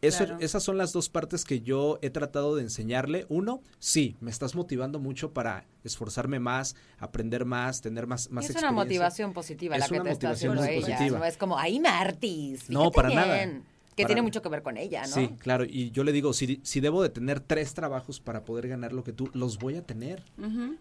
Eso- 0.00 0.24
claro. 0.24 0.38
Esas 0.40 0.64
son 0.64 0.76
las 0.76 0.92
dos 0.92 1.08
partes 1.08 1.44
que 1.44 1.60
yo 1.60 2.00
he 2.02 2.10
tratado 2.10 2.56
de 2.56 2.62
enseñarle. 2.62 3.26
Uno, 3.28 3.62
sí, 3.78 4.16
me 4.20 4.32
estás 4.32 4.56
motivando 4.56 4.98
mucho 4.98 5.32
para 5.32 5.64
esforzarme 5.84 6.40
más, 6.40 6.74
aprender 6.98 7.44
más, 7.44 7.80
tener 7.80 8.08
más, 8.08 8.28
más 8.32 8.46
es 8.46 8.50
una 8.50 8.58
experiencia. 8.60 8.72
motivación 8.72 9.32
positiva 9.32 9.78
la 9.78 9.84
Es 9.84 9.90
que 9.92 9.94
una 10.00 10.04
te 10.04 10.10
está 10.10 10.28
motivación 10.30 10.58
haciendo 10.58 10.72
muy 10.72 10.84
ella. 10.88 10.96
positiva. 10.96 11.18
No 11.20 11.24
es 11.24 11.36
como, 11.36 11.56
ahí 11.58 11.78
Martis. 11.78 12.68
No, 12.68 12.90
para 12.90 13.10
nada. 13.10 13.60
Bien", 13.94 13.96
Que 13.96 14.02
Para 14.02 14.08
tiene 14.08 14.22
mucho 14.22 14.42
que 14.42 14.48
ver 14.48 14.62
con 14.62 14.76
ella, 14.76 15.02
¿no? 15.02 15.14
Sí, 15.14 15.30
claro. 15.38 15.64
Y 15.64 15.90
yo 15.90 16.04
le 16.04 16.12
digo, 16.12 16.32
si, 16.32 16.60
si 16.62 16.80
debo 16.80 17.02
de 17.02 17.08
tener 17.08 17.40
tres 17.40 17.74
trabajos 17.74 18.20
para 18.20 18.44
poder 18.44 18.68
ganar 18.68 18.92
lo 18.92 19.04
que 19.04 19.12
tú, 19.12 19.30
los 19.32 19.58
voy 19.58 19.76
a 19.76 19.82
tener. 19.82 20.22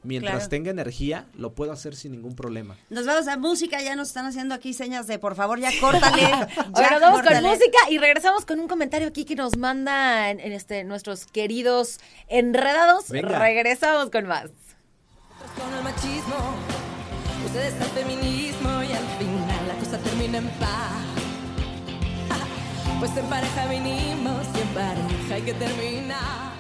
Mientras 0.04 0.34
claro. 0.34 0.50
tenga 0.50 0.72
energía, 0.72 1.28
lo 1.38 1.54
puedo 1.54 1.72
hacer 1.72 1.96
sin 1.96 2.12
ningún 2.12 2.36
problema. 2.36 2.76
Nos 2.90 3.06
vamos 3.06 3.28
a 3.28 3.38
música, 3.38 3.82
ya 3.82 3.96
nos 3.96 4.10
están 4.10 4.26
haciendo 4.26 4.56
aquí 4.56 4.74
señas 4.74 5.08
de 5.08 5.20
por 5.20 5.36
favor, 5.36 5.60
ya 5.60 5.70
córtale. 5.80 6.24
Ahora 6.74 6.92
nos 6.92 7.02
vamos 7.02 7.22
con 7.22 7.44
música 7.44 7.78
y 7.90 7.98
regresamos 7.98 8.46
con 8.46 8.60
un 8.60 8.68
comentario 8.68 9.08
aquí 9.08 9.26
que 9.26 9.36
nos 9.36 9.58
mandan 9.58 10.40
en 10.40 10.52
este 10.52 10.84
nuestros 10.84 11.26
queridos 11.26 12.00
enredados. 12.28 13.10
Venga. 13.10 13.40
Regresamos 13.40 14.10
con 14.10 14.28
más. 14.28 14.50
con 15.58 15.74
el 15.78 15.84
machismo, 15.84 16.56
ustedes 17.46 17.74
al 17.82 17.90
feminismo 17.90 18.84
y 18.84 18.92
al 18.94 19.08
final 19.18 19.68
la 19.68 19.76
cosa 19.76 19.98
termina 20.00 20.38
en 20.40 20.50
paz. 20.60 21.23
Pues 23.00 23.18
en 23.18 23.26
pareja 23.26 23.68
vinimos 23.68 24.46
y 24.56 24.62
en 24.62 24.68
pareja 24.70 25.36
hay 25.36 25.42
que 25.42 25.54
terminar. 25.54 26.54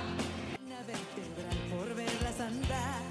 Una 0.65 0.77
vertebral 0.79 1.57
por 1.69 1.95
verlas 1.95 2.39
andar. 2.39 3.01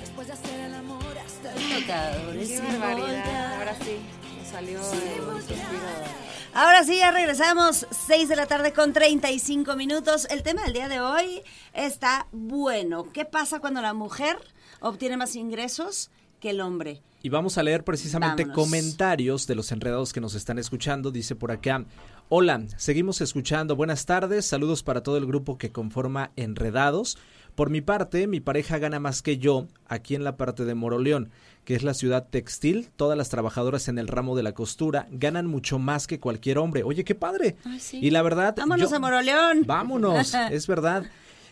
Después 0.00 0.26
de 0.26 0.32
hacer 0.32 0.60
el 0.60 0.74
amor 0.74 1.18
hasta 1.24 1.52
el 1.52 1.80
Tocadores 1.80 2.48
Qué 2.48 2.60
barbaridad. 2.60 3.58
Ahora 3.58 3.74
sí, 3.84 3.98
nos 4.38 4.48
salió 4.48 4.78
el 4.78 5.42
suspiro. 5.42 6.24
Ahora 6.54 6.84
sí, 6.84 6.98
ya 6.98 7.10
regresamos. 7.10 7.86
6 8.06 8.28
de 8.28 8.36
la 8.36 8.46
tarde 8.46 8.72
con 8.72 8.92
35 8.92 9.76
minutos. 9.76 10.26
El 10.30 10.42
tema 10.42 10.62
del 10.62 10.72
día 10.72 10.88
de 10.88 11.00
hoy 11.00 11.42
está 11.72 12.26
bueno. 12.32 13.12
¿Qué 13.12 13.24
pasa 13.24 13.58
cuando 13.58 13.82
la 13.82 13.92
mujer 13.92 14.38
obtiene 14.80 15.16
más 15.16 15.34
ingresos 15.34 16.10
que 16.40 16.50
el 16.50 16.60
hombre? 16.60 17.02
Y 17.24 17.30
vamos 17.30 17.56
a 17.56 17.62
leer 17.62 17.84
precisamente 17.84 18.42
Vámonos. 18.44 18.54
comentarios 18.66 19.46
de 19.46 19.54
los 19.54 19.72
enredados 19.72 20.12
que 20.12 20.20
nos 20.20 20.34
están 20.34 20.58
escuchando. 20.58 21.10
Dice 21.10 21.34
por 21.34 21.52
acá, 21.52 21.82
hola, 22.28 22.62
seguimos 22.76 23.22
escuchando. 23.22 23.76
Buenas 23.76 24.04
tardes, 24.04 24.44
saludos 24.44 24.82
para 24.82 25.02
todo 25.02 25.16
el 25.16 25.24
grupo 25.24 25.56
que 25.56 25.72
conforma 25.72 26.32
Enredados. 26.36 27.16
Por 27.54 27.70
mi 27.70 27.80
parte, 27.80 28.26
mi 28.26 28.40
pareja 28.40 28.76
gana 28.76 29.00
más 29.00 29.22
que 29.22 29.38
yo 29.38 29.68
aquí 29.86 30.14
en 30.14 30.22
la 30.22 30.36
parte 30.36 30.66
de 30.66 30.74
Moroleón, 30.74 31.30
que 31.64 31.74
es 31.74 31.82
la 31.82 31.94
ciudad 31.94 32.26
textil. 32.28 32.90
Todas 32.94 33.16
las 33.16 33.30
trabajadoras 33.30 33.88
en 33.88 33.96
el 33.96 34.08
ramo 34.08 34.36
de 34.36 34.42
la 34.42 34.52
costura 34.52 35.06
ganan 35.10 35.46
mucho 35.46 35.78
más 35.78 36.06
que 36.06 36.20
cualquier 36.20 36.58
hombre. 36.58 36.82
Oye, 36.82 37.04
qué 37.04 37.14
padre. 37.14 37.56
Ay, 37.64 37.80
sí. 37.80 38.00
Y 38.02 38.10
la 38.10 38.20
verdad... 38.20 38.54
Vámonos 38.58 38.90
yo- 38.90 38.96
a 38.96 38.98
Moroleón. 38.98 39.62
Vámonos, 39.64 40.34
es 40.50 40.66
verdad. 40.66 41.04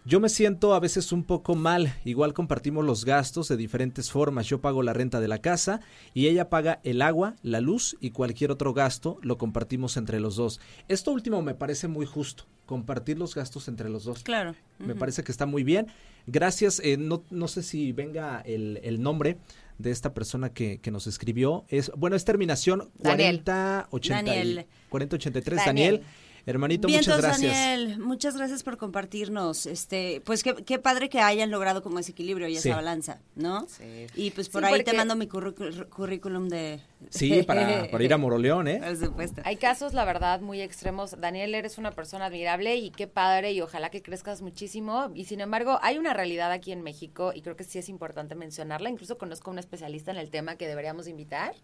Yo 0.05 0.19
me 0.19 0.29
siento 0.29 0.75
a 0.75 0.81
veces 0.81 1.13
un 1.13 1.23
poco 1.23 1.55
mal, 1.55 1.95
igual 2.05 2.35
compartimos 2.35 2.85
los 2.85 3.05
gastos 3.05 3.47
de 3.47 3.57
diferentes 3.57 4.11
formas. 4.11 4.49
Yo 4.49 4.61
pago 4.61 4.83
la 4.83 4.93
renta 4.93 5.21
de 5.21 5.29
la 5.29 5.39
casa 5.39 5.81
y 6.13 6.27
ella 6.27 6.51
paga 6.51 6.81
el 6.83 7.03
agua, 7.03 7.37
la 7.43 7.61
luz 7.61 7.97
y 8.01 8.11
cualquier 8.11 8.51
otro 8.51 8.75
gasto, 8.75 9.19
lo 9.23 9.39
compartimos 9.39 9.97
entre 9.97 10.19
los 10.19 10.35
dos. 10.35 10.61
Esto 10.89 11.13
último 11.13 11.41
me 11.43 11.55
parece 11.55 11.87
muy 11.87 12.05
justo, 12.05 12.47
compartir 12.67 13.17
los 13.17 13.37
gastos 13.37 13.69
entre 13.69 13.89
los 13.89 14.03
dos. 14.03 14.25
Claro. 14.25 14.57
Me 14.81 14.97
parece 14.97 15.23
que 15.23 15.31
está 15.31 15.47
muy 15.47 15.63
bien. 15.63 15.87
Gracias, 16.27 16.81
eh, 16.81 16.97
no, 16.97 17.23
no 17.31 17.47
sé 17.47 17.63
si 17.63 17.93
venga 17.93 18.41
el, 18.41 18.81
el 18.83 19.01
nombre 19.03 19.39
de 19.79 19.93
esta 19.93 20.15
persona 20.15 20.53
que, 20.53 20.81
que 20.81 20.91
nos 20.91 21.07
escribió. 21.07 21.65
Es, 21.69 21.93
bueno, 21.97 22.17
es 22.17 22.25
terminación 22.25 22.91
Daniel. 22.99 23.43
4080 23.45 24.17
Daniel. 24.17 24.67
4083. 24.89 25.65
Daniel. 25.65 25.95
Daniel, 25.95 26.07
hermanito, 26.47 26.89
muchas 26.89 27.21
gracias. 27.21 27.53
Daniel, 27.53 27.99
muchas 27.99 28.37
gracias 28.37 28.63
por 28.63 28.77
compartirnos. 28.77 29.67
Este, 29.67 30.21
pues 30.25 30.43
qué, 30.43 30.55
qué 30.55 30.79
padre 30.79 31.09
que 31.09 31.21
hayan 31.21 31.51
logrado 31.51 31.83
como 31.83 31.99
ese 31.99 32.13
equilibrio 32.13 32.49
y 32.49 32.57
Sí. 32.57 32.69
esa 32.69 32.77
balanza, 32.77 33.21
¿no? 33.37 33.67
Sí. 33.69 34.07
Y 34.15 34.31
pues 34.33 34.49
por 34.49 34.63
Sí, 34.63 34.67
ahí 34.67 34.73
porque- 34.81 34.91
te 34.91 34.97
mando 34.97 35.17
mi 35.17 35.27
currícul- 35.27 35.89
currículum 35.89 36.49
de. 36.49 36.81
Sí, 37.11 37.43
para, 37.43 37.91
para 37.91 38.05
ir 38.05 38.13
a 38.15 38.17
Moroleón, 38.19 38.69
¿eh? 38.69 38.81
Por 38.85 38.97
supuesto. 38.97 39.43
Hay 39.45 39.57
casos, 39.57 39.93
la 39.93 40.05
verdad, 40.05 40.41
muy 40.41 40.61
extremos. 40.61 41.21
Daniel, 41.21 41.55
eres 41.55 41.77
una 41.79 41.91
persona 41.91 42.27
admirable 42.27 42.77
y 42.77 42.91
qué 42.91 43.07
padre 43.09 43.53
y 43.53 43.61
ojalá 43.61 43.91
que 43.91 44.03
crezcas 44.03 44.41
muchísimo. 44.41 45.11
Y 45.15 45.25
sin 45.25 45.41
embargo, 45.41 45.79
hay 45.83 45.99
una 45.99 46.15
realidad 46.15 46.53
aquí 46.53 46.71
en 46.73 46.83
México 46.83 47.33
y 47.35 47.43
creo 47.43 47.57
que 47.57 47.65
sí 47.65 47.79
es 47.79 47.89
importante 47.89 48.35
mencionarla. 48.37 48.89
Incluso 48.89 49.19
conozco 49.19 49.51
a 49.51 49.53
una 49.53 49.61
especialista 49.61 50.11
en 50.13 50.17
el 50.17 50.31
tema 50.31 50.57
que 50.57 50.69
deberíamos 50.69 51.09
invitar. 51.09 51.55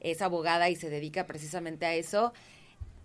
Es 0.00 0.20
abogada 0.20 0.68
y 0.68 0.76
se 0.76 0.90
dedica 0.90 1.24
precisamente 1.26 1.86
a 1.86 1.94
eso. 1.94 2.34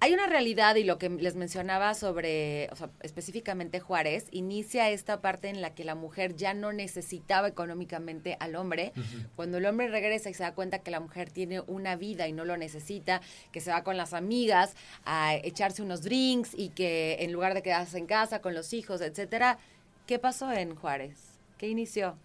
Hay 0.04 0.16
una 0.16 0.26
realidad 0.26 0.78
y 0.78 0.84
lo 0.84 0.97
que 0.97 1.10
les 1.10 1.36
mencionaba 1.36 1.93
sobre, 1.93 2.68
o 2.72 2.76
sea, 2.76 2.89
específicamente 3.02 3.80
Juárez, 3.80 4.26
inicia 4.32 4.89
esta 4.89 5.22
parte 5.22 5.47
en 5.47 5.62
la 5.62 5.76
que 5.76 5.86
la 5.86 5.93
mujer 5.93 6.36
ya 6.36 6.56
no 6.56 6.74
necesitaba 6.74 7.47
económicamente 7.47 8.36
al 8.39 8.56
hombre. 8.56 8.93
Cuando 9.36 9.60
el 9.60 9.66
hombre 9.68 9.89
regresa 9.89 10.32
y 10.32 10.34
se 10.34 10.41
da 10.41 10.56
cuenta 10.56 10.80
que 10.80 10.89
la 10.89 11.02
mujer 11.02 11.30
tiene 11.30 11.60
una 11.68 11.97
vida 11.97 12.28
y 12.28 12.34
no 12.34 12.45
lo 12.45 12.58
necesita, 12.58 13.22
que 13.52 13.62
se 13.62 13.70
va 13.70 13.84
con 13.84 13.95
las 13.95 14.14
amigas 14.14 14.76
a 15.06 15.36
echarse 15.36 15.84
unos 15.84 16.02
drinks 16.02 16.56
y 16.58 16.70
que 16.70 17.18
en 17.20 17.32
lugar 17.32 17.54
de 17.54 17.62
quedarse 17.62 17.99
en 17.99 18.08
casa 18.08 18.41
con 18.41 18.56
los 18.56 18.74
hijos, 18.74 19.02
etcétera, 19.02 19.60
¿qué 20.08 20.18
pasó 20.18 20.52
en 20.52 20.74
Juárez? 20.74 21.20
¿Qué 21.60 21.68
inició? 21.68 22.18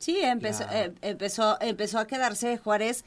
Sí, 0.00 0.18
empezó, 0.20 0.64
eh, 0.72 0.92
empezó, 1.00 1.60
empezó 1.60 2.00
a 2.00 2.08
quedarse 2.08 2.58
Juárez, 2.58 3.04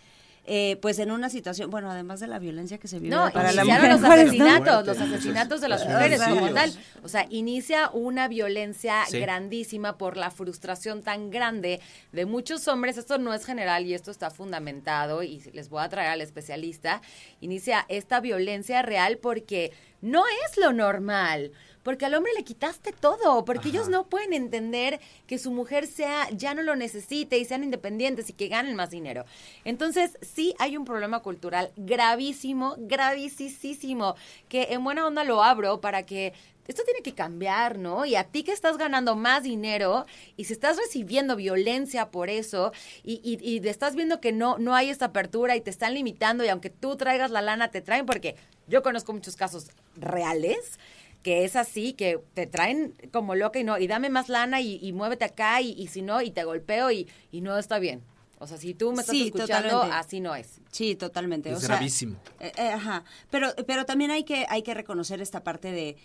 eh, 0.48 0.78
pues 0.82 1.00
en 1.00 1.10
una 1.12 1.30
situación, 1.30 1.72
bueno, 1.72 1.90
además 1.90 2.20
de 2.20 2.28
la 2.28 2.38
violencia 2.40 2.78
que 2.78 2.88
se 2.88 3.00
vive 3.00 3.16
No, 3.16 3.32
para 3.32 3.52
la 3.52 3.64
iniciaron 3.64 4.00
mujer. 4.02 4.18
los 4.20 4.20
asesinatos, 4.28 4.86
los 4.88 4.98
asesinatos 5.02 5.62
de 5.62 5.68
las 5.70 5.86
mujeres 5.88 6.22
como 6.22 6.50
tal. 6.54 6.72
O 7.04 7.08
sea, 7.10 7.26
inicia 7.30 7.90
una 7.94 8.28
violencia 8.28 9.04
Sí. 9.08 9.20
grandísima 9.20 9.98
por 9.98 10.18
la 10.18 10.30
frustración 10.32 11.02
tan 11.02 11.32
grande 11.32 11.82
de 12.12 12.26
muchos 12.26 12.68
hombres. 12.68 12.98
Esto 12.98 13.18
no 13.18 13.34
es 13.34 13.44
general 13.46 13.86
y 13.86 13.94
esto 13.96 14.12
está 14.12 14.30
fundamentado 14.30 15.24
y 15.24 15.40
les 15.54 15.70
voy 15.70 15.84
a 15.84 15.90
traer 15.90 16.10
al 16.12 16.22
especialista. 16.22 17.02
Inicia 17.42 17.86
esta 17.90 18.20
violencia 18.20 18.82
real 18.84 19.18
porque 19.18 19.72
no 20.02 20.24
es 20.46 20.58
lo 20.58 20.74
normal. 20.74 21.52
Porque 21.86 22.08
al 22.08 22.16
hombre 22.16 22.34
le 22.36 22.44
quitaste 22.44 22.94
todo, 22.94 23.46
porque 23.46 23.70
ellos 23.70 23.90
no 23.90 24.08
pueden 24.08 24.34
entender 24.34 25.00
que 25.28 25.38
su 25.38 25.52
mujer 25.52 25.86
sea 25.86 26.28
ya 26.32 26.56
no 26.56 26.64
lo 26.64 26.76
necesite 26.76 27.38
y 27.38 27.46
sean 27.46 27.64
independientes 27.64 28.28
y 28.28 28.34
que 28.34 28.48
ganen 28.48 28.76
más 28.76 28.90
dinero. 28.90 29.24
Entonces, 29.66 30.18
sí 30.24 30.56
hay 30.58 30.78
un 30.78 30.84
problema 30.84 31.20
cultural 31.20 31.72
gravísimo, 31.78 32.74
gravísimo, 32.80 34.16
que 34.50 34.70
en 34.72 34.84
buena 34.84 35.06
onda 35.06 35.24
lo 35.24 35.44
abro 35.44 35.80
para 35.80 36.08
que 36.08 36.34
esto 36.68 36.82
tiene 36.86 37.02
que 37.04 37.14
cambiar, 37.14 37.78
¿no? 37.78 38.04
Y 38.04 38.16
a 38.16 38.24
ti 38.24 38.42
que 38.42 38.52
estás 38.52 38.78
ganando 38.78 39.16
más 39.16 39.44
dinero 39.44 40.08
y 40.38 40.46
si 40.46 40.54
estás 40.54 40.78
recibiendo 40.78 41.36
violencia 41.36 42.10
por 42.10 42.32
eso 42.32 42.72
y, 43.04 43.20
y, 43.24 43.68
estás 43.68 43.94
viendo 43.94 44.20
que 44.20 44.32
no, 44.32 44.58
no 44.58 44.74
hay 44.74 44.90
esta 44.90 45.06
apertura 45.06 45.56
y 45.56 45.62
te 45.62 45.70
están 45.70 45.94
limitando 45.94 46.44
y 46.44 46.48
aunque 46.48 46.72
tú 46.72 46.96
traigas 46.96 47.30
la 47.30 47.44
lana, 47.44 47.70
te 47.70 47.82
traen 47.82 48.08
porque 48.08 48.38
yo 48.68 48.82
conozco 48.82 49.14
muchos 49.14 49.36
casos 49.36 49.68
reales 49.96 50.80
que 51.26 51.44
es 51.44 51.56
así, 51.56 51.94
que 51.94 52.20
te 52.36 52.46
traen 52.46 52.94
como 53.12 53.34
loca 53.34 53.58
y 53.60 53.64
no, 53.64 53.80
y 53.80 53.88
dame 53.88 54.12
más 54.12 54.30
lana 54.30 54.62
y, 54.62 54.78
y 54.80 54.94
muévete 54.94 55.26
acá 55.26 55.60
y, 55.60 55.72
y 55.72 55.88
si 55.88 56.04
no, 56.04 56.22
y 56.22 56.30
te 56.30 56.44
golpeo 56.44 56.92
y, 56.92 57.08
y 57.32 57.42
no 57.42 57.58
está 57.58 57.80
bien. 57.80 58.04
O 58.38 58.46
sea, 58.46 58.58
si 58.60 58.76
tú 58.76 58.92
me 58.92 59.02
estás 59.02 59.16
Sí, 59.16 59.24
escuchando, 59.26 59.70
totalmente. 59.70 59.96
así 59.98 60.20
no 60.20 60.36
es. 60.36 60.60
Sí, 60.72 60.94
totalmente. 60.96 61.50
Es 61.50 61.58
o 61.58 61.60
sea, 61.62 61.70
gravísimo. 61.70 62.20
eh, 62.40 62.52
eh, 62.58 62.68
ajá. 62.70 63.04
Pero, 63.32 63.48
pero 63.66 63.88
también 63.88 64.12
hay 64.12 64.24
que, 64.24 64.46
hay 64.50 64.62
que 64.62 64.76
reconocer 64.76 65.20
esta 65.20 65.42
parte 65.44 65.72
de, 65.72 65.98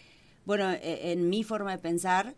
bueno, 0.47 0.71
eh, 0.71 1.13
en 1.13 1.29
mi 1.29 1.45
forma 1.45 1.73
de 1.73 1.79
pensar, 1.79 2.35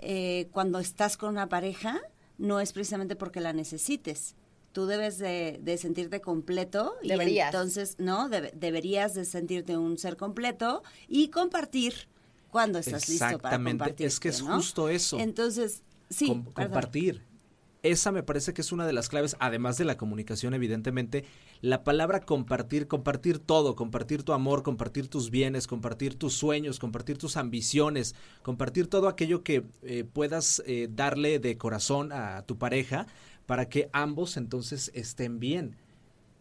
eh, 0.00 0.48
cuando 0.52 0.80
estás 0.80 1.16
con 1.16 1.30
una 1.30 1.48
pareja, 1.48 1.98
no 2.36 2.60
es 2.60 2.74
precisamente 2.74 3.16
porque 3.16 3.40
la 3.40 3.54
necesites. 3.54 4.34
Tú 4.72 4.84
debes 4.84 5.16
de, 5.16 5.58
de 5.62 5.78
sentirte 5.78 6.20
completo. 6.20 6.94
y 7.02 7.08
Deberías. 7.08 7.54
entonces, 7.54 7.94
¿no? 7.98 8.28
Debe- 8.28 8.52
deberías 8.54 9.14
de 9.14 9.24
sentirte 9.24 9.78
un 9.78 9.96
ser 9.96 10.18
completo 10.18 10.82
y 11.08 11.28
compartir 11.28 12.06
cuando 12.50 12.78
estás 12.78 13.08
listo 13.08 13.24
para 13.24 13.36
Exactamente. 13.36 13.78
compartir. 13.78 14.06
Es 14.06 14.20
que 14.20 14.28
es 14.28 14.40
justo 14.42 14.88
eso. 14.88 15.18
Entonces, 15.18 15.82
sí. 16.10 16.28
Com- 16.28 16.44
perdón. 16.44 16.64
compartir. 16.72 17.28
Esa 17.84 18.10
me 18.10 18.24
parece 18.24 18.52
que 18.54 18.60
es 18.60 18.72
una 18.72 18.86
de 18.88 18.92
las 18.92 19.08
claves, 19.08 19.36
además 19.38 19.78
de 19.78 19.84
la 19.84 19.96
comunicación, 19.96 20.52
evidentemente. 20.52 21.24
La 21.60 21.84
palabra 21.84 22.20
compartir, 22.20 22.88
compartir 22.88 23.38
todo, 23.38 23.76
compartir 23.76 24.24
tu 24.24 24.32
amor, 24.32 24.64
compartir 24.64 25.06
tus 25.06 25.30
bienes, 25.30 25.68
compartir 25.68 26.16
tus 26.16 26.34
sueños, 26.34 26.80
compartir 26.80 27.18
tus 27.18 27.36
ambiciones, 27.36 28.16
compartir 28.42 28.88
todo 28.88 29.06
aquello 29.06 29.44
que 29.44 29.64
eh, 29.82 30.02
puedas 30.12 30.60
eh, 30.66 30.88
darle 30.90 31.38
de 31.38 31.56
corazón 31.56 32.10
a 32.12 32.42
tu 32.46 32.58
pareja 32.58 33.06
para 33.46 33.68
que 33.68 33.88
ambos 33.92 34.36
entonces 34.36 34.90
estén 34.94 35.38
bien, 35.38 35.76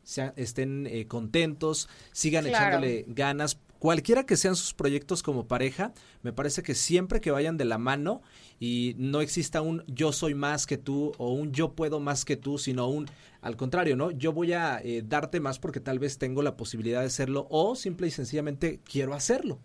sea- 0.03 0.33
estén 0.37 0.87
eh, 0.87 1.05
contentos, 1.05 1.87
sigan 2.13 2.45
Claro. 2.45 2.65
echándole 2.67 3.05
ganas. 3.09 3.59
Cualquiera 3.79 4.25
que 4.25 4.37
sean 4.37 4.55
sus 4.55 4.73
proyectos 4.73 5.21
como 5.21 5.47
pareja, 5.47 5.93
me 6.23 6.33
parece 6.33 6.63
que 6.63 6.73
siempre 6.73 7.21
que 7.21 7.31
vayan 7.31 7.57
de 7.57 7.65
la 7.65 7.77
mano 7.77 8.21
y 8.59 8.95
no 8.97 9.21
exista 9.21 9.61
un 9.61 9.83
yo 9.87 10.11
soy 10.11 10.33
más 10.33 10.65
que 10.65 10.77
tú 10.77 11.11
o 11.17 11.31
un 11.31 11.51
yo 11.51 11.73
puedo 11.73 11.99
más 11.99 12.25
que 12.25 12.37
tú, 12.37 12.57
sino 12.57 12.87
un 12.87 13.07
al 13.41 13.55
contrario, 13.55 13.95
¿no? 13.95 14.11
Yo 14.11 14.33
voy 14.33 14.53
a 14.53 14.81
eh, 14.83 15.03
darte 15.05 15.39
más 15.39 15.59
porque 15.59 15.79
tal 15.79 15.99
vez 15.99 16.17
tengo 16.17 16.41
la 16.41 16.57
posibilidad 16.57 17.01
de 17.01 17.07
hacerlo 17.07 17.47
o 17.51 17.75
simple 17.75 18.07
y 18.07 18.11
sencillamente 18.11 18.79
quiero 18.83 19.13
hacerlo. 19.13 19.59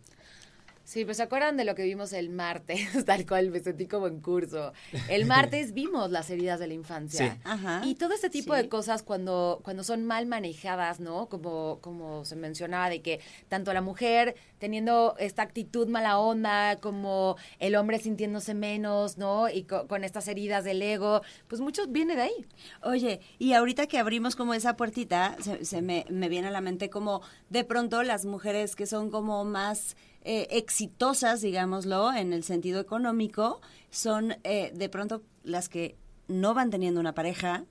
Sí, 0.93 1.07
pues 1.07 1.17
se 1.17 1.23
acuerdan 1.23 1.57
de 1.57 1.65
lo 1.65 1.75
que 1.75 1.85
vimos 1.85 2.13
el 2.13 2.29
martes, 2.29 2.79
tal 3.07 3.27
cual 3.27 3.49
me 3.51 3.61
sentí 3.61 3.87
como 3.87 4.09
en 4.09 4.21
curso. 4.21 4.75
El 5.09 5.25
martes 5.25 5.73
vimos 5.73 6.11
las 6.11 6.29
heridas 6.29 6.61
de 6.61 6.67
la 6.67 6.75
infancia. 6.75 7.33
Sí. 7.37 7.41
Ajá. 7.45 7.81
Y 7.87 7.95
todo 7.95 8.13
este 8.13 8.29
tipo 8.29 8.55
Sí. 8.55 8.61
de 8.63 8.69
cosas 8.69 9.03
cuando, 9.03 9.61
cuando 9.65 9.85
son 9.85 10.05
mal 10.05 10.27
manejadas, 10.27 11.01
¿no? 11.01 11.31
Como, 11.31 11.79
como 11.81 12.27
se 12.27 12.37
mencionaba, 12.37 12.91
de 12.91 13.01
que 13.01 13.21
tanto 13.49 13.73
la 13.73 13.81
mujer 13.81 14.35
teniendo 14.59 15.15
esta 15.19 15.41
actitud 15.41 15.89
mala 15.89 16.19
onda, 16.19 16.77
como 16.77 17.37
el 17.59 17.75
hombre 17.77 17.99
sintiéndose 17.99 18.53
menos, 18.53 19.17
¿no? 19.17 19.49
Y 19.49 19.63
co- 19.65 19.87
con 19.89 20.05
estas 20.05 20.29
heridas 20.29 20.63
del 20.65 20.83
ego, 20.83 21.23
pues 21.49 21.63
mucho 21.63 21.87
viene 21.89 22.17
de 22.17 22.23
ahí. 22.23 22.47
Oye, 22.83 23.21
y 23.39 23.55
ahorita 23.55 23.87
que 23.87 23.99
abrimos 23.99 24.37
como 24.37 24.53
esa 24.53 24.77
puertita, 24.77 25.37
se, 25.41 25.65
se 25.65 25.81
me, 25.81 26.05
me 26.11 26.29
viene 26.29 26.49
a 26.49 26.51
la 26.51 26.61
mente 26.61 26.91
como 26.91 27.23
de 27.49 27.65
pronto 27.65 28.03
las 28.03 28.27
mujeres 28.27 28.77
que 28.77 28.85
son 28.87 29.11
como 29.11 29.43
más 29.47 29.97
eh, 30.25 30.49
exitosas, 30.51 31.41
digámoslo, 31.41 32.13
en 32.13 32.33
el 32.33 32.45
sentido 32.45 32.81
económico, 32.81 33.61
son 33.91 34.37
eh, 34.45 34.73
de 34.75 34.89
pronto 34.89 35.23
las 35.43 35.69
que 35.69 35.97
no 36.29 36.55
van 36.55 36.71
teniendo 36.71 37.01
una 37.01 37.15
pareja. 37.15 37.65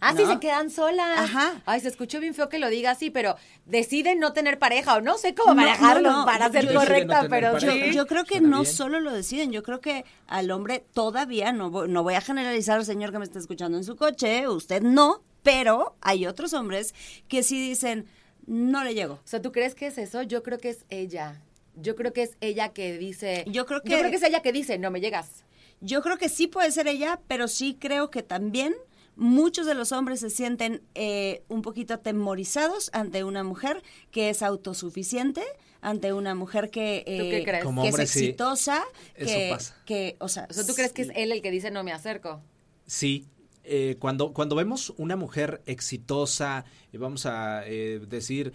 Ah, 0.00 0.14
sí, 0.16 0.24
se 0.24 0.40
quedan 0.40 0.70
solas. 0.70 1.18
Ajá. 1.18 1.62
Ay, 1.66 1.80
se 1.80 1.88
escuchó 1.88 2.18
bien 2.18 2.34
feo 2.34 2.48
que 2.48 2.58
lo 2.58 2.70
diga 2.70 2.92
así, 2.92 3.10
pero 3.10 3.36
deciden 3.66 4.18
no 4.18 4.32
tener 4.32 4.58
pareja 4.58 4.96
o 4.96 5.00
no 5.00 5.18
sé 5.18 5.34
cómo 5.34 5.50
No, 5.50 5.62
manejarlo 5.62 6.10
no, 6.10 6.18
no, 6.20 6.24
para 6.24 6.50
ser 6.50 6.72
correcta, 6.72 7.26
pero. 7.28 7.58
Yo, 7.58 8.06
creo 8.06 8.24
que 8.24 8.38
Suena 8.38 8.48
no 8.48 8.62
bien. 8.62 8.72
solo 8.72 9.00
lo 9.00 9.12
deciden, 9.12 9.52
yo 9.52 9.62
creo 9.62 9.80
que 9.80 10.04
al 10.26 10.50
hombre 10.50 10.84
todavía, 10.94 11.52
no 11.52 11.70
voy, 11.70 11.88
no 11.88 12.02
voy 12.02 12.14
a 12.14 12.20
generalizar, 12.20 12.84
señor 12.84 13.12
que 13.12 13.18
me 13.18 13.24
está 13.24 13.38
escuchando 13.38 13.76
en 13.76 13.84
su 13.84 13.96
coche, 13.96 14.48
usted 14.48 14.82
no, 14.82 15.22
pero 15.42 15.96
hay 16.00 16.26
otros 16.26 16.54
hombres 16.54 16.94
que 17.28 17.42
sí 17.42 17.60
dicen, 17.68 18.06
no 18.46 18.82
le 18.82 18.94
llego. 18.94 19.14
O 19.14 19.20
sea, 19.24 19.42
¿tú 19.42 19.52
crees 19.52 19.74
que 19.74 19.88
es 19.88 19.98
eso? 19.98 20.22
Yo 20.22 20.42
creo 20.42 20.58
que 20.58 20.70
es 20.70 20.84
ella. 20.88 21.42
Yo 21.76 21.94
creo 21.94 22.12
que 22.12 22.22
es 22.22 22.36
ella 22.40 22.70
que 22.70 22.98
dice. 22.98 23.44
Yo 23.48 23.66
creo 23.66 23.78
Yo 23.80 23.84
que- 23.84 23.98
creo 23.98 24.10
que 24.10 24.16
es 24.16 24.22
ella 24.22 24.40
que 24.42 24.52
dice, 24.52 24.78
no 24.78 24.90
me 24.90 25.00
llegas. 25.00 25.44
Yo 25.80 26.02
creo 26.02 26.16
que 26.18 26.28
sí 26.28 26.46
puede 26.46 26.70
ser 26.72 26.88
ella, 26.88 27.20
pero 27.28 27.48
sí 27.48 27.76
creo 27.78 28.10
que 28.10 28.22
también 28.22 28.74
muchos 29.14 29.66
de 29.66 29.74
los 29.74 29.92
hombres 29.92 30.20
se 30.20 30.30
sienten 30.30 30.82
eh, 30.94 31.42
un 31.48 31.62
poquito 31.62 31.94
atemorizados 31.94 32.90
ante 32.92 33.24
una 33.24 33.44
mujer 33.44 33.82
que 34.10 34.30
es 34.30 34.42
autosuficiente, 34.42 35.42
ante 35.80 36.12
una 36.12 36.34
mujer 36.34 36.70
que, 36.70 37.02
¿Tú 37.06 37.12
qué 37.30 37.38
eh, 37.38 37.44
crees? 37.44 37.64
Como 37.64 37.82
que 37.82 37.88
hombre, 37.88 38.04
es 38.04 38.10
sí. 38.10 38.18
exitosa, 38.20 38.84
Eso 39.14 39.34
que, 39.34 39.48
pasa. 39.50 39.82
que, 39.86 40.16
o 40.18 40.28
sea, 40.28 40.46
O 40.50 40.52
sea, 40.54 40.66
¿tú 40.66 40.74
crees 40.74 40.92
que 40.92 41.02
es 41.02 41.08
sí. 41.08 41.14
él 41.16 41.32
el 41.32 41.42
que 41.42 41.50
dice 41.50 41.70
no 41.70 41.82
me 41.84 41.92
acerco? 41.92 42.42
Sí, 42.86 43.26
eh, 43.64 43.96
cuando, 43.98 44.32
cuando 44.32 44.56
vemos 44.56 44.92
una 44.96 45.16
mujer 45.16 45.62
exitosa, 45.66 46.64
y 46.92 46.96
vamos 46.98 47.26
a 47.26 47.62
eh, 47.66 48.00
decir, 48.08 48.52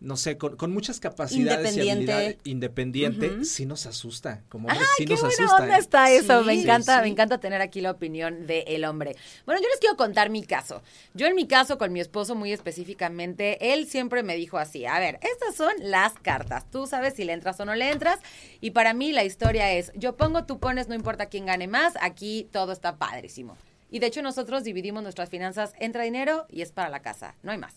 no 0.00 0.16
sé, 0.16 0.38
con, 0.38 0.56
con 0.56 0.72
muchas 0.72 1.00
capacidades 1.00 1.76
y 1.76 1.80
Independiente. 1.80 2.12
habilidades, 2.12 2.36
independiente, 2.44 3.44
sí 3.44 3.66
nos 3.66 3.86
asusta. 3.86 4.42
Como 4.48 4.68
hombre, 4.68 4.84
sí 4.96 5.04
qué 5.04 5.14
nos 5.14 5.22
buena 5.22 5.34
asusta. 5.34 5.62
onda 5.62 5.76
¿eh? 5.76 5.80
está 5.80 6.10
eso. 6.12 6.40
Sí, 6.40 6.46
me 6.46 6.52
encanta, 6.60 6.96
sí. 6.96 7.02
me 7.02 7.08
encanta 7.08 7.38
tener 7.38 7.60
aquí 7.60 7.80
la 7.80 7.90
opinión 7.90 8.46
del 8.46 8.84
hombre. 8.84 9.16
Bueno, 9.44 9.60
yo 9.60 9.68
les 9.68 9.80
quiero 9.80 9.96
contar 9.96 10.30
mi 10.30 10.44
caso. 10.44 10.82
Yo 11.14 11.26
en 11.26 11.34
mi 11.34 11.46
caso 11.48 11.78
con 11.78 11.92
mi 11.92 12.00
esposo 12.00 12.34
muy 12.34 12.52
específicamente, 12.52 13.72
él 13.72 13.86
siempre 13.86 14.22
me 14.22 14.36
dijo 14.36 14.58
así, 14.58 14.86
a 14.86 14.98
ver, 14.98 15.18
estas 15.22 15.56
son 15.56 15.72
las 15.80 16.12
cartas. 16.14 16.70
Tú 16.70 16.86
sabes 16.86 17.14
si 17.14 17.24
le 17.24 17.32
entras 17.32 17.58
o 17.60 17.64
no 17.64 17.74
le 17.74 17.90
entras. 17.90 18.20
Y 18.60 18.70
para 18.70 18.94
mí 18.94 19.12
la 19.12 19.24
historia 19.24 19.72
es, 19.72 19.90
yo 19.96 20.16
pongo, 20.16 20.44
tú 20.44 20.60
pones, 20.60 20.88
no 20.88 20.94
importa 20.94 21.26
quién 21.26 21.46
gane 21.46 21.66
más, 21.66 21.94
aquí 22.00 22.48
todo 22.52 22.72
está 22.72 22.96
padrísimo. 22.96 23.56
Y 23.90 23.98
de 24.00 24.06
hecho 24.06 24.22
nosotros 24.22 24.64
dividimos 24.64 25.02
nuestras 25.02 25.28
finanzas, 25.30 25.72
entra 25.78 26.04
dinero 26.04 26.46
y 26.50 26.62
es 26.62 26.72
para 26.72 26.88
la 26.88 27.00
casa, 27.00 27.34
no 27.42 27.52
hay 27.52 27.58
más. 27.58 27.74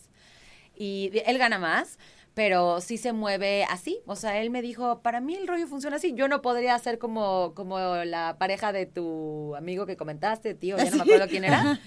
Y 0.81 1.11
él 1.27 1.37
gana 1.37 1.59
más, 1.59 1.99
pero 2.33 2.81
sí 2.81 2.97
se 2.97 3.13
mueve 3.13 3.65
así. 3.65 3.99
O 4.07 4.15
sea, 4.15 4.41
él 4.41 4.49
me 4.49 4.63
dijo, 4.63 5.03
para 5.03 5.21
mí 5.21 5.35
el 5.35 5.47
rollo 5.47 5.67
funciona 5.67 5.97
así. 5.97 6.15
Yo 6.15 6.27
no 6.27 6.41
podría 6.41 6.75
ser 6.79 6.97
como, 6.97 7.53
como 7.53 7.77
la 8.03 8.37
pareja 8.39 8.71
de 8.71 8.87
tu 8.87 9.55
amigo 9.55 9.85
que 9.85 9.95
comentaste, 9.95 10.55
tío, 10.55 10.77
ya 10.77 10.89
no 10.89 10.97
me 10.97 11.01
acuerdo 11.03 11.27
quién 11.27 11.43
era. 11.43 11.79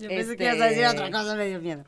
Yo 0.00 0.08
pensé 0.08 0.38
que 0.38 0.44
ibas 0.44 0.62
a 0.62 0.64
decir 0.64 0.84
Este, 0.84 0.96
otra 0.96 1.10
cosa, 1.10 1.34
me 1.34 1.46
dio 1.46 1.60
miedo. 1.60 1.84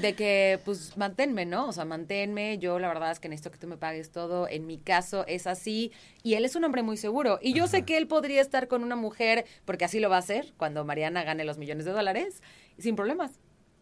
De 0.00 0.14
que, 0.14 0.60
pues, 0.64 0.96
manténme, 0.96 1.44
¿no? 1.44 1.66
O 1.66 1.72
sea, 1.72 1.84
manténme. 1.84 2.58
Yo, 2.58 2.78
la 2.78 2.86
verdad 2.86 3.10
es 3.10 3.18
que 3.18 3.28
necesito 3.28 3.50
que 3.50 3.58
tú 3.58 3.66
me 3.66 3.76
pagues 3.76 4.12
todo. 4.12 4.46
En 4.46 4.68
mi 4.68 4.78
caso 4.78 5.24
es 5.26 5.48
así. 5.48 5.90
Y 6.22 6.34
él 6.34 6.44
es 6.44 6.54
un 6.54 6.62
hombre 6.62 6.84
muy 6.84 6.98
seguro. 6.98 7.40
Y 7.42 7.52
yo 7.52 7.66
sé 7.66 7.82
que 7.84 7.96
él 7.96 8.06
podría 8.06 8.42
estar 8.42 8.68
con 8.68 8.84
una 8.84 8.94
mujer, 8.94 9.44
porque 9.64 9.84
así 9.84 9.98
lo 9.98 10.08
va 10.08 10.14
a 10.14 10.20
hacer, 10.20 10.52
cuando 10.56 10.84
Mariana 10.84 11.24
gane 11.24 11.44
los 11.44 11.58
millones 11.58 11.84
de 11.84 11.90
dólares, 11.90 12.44
sin 12.78 12.94
problemas. 12.94 13.40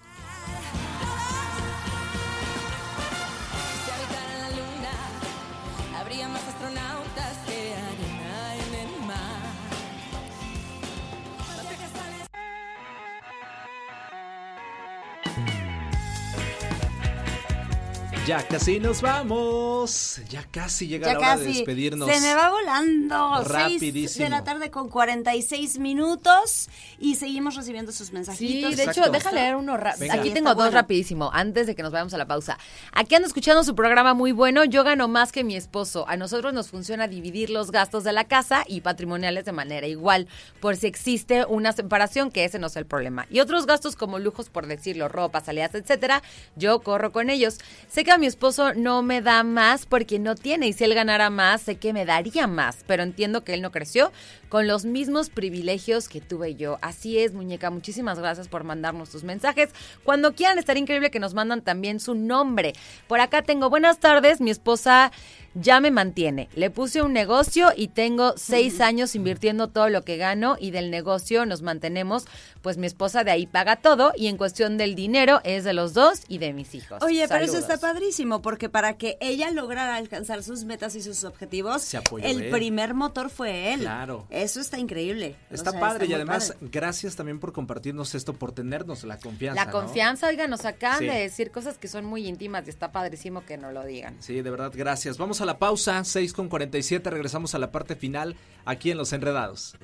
Ya 18.28 18.46
casi 18.46 18.78
nos 18.82 19.02
vamos. 19.02 20.20
Ya 20.30 20.44
casi 20.52 20.86
llega 20.90 21.08
Ya 21.08 21.14
la 21.14 21.20
hora 21.20 21.28
casi. 21.36 21.44
de 21.46 21.54
despedirnos. 21.54 22.10
Se 22.12 22.20
me 22.20 22.36
va 22.36 22.50
volando. 22.50 23.36
Seis 23.38 23.48
Rapidísimo. 23.48 24.24
de 24.26 24.30
la 24.30 24.44
tarde 24.44 24.70
con 24.70 24.90
46 24.90 25.80
minutos 25.80 26.68
y 27.00 27.16
seguimos 27.16 27.56
recibiendo 27.56 27.94
sus 27.94 28.08
Sí, 28.08 28.14
mensajitos. 28.14 28.76
de 28.76 28.84
Exacto. 28.84 29.02
hecho, 29.04 29.12
deja 29.14 29.32
leer 29.32 29.56
uno. 29.56 29.78
Venga. 29.98 30.16
Aquí 30.16 30.28
Sí, 30.28 30.34
tengo 30.34 30.50
dos 30.50 30.58
bueno. 30.58 30.72
rapidísimo, 30.72 31.30
antes 31.34 31.68
de 31.68 31.76
que 31.76 31.84
nos 31.84 31.94
vayamos 31.94 32.14
a 32.16 32.18
la 32.18 32.28
pausa. 32.28 32.58
Aquí 32.92 33.16
ando 33.16 33.28
escuchando 33.30 33.64
su 33.64 33.76
programa 33.76 34.14
muy 34.14 34.34
bueno. 34.34 34.66
Yo 34.66 34.84
gano 34.84 35.08
más 35.08 35.32
que 35.32 35.46
mi 35.46 35.56
esposo. 35.56 36.06
A 36.10 36.18
nosotros 36.18 36.54
nos 36.54 36.68
funciona 36.68 37.08
dividir 37.08 37.50
los 37.50 37.72
gastos 37.72 38.04
de 38.04 38.12
la 38.12 38.26
casa 38.26 38.66
y 38.68 38.82
patrimoniales 38.82 39.46
de 39.46 39.54
manera 39.54 39.88
igual, 39.88 40.28
por 40.60 40.76
si 40.76 40.88
existe 40.88 41.46
una 41.46 41.72
separación, 41.72 42.30
que 42.32 42.44
ese 42.44 42.60
no 42.60 42.68
es 42.68 42.76
el 42.76 42.86
problema. 42.86 43.26
Y 43.30 43.40
otros 43.40 43.66
gastos 43.68 43.96
como 43.96 44.20
lujos, 44.20 44.50
por 44.50 44.68
decirlo, 44.68 45.08
ropa, 45.08 45.40
salidas, 45.40 45.74
etcétera, 45.76 46.22
yo 46.58 46.82
corro 46.82 47.14
con 47.14 47.30
ellos. 47.30 47.60
Sé 47.88 48.04
que 48.04 48.17
mi 48.20 48.26
esposo 48.26 48.74
no 48.74 49.02
me 49.02 49.22
da 49.22 49.44
más 49.44 49.86
porque 49.86 50.20
no 50.20 50.36
tiene, 50.36 50.68
y 50.68 50.74
si 50.74 50.84
él 50.84 50.94
ganara 50.94 51.30
más, 51.30 51.62
sé 51.62 51.76
que 51.76 51.94
me 51.94 52.06
daría 52.06 52.48
más, 52.48 52.84
pero 52.88 53.04
entiendo 53.04 53.44
que 53.44 53.54
él 53.54 53.62
no 53.62 53.72
creció 53.72 54.12
con 54.50 54.68
los 54.68 54.86
mismos 54.86 55.30
privilegios 55.30 56.08
que 56.10 56.22
tuve 56.22 56.56
yo. 56.56 56.78
Así 56.82 57.20
es, 57.20 57.34
muñeca. 57.34 57.70
Muchísimas 57.70 58.20
gracias 58.20 58.48
por 58.48 58.64
mandarnos 58.64 59.10
tus 59.10 59.24
mensajes. 59.24 59.70
Cuando 60.04 60.34
quieran, 60.34 60.58
estaría 60.58 60.82
increíble 60.82 61.12
que 61.12 61.20
nos 61.20 61.34
mandan 61.34 61.62
también 61.62 62.00
su 62.00 62.16
nombre. 62.16 62.74
Por 63.08 63.20
acá 63.20 63.42
tengo 63.42 63.70
buenas 63.70 64.00
tardes. 64.00 64.42
Mi 64.42 64.52
esposa 64.52 65.12
ya 65.60 65.80
me 65.80 65.92
mantiene. 65.92 66.50
Le 66.56 66.70
puse 66.70 67.02
un 67.02 67.14
negocio 67.14 67.70
y 67.76 67.88
tengo 67.90 68.34
seis 68.38 68.82
años 68.82 69.16
invirtiendo 69.16 69.68
todo 69.70 69.90
lo 69.90 70.04
que 70.04 70.18
gano 70.18 70.58
y 70.60 70.72
del 70.72 70.92
negocio 70.92 71.46
nos 71.46 71.62
mantenemos. 71.62 72.26
Pues 72.62 72.78
mi 72.78 72.88
esposa 72.88 73.24
de 73.24 73.32
ahí 73.32 73.48
paga 73.48 73.78
todo 73.78 74.12
y 74.16 74.28
en 74.28 74.38
cuestión 74.38 74.78
del 74.78 74.96
dinero 74.96 75.40
es 75.44 75.64
de 75.64 75.74
los 75.74 75.94
dos 75.94 76.22
y 76.28 76.38
de 76.40 76.54
mis 76.54 76.76
hijos. 76.76 77.02
Oye, 77.04 77.28
pero 77.28 77.44
eso 77.46 77.54
Saludos. 77.54 77.70
está 77.74 77.88
padrísimo, 77.88 78.42
porque 78.42 78.70
para 78.70 78.98
que 78.98 79.18
ella 79.22 79.52
lograra 79.52 79.96
alcanzar 79.96 80.44
sus 80.44 80.64
metas 80.66 80.96
y 80.96 81.02
sus 81.02 81.24
objetivos, 81.24 81.82
Se 81.82 81.98
apoyó 81.98 82.26
el 82.26 82.44
él. 82.44 82.52
primer 82.52 82.94
motor 82.94 83.30
fue 83.30 83.74
él. 83.74 83.82
Claro. 83.82 84.26
Eso 84.30 84.60
está 84.60 84.78
increíble. 84.80 85.36
O 85.52 85.56
Está 85.56 85.72
sea, 85.72 85.80
padre 85.80 86.06
y 86.08 86.14
además 86.14 86.54
padre. 86.54 86.68
gracias 86.72 87.16
también 87.16 87.40
por 87.40 87.54
compartirnos 87.54 88.14
esto, 88.16 88.34
por 88.34 88.52
tenernos 88.52 89.04
la 89.04 89.18
confianza. 89.18 89.66
La 89.66 89.72
¿no? 89.72 89.72
confianza, 89.72 90.28
oigan, 90.28 90.50
nos 90.50 90.66
acaban 90.66 91.00
Sí. 91.00 91.06
de 91.06 91.14
decir 91.20 91.52
cosas 91.52 91.78
que 91.78 91.88
son 91.88 92.06
muy 92.06 92.28
íntimas 92.28 92.66
y 92.68 92.70
está 92.70 92.92
padrísimo 92.92 93.46
que 93.46 93.58
no 93.58 93.72
lo 93.72 93.84
digan. 93.86 94.16
Sí, 94.20 94.42
de 94.42 94.50
verdad, 94.50 94.72
gracias. 94.76 95.18
Vamos 95.18 95.40
a 95.42 95.46
la 95.48 95.58
pausa, 95.58 96.04
6 96.04 96.34
con 96.34 96.50
47, 96.50 97.10
regresamos 97.10 97.56
a 97.56 97.60
la 97.60 97.72
parte 97.72 97.96
final 97.96 98.36
aquí 98.66 98.92
en 98.92 98.98
Los 98.98 99.14
Enredados. 99.14 99.76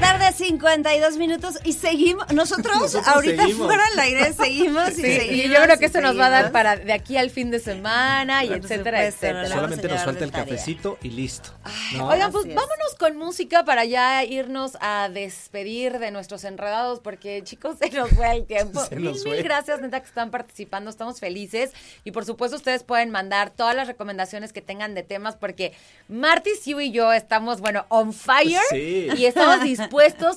La 0.00 0.18
tarde, 0.18 0.32
52 0.32 1.16
minutos 1.16 1.58
y 1.64 1.72
seguimos. 1.72 2.30
Nosotros, 2.32 2.76
Nosotros 2.78 3.06
ahorita 3.08 3.42
seguimos. 3.42 3.66
fuera 3.66 3.82
al 3.92 3.98
aire 4.00 4.32
seguimos 4.32 4.90
y 4.90 4.94
Sí, 4.94 5.02
seguimos. 5.02 5.44
y 5.46 5.48
yo 5.48 5.62
creo 5.62 5.78
que 5.78 5.86
eso 5.86 6.00
nos 6.00 6.18
va 6.18 6.26
a 6.26 6.30
dar 6.30 6.52
para 6.52 6.76
de 6.76 6.92
aquí 6.92 7.16
al 7.16 7.30
fin 7.30 7.50
de 7.50 7.60
semana 7.60 8.44
y 8.44 8.48
etcétera, 8.52 8.98
supuesto, 8.98 9.26
etcétera. 9.26 9.48
Solamente 9.48 9.88
nos 9.88 10.04
falta 10.04 10.24
el 10.24 10.30
tarea. 10.32 10.44
cafecito 10.46 10.98
y 11.02 11.10
listo. 11.10 11.50
¿no? 11.96 12.08
Oigan, 12.08 12.30
pues 12.32 12.46
vámonos 12.46 12.94
con 12.98 13.16
música 13.16 13.64
para 13.64 13.84
ya 13.84 14.22
irnos 14.24 14.76
a 14.80 15.08
despedir 15.08 15.98
de 15.98 16.10
nuestros 16.10 16.44
enredados, 16.44 17.00
porque 17.00 17.42
chicos, 17.44 17.76
se 17.78 17.90
nos 17.90 18.10
fue 18.10 18.30
el 18.32 18.44
tiempo. 18.46 18.84
Se 18.88 18.96
mil, 18.96 19.04
nos 19.06 19.24
mil 19.24 19.34
fue. 19.34 19.42
gracias, 19.42 19.80
neta, 19.80 20.00
que 20.00 20.06
están 20.06 20.30
participando, 20.30 20.90
estamos 20.90 21.20
felices. 21.20 21.72
Y 22.04 22.10
por 22.10 22.24
supuesto, 22.24 22.56
ustedes 22.56 22.82
pueden 22.82 23.10
mandar 23.10 23.50
todas 23.50 23.74
las 23.74 23.86
recomendaciones 23.86 24.52
que 24.52 24.60
tengan 24.62 24.94
de 24.94 25.02
temas, 25.02 25.36
porque 25.36 25.72
Marty, 26.08 26.50
Siu 26.60 26.80
y 26.80 26.90
yo 26.92 27.12
estamos, 27.12 27.60
bueno, 27.60 27.86
on 27.88 28.12
fire. 28.12 28.60
Sí. 28.70 29.08
Y 29.16 29.24
estamos 29.26 29.62
dispuestos 29.62 29.85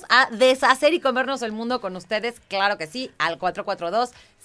a 0.08 0.28
deshacer 0.30 0.94
y 0.94 1.00
comernos 1.00 1.42
el 1.42 1.52
mundo 1.52 1.80
con 1.80 1.96
ustedes, 1.96 2.40
claro 2.48 2.78
que 2.78 2.86
sí, 2.86 3.10
al 3.18 3.38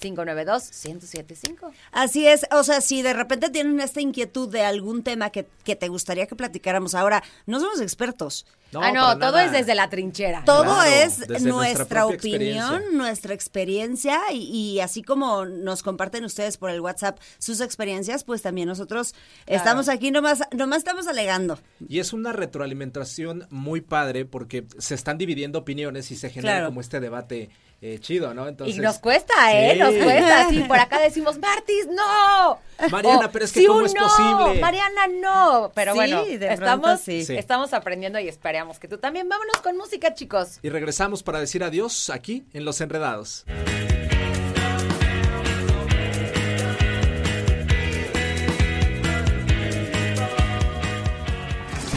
442-592-1075. 0.02 1.72
Así 1.92 2.28
es, 2.28 2.46
o 2.52 2.64
sea, 2.64 2.82
si 2.82 3.02
de 3.02 3.14
repente 3.14 3.50
tienen 3.50 3.80
esta 3.80 4.02
inquietud 4.02 4.50
de 4.50 4.64
algún 4.64 5.04
tema 5.04 5.30
que, 5.30 5.48
que 5.64 5.76
te 5.76 5.88
gustaría 5.88 6.28
que 6.28 6.36
platicáramos 6.36 6.96
ahora, 6.96 7.24
no 7.46 7.60
somos 7.60 7.82
expertos. 7.82 8.46
No, 8.72 8.82
ah, 8.82 8.92
no, 8.92 9.18
todo 9.20 9.32
nada. 9.34 9.46
es 9.46 9.52
desde 9.54 9.74
la 9.76 9.90
trinchera. 9.90 10.44
Todo 10.44 10.64
Claro, 10.64 10.84
es 10.84 11.20
nuestra 11.44 12.08
opinión, 12.08 12.74
experiencia. 12.76 12.82
nuestra 12.92 13.34
experiencia 13.34 14.20
y, 14.34 14.40
y 14.74 14.80
así 14.82 15.02
como 15.02 15.46
nos 15.46 15.82
comparten 15.82 16.26
ustedes 16.26 16.58
por 16.58 16.72
el 16.72 16.82
WhatsApp 16.82 17.18
sus 17.38 17.62
experiencias, 17.62 18.24
pues 18.26 18.42
también 18.42 18.68
nosotros 18.68 19.14
estamos 19.46 19.88
aquí 19.88 20.12
nomás, 20.12 20.42
nomás 20.52 20.80
estamos 20.80 21.08
alegando. 21.08 21.58
Y 21.88 22.00
es 22.00 22.12
una 22.12 22.34
retroalimentación 22.34 23.48
muy 23.50 23.80
padre 23.82 24.26
porque 24.26 24.66
se 24.78 24.96
están 24.96 25.18
dividiendo 25.20 25.60
opiniones 25.60 26.12
y 26.12 26.16
se 26.18 26.30
genera 26.30 26.56
Claro. 26.56 26.66
como 26.68 26.82
este 26.82 27.00
debate 27.00 27.50
eh, 27.82 28.00
chido, 28.00 28.34
¿no? 28.34 28.48
Entonces, 28.48 28.78
y 28.78 28.80
nos 28.80 29.00
cuesta, 29.00 29.34
¿eh? 29.54 29.74
Sí. 29.74 29.80
Nos 29.80 29.94
cuesta. 29.94 30.50
Sí, 30.50 30.60
por 30.68 30.78
acá 30.80 31.00
decimos, 31.02 31.38
Martis, 31.40 31.88
no. 31.88 32.60
Mariana, 32.90 33.30
pero 33.32 33.46
es 33.46 33.52
que 33.52 33.62
"Siu, 33.62 33.72
¿cómo 33.74 33.86
es 33.86 33.94
no, 33.94 34.02
posible?" 34.04 34.60
Mariana, 34.62 35.08
no. 35.08 35.72
Pero 35.76 35.94
Sí, 35.94 35.98
bueno, 35.98 36.26
de 36.26 36.54
estamos, 36.54 37.00
sí. 37.02 37.24
Sí. 37.26 37.36
estamos 37.38 37.74
aprendiendo 37.74 38.20
y 38.20 38.28
esperamos 38.28 38.80
que 38.80 38.88
tú 38.88 38.98
también. 38.98 39.30
Vámonos 39.30 39.58
con 39.58 39.78
música, 39.78 40.14
chicos. 40.14 40.60
Y 40.62 40.70
regresamos 40.70 41.22
para 41.24 41.40
decir 41.40 41.64
adiós 41.64 42.10
aquí 42.10 42.46
en 42.54 42.66
Los 42.66 42.82
Enredados. 42.82 43.46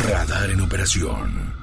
Radar 0.08 0.50
en 0.50 0.60
operación. 0.60 1.57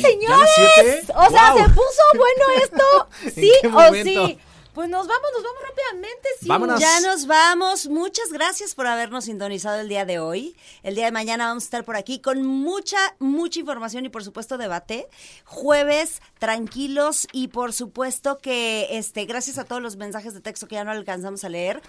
Señores. 0.00 1.04
O 1.14 1.30
sea, 1.30 1.54
se 1.54 1.68
puso 1.70 2.02
bueno 2.14 2.44
esto. 2.62 3.08
¿En 3.24 3.34
¿Sí 3.34 3.52
o 3.72 3.94
sí? 4.04 4.38
Pues 4.78 4.88
nos 4.88 5.08
vamos, 5.08 5.30
nos 5.34 5.42
vamos 5.42 5.60
rápidamente. 5.60 6.28
Sí. 6.40 6.46
Vámonos. 6.46 6.80
Ya 6.80 7.00
nos 7.00 7.26
vamos. 7.26 7.86
Muchas 7.88 8.30
gracias 8.30 8.76
por 8.76 8.86
habernos 8.86 9.24
sintonizado 9.24 9.80
el 9.80 9.88
día 9.88 10.04
de 10.04 10.20
hoy. 10.20 10.56
El 10.84 10.94
día 10.94 11.06
de 11.06 11.10
mañana 11.10 11.48
vamos 11.48 11.64
a 11.64 11.66
estar 11.66 11.84
por 11.84 11.96
aquí 11.96 12.20
con 12.20 12.46
mucha, 12.46 12.96
mucha 13.18 13.58
información 13.58 14.06
y 14.06 14.08
por 14.08 14.22
supuesto 14.22 14.56
debate. 14.56 15.08
Jueves 15.44 16.22
tranquilos 16.38 17.26
y 17.32 17.48
por 17.48 17.72
supuesto 17.72 18.38
que 18.38 18.86
este, 18.90 19.24
gracias 19.24 19.58
a 19.58 19.64
todos 19.64 19.82
los 19.82 19.96
mensajes 19.96 20.32
de 20.32 20.40
texto 20.40 20.68
que 20.68 20.76
ya 20.76 20.84
no 20.84 20.92
alcanzamos 20.92 21.42
a 21.42 21.48
leer. 21.48 21.82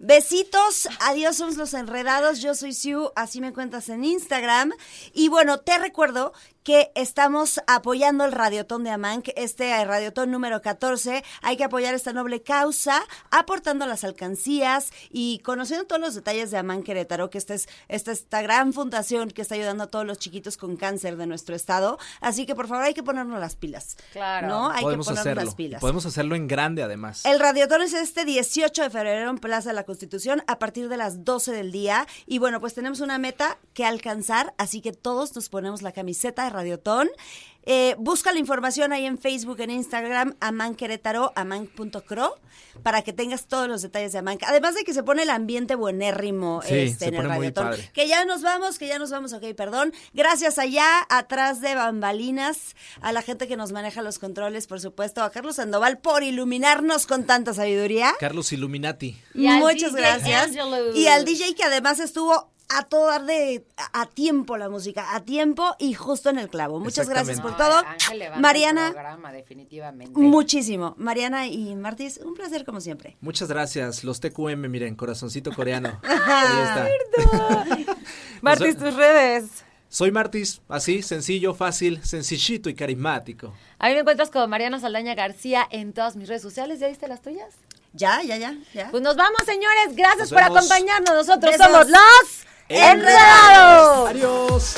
Besitos, 0.00 0.88
adiós, 1.00 1.36
somos 1.36 1.56
los 1.56 1.74
enredados. 1.74 2.40
Yo 2.40 2.54
soy 2.54 2.72
Siu, 2.72 3.10
así 3.16 3.40
me 3.40 3.52
cuentas 3.52 3.88
en 3.88 4.04
Instagram. 4.04 4.72
Y 5.12 5.28
bueno, 5.28 5.58
te 5.58 5.76
recuerdo 5.76 6.32
que 6.68 6.92
estamos 6.94 7.62
apoyando 7.66 8.26
el 8.26 8.32
Radiotón 8.32 8.84
de 8.84 8.90
Amanc, 8.90 9.30
este 9.36 9.82
Radiotón 9.86 10.30
número 10.30 10.60
14. 10.60 11.24
Hay 11.40 11.56
que 11.56 11.64
apoyar 11.64 11.94
esta 11.94 12.12
noble 12.12 12.42
causa, 12.42 13.00
aportando 13.30 13.86
las 13.86 14.04
alcancías 14.04 14.90
y 15.10 15.38
conociendo 15.38 15.86
todos 15.86 15.98
los 15.98 16.14
detalles 16.14 16.50
de 16.50 16.58
Amanc 16.58 16.84
Querétaro, 16.84 17.30
que 17.30 17.38
esta 17.38 17.54
es 17.54 17.70
esta, 17.88 18.12
esta 18.12 18.42
gran 18.42 18.74
fundación 18.74 19.30
que 19.30 19.40
está 19.40 19.54
ayudando 19.54 19.84
a 19.84 19.86
todos 19.86 20.04
los 20.04 20.18
chiquitos 20.18 20.58
con 20.58 20.76
cáncer 20.76 21.16
de 21.16 21.26
nuestro 21.26 21.56
estado. 21.56 21.98
Así 22.20 22.44
que 22.44 22.54
por 22.54 22.68
favor 22.68 22.84
hay 22.84 22.92
que 22.92 23.02
ponernos 23.02 23.40
las 23.40 23.56
pilas. 23.56 23.96
Claro. 24.12 24.48
¿No? 24.48 24.68
Hay 24.68 24.82
podemos 24.82 25.06
que 25.06 25.12
ponernos 25.12 25.26
hacerlo. 25.26 25.44
las 25.46 25.54
pilas. 25.54 25.80
Podemos 25.80 26.04
hacerlo 26.04 26.34
en 26.34 26.48
grande 26.48 26.82
además. 26.82 27.24
El 27.24 27.40
Radiotón 27.40 27.80
es 27.80 27.94
este 27.94 28.26
18 28.26 28.82
de 28.82 28.90
febrero 28.90 29.30
en 29.30 29.38
Plaza 29.38 29.70
de 29.70 29.74
la 29.74 29.84
Constitución 29.84 30.42
a 30.46 30.58
partir 30.58 30.90
de 30.90 30.98
las 30.98 31.24
12 31.24 31.50
del 31.50 31.72
día. 31.72 32.06
Y 32.26 32.36
bueno, 32.40 32.60
pues 32.60 32.74
tenemos 32.74 33.00
una 33.00 33.16
meta 33.16 33.56
que 33.72 33.86
alcanzar, 33.86 34.52
así 34.58 34.82
que 34.82 34.92
todos 34.92 35.34
nos 35.34 35.48
ponemos 35.48 35.80
la 35.80 35.92
camiseta 35.92 36.44
de 36.44 36.57
Radiotón. 36.58 37.08
Eh, 37.70 37.94
busca 37.98 38.32
la 38.32 38.38
información 38.38 38.92
ahí 38.92 39.04
en 39.04 39.18
Facebook, 39.18 39.60
en 39.60 39.70
Instagram, 39.70 40.34
Aman 40.40 40.74
Querétaro, 40.74 41.32
aman.cro, 41.36 42.38
para 42.82 43.02
que 43.02 43.12
tengas 43.12 43.46
todos 43.46 43.68
los 43.68 43.82
detalles 43.82 44.12
de 44.12 44.18
Aman. 44.20 44.38
Además 44.46 44.74
de 44.74 44.84
que 44.84 44.94
se 44.94 45.02
pone 45.02 45.24
el 45.24 45.28
ambiente 45.28 45.74
buenérrimo 45.74 46.62
Sí, 46.66 46.74
este, 46.74 47.08
en 47.08 47.16
el 47.16 47.52
padre. 47.52 47.90
Que 47.92 48.08
ya 48.08 48.24
nos 48.24 48.40
vamos, 48.40 48.78
que 48.78 48.88
ya 48.88 48.98
nos 48.98 49.10
vamos, 49.10 49.34
ok, 49.34 49.54
perdón. 49.54 49.92
Gracias 50.14 50.58
allá, 50.58 50.86
atrás 51.10 51.60
de 51.60 51.74
bambalinas, 51.74 52.74
a 53.02 53.12
la 53.12 53.20
gente 53.20 53.46
que 53.46 53.56
nos 53.58 53.70
maneja 53.72 54.00
los 54.00 54.18
controles, 54.18 54.66
por 54.66 54.80
supuesto, 54.80 55.22
a 55.22 55.30
Carlos 55.30 55.56
Sandoval 55.56 55.98
por 55.98 56.22
iluminarnos 56.22 57.06
con 57.06 57.24
tanta 57.24 57.52
sabiduría. 57.52 58.14
Carlos 58.18 58.50
Illuminati. 58.50 59.20
Y 59.34 59.46
Muchas 59.46 59.92
DJ 59.92 60.00
gracias. 60.00 60.42
Angelou. 60.44 60.96
Y 60.96 61.06
al 61.08 61.26
DJ 61.26 61.54
que 61.54 61.64
además 61.64 62.00
estuvo 62.00 62.50
a 62.68 62.84
todo 62.84 63.06
dar 63.06 63.24
de 63.24 63.64
a 63.92 64.06
tiempo 64.06 64.56
la 64.56 64.68
música, 64.68 65.14
a 65.14 65.20
tiempo 65.20 65.74
y 65.78 65.94
justo 65.94 66.30
en 66.30 66.38
el 66.38 66.48
clavo. 66.48 66.80
Muchas 66.80 67.08
gracias 67.08 67.40
por 67.40 67.56
todo. 67.56 67.82
Mariana, 68.38 68.90
programa, 68.92 69.32
definitivamente. 69.32 70.18
muchísimo. 70.18 70.94
Mariana 70.98 71.46
y 71.46 71.74
Martis, 71.76 72.18
un 72.18 72.34
placer 72.34 72.64
como 72.64 72.80
siempre. 72.80 73.16
Muchas 73.20 73.48
gracias. 73.48 74.04
Los 74.04 74.20
TQM, 74.20 74.68
miren, 74.68 74.94
corazoncito 74.96 75.52
coreano. 75.52 76.00
Ahí 76.04 76.88
está. 77.16 77.96
Martis, 78.42 78.76
tus 78.76 78.94
redes. 78.94 79.64
Soy 79.90 80.12
Martis, 80.12 80.60
así, 80.68 81.00
sencillo, 81.02 81.54
fácil, 81.54 82.04
sencillito 82.04 82.68
y 82.68 82.74
carismático. 82.74 83.54
A 83.78 83.88
mí 83.88 83.94
me 83.94 84.00
encuentras 84.00 84.30
como 84.30 84.46
Mariana 84.46 84.78
Saldaña 84.78 85.14
García 85.14 85.66
en 85.70 85.94
todas 85.94 86.14
mis 86.16 86.28
redes 86.28 86.42
sociales. 86.42 86.78
¿Ya 86.78 86.88
viste 86.88 87.08
las 87.08 87.22
tuyas? 87.22 87.54
Ya, 87.94 88.22
ya, 88.22 88.36
ya, 88.36 88.54
ya. 88.74 88.90
Pues 88.90 89.02
nos 89.02 89.16
vamos, 89.16 89.40
señores. 89.46 89.96
Gracias 89.96 90.30
Nos 90.30 90.32
por 90.32 90.42
vemos. 90.42 90.58
acompañarnos. 90.58 91.14
Nosotros 91.14 91.52
Besos. 91.52 91.66
somos 91.66 91.88
los 91.88 92.44
Enredados. 92.68 94.10
Adiós. 94.10 94.74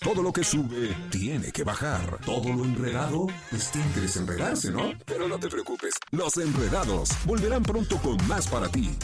Todo 0.00 0.22
lo 0.22 0.32
que 0.32 0.44
sube 0.44 0.94
tiene 1.10 1.50
que 1.50 1.64
bajar. 1.64 2.18
Todo 2.26 2.52
lo 2.52 2.64
enredado 2.64 3.26
pues 3.48 3.70
tiene 3.70 3.90
que 3.92 4.00
desenredarse, 4.00 4.70
¿no? 4.70 4.92
Pero 5.06 5.26
no 5.28 5.38
te 5.38 5.48
preocupes, 5.48 5.94
los 6.10 6.36
enredados 6.36 7.08
volverán 7.24 7.62
pronto 7.62 7.96
con 7.96 8.16
más 8.28 8.46
para 8.46 8.68
ti. 8.68 8.96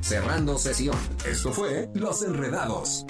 Cerrando 0.00 0.56
sesión. 0.58 0.96
Esto 1.24 1.52
fue 1.52 1.88
Los 1.94 2.22
Enredados. 2.22 3.04